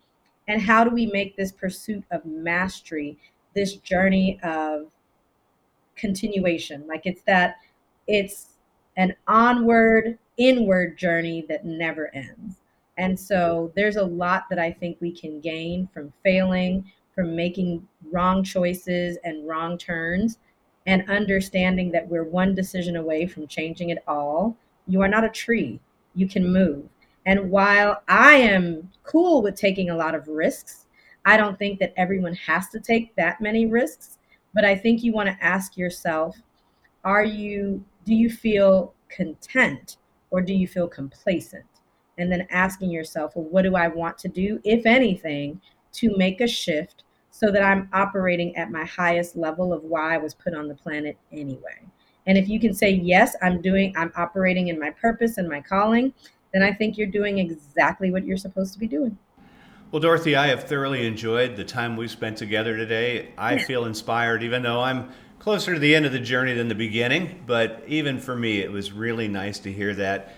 And 0.48 0.60
how 0.60 0.82
do 0.82 0.90
we 0.90 1.06
make 1.06 1.36
this 1.36 1.52
pursuit 1.52 2.02
of 2.10 2.24
mastery, 2.24 3.16
this 3.54 3.76
journey 3.76 4.40
of 4.42 4.90
continuation? 6.00 6.86
Like 6.86 7.02
it's 7.04 7.22
that, 7.22 7.56
it's 8.08 8.54
an 8.96 9.14
onward, 9.28 10.18
inward 10.36 10.98
journey 10.98 11.44
that 11.48 11.64
never 11.64 12.10
ends. 12.14 12.56
And 12.98 13.18
so, 13.18 13.72
there's 13.76 13.96
a 13.96 14.04
lot 14.04 14.44
that 14.50 14.58
I 14.58 14.72
think 14.72 14.98
we 15.00 15.12
can 15.12 15.40
gain 15.40 15.88
from 15.94 16.12
failing, 16.22 16.90
from 17.14 17.36
making 17.36 17.86
wrong 18.10 18.42
choices 18.42 19.16
and 19.24 19.46
wrong 19.46 19.78
turns 19.78 20.38
and 20.86 21.08
understanding 21.10 21.92
that 21.92 22.08
we're 22.08 22.24
one 22.24 22.54
decision 22.54 22.96
away 22.96 23.26
from 23.26 23.46
changing 23.46 23.90
it 23.90 24.02
all. 24.08 24.56
You 24.86 25.02
are 25.02 25.08
not 25.08 25.24
a 25.24 25.28
tree, 25.28 25.80
you 26.14 26.28
can 26.28 26.52
move. 26.52 26.84
And 27.26 27.50
while 27.50 28.02
I 28.08 28.36
am 28.36 28.90
cool 29.04 29.42
with 29.42 29.54
taking 29.54 29.90
a 29.90 29.96
lot 29.96 30.14
of 30.14 30.26
risks, 30.28 30.86
I 31.24 31.36
don't 31.36 31.58
think 31.58 31.78
that 31.80 31.92
everyone 31.96 32.34
has 32.34 32.68
to 32.70 32.80
take 32.80 33.14
that 33.16 33.40
many 33.40 33.66
risks. 33.66 34.18
But 34.54 34.64
I 34.64 34.74
think 34.74 35.02
you 35.02 35.12
want 35.12 35.28
to 35.28 35.44
ask 35.44 35.76
yourself 35.76 36.36
are 37.04 37.24
you, 37.24 37.82
do 38.04 38.14
you 38.14 38.28
feel 38.28 38.92
content 39.08 39.96
or 40.30 40.40
do 40.42 40.52
you 40.52 40.66
feel 40.66 40.86
complacent? 40.86 41.64
And 42.18 42.30
then 42.30 42.46
asking 42.50 42.90
yourself, 42.90 43.34
well, 43.34 43.46
what 43.46 43.62
do 43.62 43.74
I 43.74 43.88
want 43.88 44.18
to 44.18 44.28
do, 44.28 44.60
if 44.64 44.84
anything, 44.84 45.60
to 45.92 46.14
make 46.16 46.40
a 46.40 46.46
shift 46.46 47.04
so 47.30 47.50
that 47.50 47.62
I'm 47.62 47.88
operating 47.92 48.54
at 48.56 48.70
my 48.70 48.84
highest 48.84 49.36
level 49.36 49.72
of 49.72 49.82
why 49.84 50.14
I 50.14 50.18
was 50.18 50.34
put 50.34 50.54
on 50.54 50.68
the 50.68 50.74
planet 50.74 51.16
anyway. 51.32 51.80
And 52.26 52.36
if 52.36 52.48
you 52.48 52.60
can 52.60 52.74
say, 52.74 52.90
yes, 52.90 53.34
I'm 53.40 53.62
doing, 53.62 53.94
I'm 53.96 54.12
operating 54.16 54.68
in 54.68 54.78
my 54.78 54.90
purpose 54.90 55.38
and 55.38 55.48
my 55.48 55.60
calling, 55.60 56.12
then 56.52 56.62
I 56.62 56.72
think 56.72 56.98
you're 56.98 57.06
doing 57.06 57.38
exactly 57.38 58.10
what 58.10 58.26
you're 58.26 58.36
supposed 58.36 58.72
to 58.74 58.78
be 58.78 58.88
doing. 58.88 59.16
Well, 59.92 59.98
Dorothy, 59.98 60.36
I 60.36 60.46
have 60.46 60.68
thoroughly 60.68 61.04
enjoyed 61.04 61.56
the 61.56 61.64
time 61.64 61.96
we've 61.96 62.12
spent 62.12 62.36
together 62.36 62.76
today. 62.76 63.30
I 63.36 63.58
feel 63.58 63.86
inspired, 63.86 64.44
even 64.44 64.62
though 64.62 64.80
I'm 64.80 65.10
closer 65.40 65.74
to 65.74 65.80
the 65.80 65.96
end 65.96 66.06
of 66.06 66.12
the 66.12 66.20
journey 66.20 66.54
than 66.54 66.68
the 66.68 66.76
beginning. 66.76 67.42
But 67.44 67.82
even 67.88 68.20
for 68.20 68.36
me, 68.36 68.60
it 68.60 68.70
was 68.70 68.92
really 68.92 69.26
nice 69.26 69.58
to 69.58 69.72
hear 69.72 69.92
that. 69.96 70.36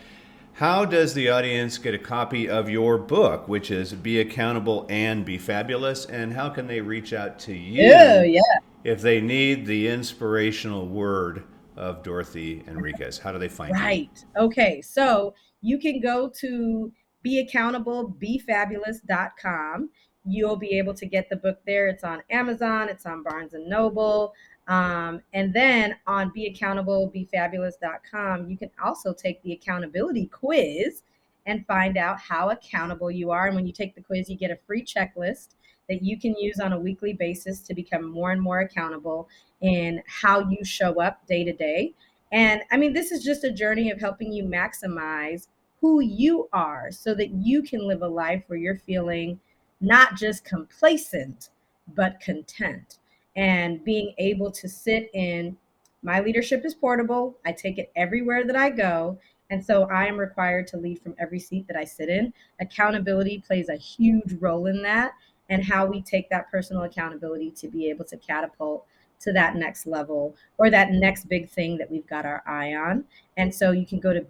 How 0.55 0.87
does 0.87 1.13
the 1.13 1.29
audience 1.29 1.77
get 1.77 1.93
a 1.93 1.99
copy 1.99 2.49
of 2.49 2.71
your 2.71 2.97
book, 2.97 3.47
which 3.47 3.71
is 3.71 3.93
Be 3.93 4.21
Accountable 4.21 4.87
and 4.89 5.23
Be 5.23 5.37
Fabulous? 5.37 6.07
And 6.07 6.33
how 6.33 6.49
can 6.49 6.67
they 6.67 6.81
reach 6.81 7.13
out 7.13 7.39
to 7.41 7.55
you 7.55 7.83
yeah. 7.83 8.41
if 8.85 9.03
they 9.03 9.21
need 9.21 9.67
the 9.67 9.87
inspirational 9.87 10.87
word 10.87 11.45
of 11.77 12.03
Dorothy 12.03 12.65
Enriquez? 12.67 13.19
How 13.19 13.33
do 13.33 13.39
they 13.39 13.51
find 13.51 13.75
right. 13.75 14.09
you? 14.15 14.41
Right. 14.41 14.45
Okay. 14.47 14.81
So 14.81 15.35
you 15.61 15.79
can 15.79 16.01
go 16.01 16.31
to 16.41 16.91
beaccountable.befabulous.com. 17.25 19.91
You'll 20.25 20.57
be 20.57 20.79
able 20.79 20.95
to 20.95 21.07
get 21.07 21.29
the 21.29 21.37
book 21.37 21.59
there. 21.66 21.89
It's 21.89 22.05
on 22.05 22.23
Amazon, 22.31 22.89
it's 22.89 23.05
on 23.07 23.23
Barnes 23.23 23.55
and 23.55 23.68
Noble. 23.68 24.35
Um, 24.68 25.20
and 25.33 25.53
then 25.53 25.97
on 26.07 26.31
beaccountable.befabulous.com, 26.31 28.49
you 28.49 28.57
can 28.57 28.70
also 28.83 29.12
take 29.12 29.43
the 29.43 29.53
accountability 29.53 30.27
quiz 30.27 31.03
and 31.47 31.66
find 31.66 31.97
out 31.97 32.20
how 32.20 32.51
accountable 32.51 33.11
you 33.11 33.33
are. 33.33 33.47
And 33.47 33.57
when 33.57 33.66
you 33.66 33.73
take 33.73 33.97
the 33.97 34.03
quiz, 34.03 34.31
you 34.31 34.37
get 34.37 34.53
a 34.53 34.59
free 34.66 34.85
checklist 34.85 35.57
that 35.89 36.03
you 36.03 36.18
can 36.18 36.35
use 36.37 36.61
on 36.61 36.73
a 36.73 36.79
weekly 36.79 37.12
basis 37.12 37.59
to 37.61 37.75
become 37.75 38.09
more 38.09 38.31
and 38.31 38.41
more 38.41 38.61
accountable 38.61 39.29
in 39.61 40.03
how 40.07 40.49
you 40.49 40.64
show 40.64 41.01
up 41.01 41.27
day 41.27 41.45
to 41.45 41.53
day. 41.53 41.93
And 42.31 42.62
I 42.70 42.77
mean, 42.77 42.93
this 42.93 43.11
is 43.12 43.25
just 43.25 43.45
a 43.45 43.53
journey 43.53 43.91
of 43.91 44.01
helping 44.01 44.33
you 44.33 44.45
maximize 44.45 45.49
who 45.83 46.01
you 46.01 46.49
are 46.53 46.91
so 46.91 47.12
that 47.12 47.30
you 47.30 47.61
can 47.61 47.87
live 47.87 48.01
a 48.03 48.09
life 48.09 48.45
where 48.47 48.59
you're 48.59 48.78
feeling 48.78 49.39
not 49.80 50.14
just 50.16 50.45
complacent, 50.45 51.51
but 51.95 52.20
content 52.20 53.01
and 53.35 53.85
being 53.85 54.14
able 54.18 54.51
to 54.53 54.68
sit 54.68 55.11
in 55.12 55.57
my 56.03 56.20
leadership 56.20 56.64
is 56.64 56.74
portable. 56.74 57.37
I 57.45 57.53
take 57.53 57.78
it 57.78 57.91
everywhere 57.97 58.45
that 58.47 58.57
I 58.57 58.70
go. 58.70 59.18
And 59.51 59.64
so 59.64 59.89
I 59.91 60.07
am 60.07 60.16
required 60.16 60.66
to 60.68 60.76
lead 60.76 61.01
from 61.01 61.14
every 61.18 61.41
seat 61.41 61.66
that 61.66 61.76
I 61.76 61.85
sit 61.85 62.09
in. 62.09 62.33
Accountability 62.61 63.43
plays 63.45 63.68
a 63.68 63.76
huge 63.76 64.35
role 64.41 64.66
in 64.66 64.83
that 64.83 65.12
and 65.51 65.64
how 65.64 65.85
we 65.85 66.01
take 66.01 66.30
that 66.30 66.51
personal 66.51 66.85
accountability 66.85 67.51
to 67.51 67.68
be 67.68 67.91
able 67.91 68.05
to 68.07 68.16
catapult 68.16 68.87
to 69.23 69.33
that 69.33 69.57
next 69.57 69.87
level 69.87 70.37
or 70.59 70.70
that 70.70 70.91
next 70.93 71.29
big 71.29 71.49
thing 71.49 71.77
that 71.79 71.91
we've 71.91 72.07
got 72.07 72.25
our 72.27 72.43
eye 72.47 72.75
on. 72.75 73.05
And 73.37 73.55
so 73.55 73.73
you 73.73 73.87
can 73.87 73.99
go 74.01 74.12
to 74.12 74.20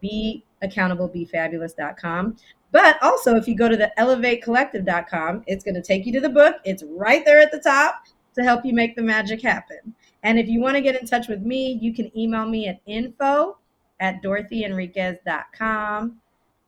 beaccountable.befabulous.com. 0.63 2.37
But 2.71 3.03
also, 3.03 3.37
if 3.37 3.47
you 3.47 3.55
go 3.55 3.69
to 3.69 3.77
the 3.77 3.93
ellevatecollective.com, 3.99 5.45
it's 5.47 5.63
going 5.63 5.75
to 5.75 5.83
take 5.83 6.07
you 6.07 6.13
to 6.15 6.21
the 6.21 6.31
book. 6.31 6.57
It's 6.65 6.83
right 6.83 7.25
there 7.25 7.39
at 7.39 7.53
the 7.53 7.61
top 7.61 8.07
to 8.35 8.43
help 8.43 8.65
you 8.65 8.73
make 8.73 8.97
the 8.97 9.03
magic 9.03 9.43
happen. 9.43 9.95
And 10.23 10.39
if 10.39 10.49
you 10.49 10.61
want 10.61 10.77
to 10.77 10.81
get 10.81 10.99
in 10.99 11.07
touch 11.07 11.29
with 11.29 11.43
me, 11.43 11.79
you 11.81 11.93
can 11.93 12.17
email 12.17 12.47
me 12.47 12.69
at 12.69 12.81
info 12.87 13.59
at 14.01 14.23
dorothyenriquez.com. 14.23 16.19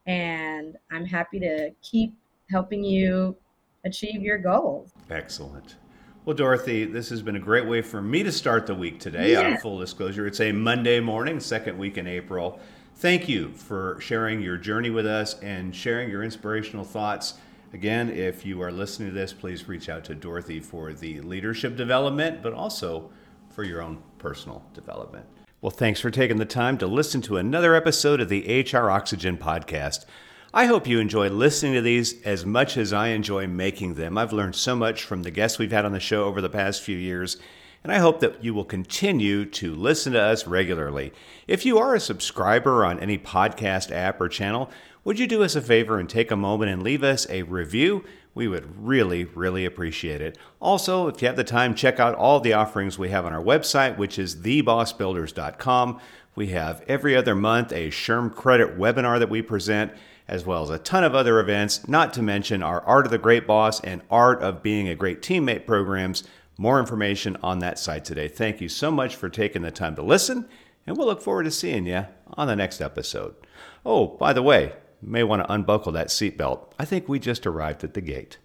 And 0.07 0.77
I'm 0.91 1.07
happy 1.07 1.41
to 1.41 1.71
keep 1.81 2.15
helping 2.51 2.85
you 2.85 3.37
achieve 3.85 4.23
your 4.23 4.39
goals. 4.39 4.93
Excellent. 5.11 5.77
Well, 6.25 6.35
Dorothy, 6.35 6.87
this 6.87 7.11
has 7.11 7.21
been 7.21 7.37
a 7.37 7.41
great 7.41 7.67
way 7.67 7.83
for 7.83 8.01
me 8.01 8.23
to 8.23 8.33
start 8.33 8.67
the 8.67 8.75
week 8.75 8.99
today. 8.99 9.33
Yeah. 9.33 9.43
On 9.43 9.57
full 9.59 9.79
disclosure, 9.79 10.27
it's 10.27 10.41
a 10.41 10.53
Monday 10.53 10.99
morning, 10.99 11.39
second 11.39 11.77
week 11.77 11.99
in 11.99 12.07
April. 12.07 12.59
Thank 12.95 13.29
you 13.29 13.51
for 13.51 14.01
sharing 14.01 14.41
your 14.41 14.57
journey 14.57 14.89
with 14.89 15.05
us 15.05 15.39
and 15.41 15.77
sharing 15.77 16.09
your 16.09 16.23
inspirational 16.23 16.87
thoughts. 16.87 17.35
Again, 17.75 18.09
if 18.09 18.47
you 18.47 18.63
are 18.63 18.73
listening 18.73 19.11
to 19.11 19.15
this, 19.15 19.35
please 19.35 19.69
reach 19.69 19.91
out 19.91 20.03
to 20.05 20.15
Dorothy 20.15 20.61
for 20.61 20.95
the 20.95 21.21
leadership 21.21 21.77
development, 21.77 22.43
but 22.43 22.55
also 22.55 23.11
for 23.51 23.63
your 23.63 23.83
own 23.83 24.03
personal 24.17 24.65
development. 24.73 25.27
Well, 25.61 25.73
thanks 25.73 26.01
for 26.01 26.11
taking 26.11 26.39
the 26.39 26.47
time 26.47 26.79
to 26.79 26.87
listen 26.87 27.21
to 27.23 27.37
another 27.37 27.75
episode 27.75 28.23
of 28.23 28.31
the 28.31 28.63
HR 28.63 28.89
Oxygen 28.89 29.37
podcast. 29.37 30.07
I 30.57 30.67
hope 30.67 30.87
you 30.87 31.01
enjoy 31.01 31.31
listening 31.31 31.73
to 31.73 31.81
these 31.81 32.23
as 32.23 32.47
much 32.47 32.77
as 32.77 32.93
I 32.93 33.09
enjoy 33.09 33.49
making 33.49 33.95
them. 33.95 34.17
I've 34.17 34.33
learned 34.33 34.55
so 34.55 34.77
much 34.77 35.03
from 35.03 35.25
the 35.25 35.33
guests 35.33 35.59
we've 35.59 35.73
had 35.73 35.85
on 35.85 35.91
the 35.91 35.99
show 35.99 36.27
over 36.27 36.41
the 36.41 36.49
past 36.49 36.81
few 36.81 36.97
years, 36.97 37.39
and 37.83 37.93
I 37.93 37.99
hope 37.99 38.21
that 38.21 38.45
you 38.45 38.55
will 38.55 38.65
continue 38.65 39.47
to 39.47 39.75
listen 39.75 40.13
to 40.13 40.23
us 40.23 40.47
regularly. 40.47 41.13
If 41.49 41.67
you 41.67 41.79
are 41.79 41.97
a 41.97 42.01
subscriber 42.01 42.85
on 42.85 43.01
any 43.01 43.19
podcast 43.19 43.91
app 43.91 44.21
or 44.21 44.29
channel, 44.29 44.71
would 45.03 45.19
you 45.19 45.27
do 45.27 45.43
us 45.43 45.57
a 45.57 45.61
favor 45.61 45.99
and 45.99 46.09
take 46.09 46.31
a 46.31 46.37
moment 46.37 46.71
and 46.71 46.85
leave 46.85 47.03
us 47.03 47.29
a 47.29 47.43
review? 47.43 48.05
We 48.33 48.47
would 48.47 48.87
really, 48.87 49.25
really 49.25 49.65
appreciate 49.65 50.21
it. 50.21 50.39
Also, 50.61 51.09
if 51.09 51.21
you 51.21 51.27
have 51.27 51.37
the 51.37 51.43
time, 51.43 51.75
check 51.75 51.99
out 51.99 52.15
all 52.15 52.39
the 52.39 52.53
offerings 52.53 52.97
we 52.97 53.09
have 53.09 53.27
on 53.27 53.33
our 53.33 53.43
website, 53.43 53.99
which 53.99 54.21
is 54.21 54.37
thebossbuilders.com. 54.37 56.01
We 56.37 56.49
have 56.49 56.85
every 56.87 57.17
other 57.17 57.35
month 57.35 57.73
a 57.73 57.89
SHRM 57.89 58.37
credit 58.37 58.79
webinar 58.79 59.19
that 59.19 59.31
we 59.31 59.43
present, 59.43 59.91
as 60.29 60.47
well 60.47 60.63
as 60.63 60.71
a 60.71 60.79
ton 60.79 61.05
of 61.05 61.15
other 61.15 61.39
events, 61.39 61.87
not 61.87 62.13
to 62.15 62.23
mention 62.23 62.63
our 62.63 62.81
Art 62.83 63.07
of 63.07 63.13
the 63.13 63.19
Great 63.19 63.47
Boss 63.47 63.81
and 63.81 64.03
Art 64.11 64.43
of 64.43 64.63
Being 64.63 64.89
a 64.89 64.95
Great 64.95 65.21
Teammate 65.23 65.67
programs. 65.67 66.25
More 66.57 66.81
information 66.81 67.37
on 67.43 67.59
that 67.59 67.79
site 67.79 68.05
today. 68.05 68.29
Thank 68.29 68.61
you 68.61 68.69
so 68.69 68.91
much 68.91 69.17
for 69.17 69.29
taking 69.29 69.63
the 69.63 69.71
time 69.71 69.97
to 69.97 70.03
listen, 70.03 70.49
and 70.87 70.97
we'll 70.97 71.07
look 71.07 71.21
forward 71.21 71.45
to 71.45 71.51
seeing 71.51 71.87
you 71.87 72.07
on 72.35 72.47
the 72.47 72.57
next 72.57 72.81
episode. 72.81 73.35
Oh, 73.85 74.07
by 74.07 74.33
the 74.33 74.43
way, 74.43 74.73
you 75.03 75.09
may 75.09 75.25
want 75.25 75.43
to 75.43 75.53
unbuckle 75.53 75.93
that 75.93 76.09
seatbelt. 76.09 76.69
I 76.79 76.85
think 76.85 77.09
we 77.09 77.19
just 77.19 77.47
arrived 77.47 77.85
at 77.85 77.95
the 77.95 78.01
gate. 78.01 78.39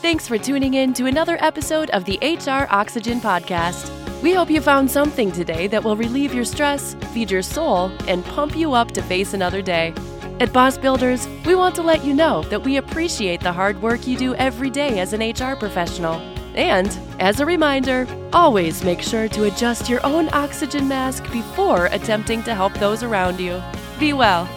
Thanks 0.00 0.28
for 0.28 0.38
tuning 0.38 0.74
in 0.74 0.94
to 0.94 1.06
another 1.06 1.36
episode 1.40 1.90
of 1.90 2.04
the 2.04 2.18
HR 2.22 2.72
Oxygen 2.72 3.20
Podcast. 3.20 3.90
We 4.22 4.32
hope 4.32 4.50
you 4.50 4.60
found 4.60 4.90
something 4.90 5.32
today 5.32 5.66
that 5.68 5.82
will 5.82 5.96
relieve 5.96 6.34
your 6.34 6.44
stress, 6.44 6.94
feed 7.12 7.30
your 7.30 7.42
soul, 7.42 7.90
and 8.06 8.24
pump 8.24 8.56
you 8.56 8.74
up 8.74 8.92
to 8.92 9.02
face 9.02 9.34
another 9.34 9.62
day. 9.62 9.92
At 10.40 10.52
Boss 10.52 10.78
Builders, 10.78 11.26
we 11.44 11.56
want 11.56 11.74
to 11.74 11.82
let 11.82 12.04
you 12.04 12.14
know 12.14 12.42
that 12.44 12.62
we 12.62 12.76
appreciate 12.76 13.40
the 13.40 13.52
hard 13.52 13.82
work 13.82 14.06
you 14.06 14.16
do 14.16 14.36
every 14.36 14.70
day 14.70 15.00
as 15.00 15.12
an 15.12 15.20
HR 15.20 15.56
professional. 15.56 16.14
And, 16.54 16.96
as 17.18 17.40
a 17.40 17.46
reminder, 17.46 18.06
always 18.32 18.84
make 18.84 19.02
sure 19.02 19.28
to 19.28 19.44
adjust 19.44 19.88
your 19.88 20.04
own 20.06 20.28
oxygen 20.32 20.86
mask 20.86 21.24
before 21.32 21.86
attempting 21.86 22.44
to 22.44 22.54
help 22.54 22.72
those 22.74 23.02
around 23.02 23.40
you. 23.40 23.60
Be 23.98 24.12
well. 24.12 24.48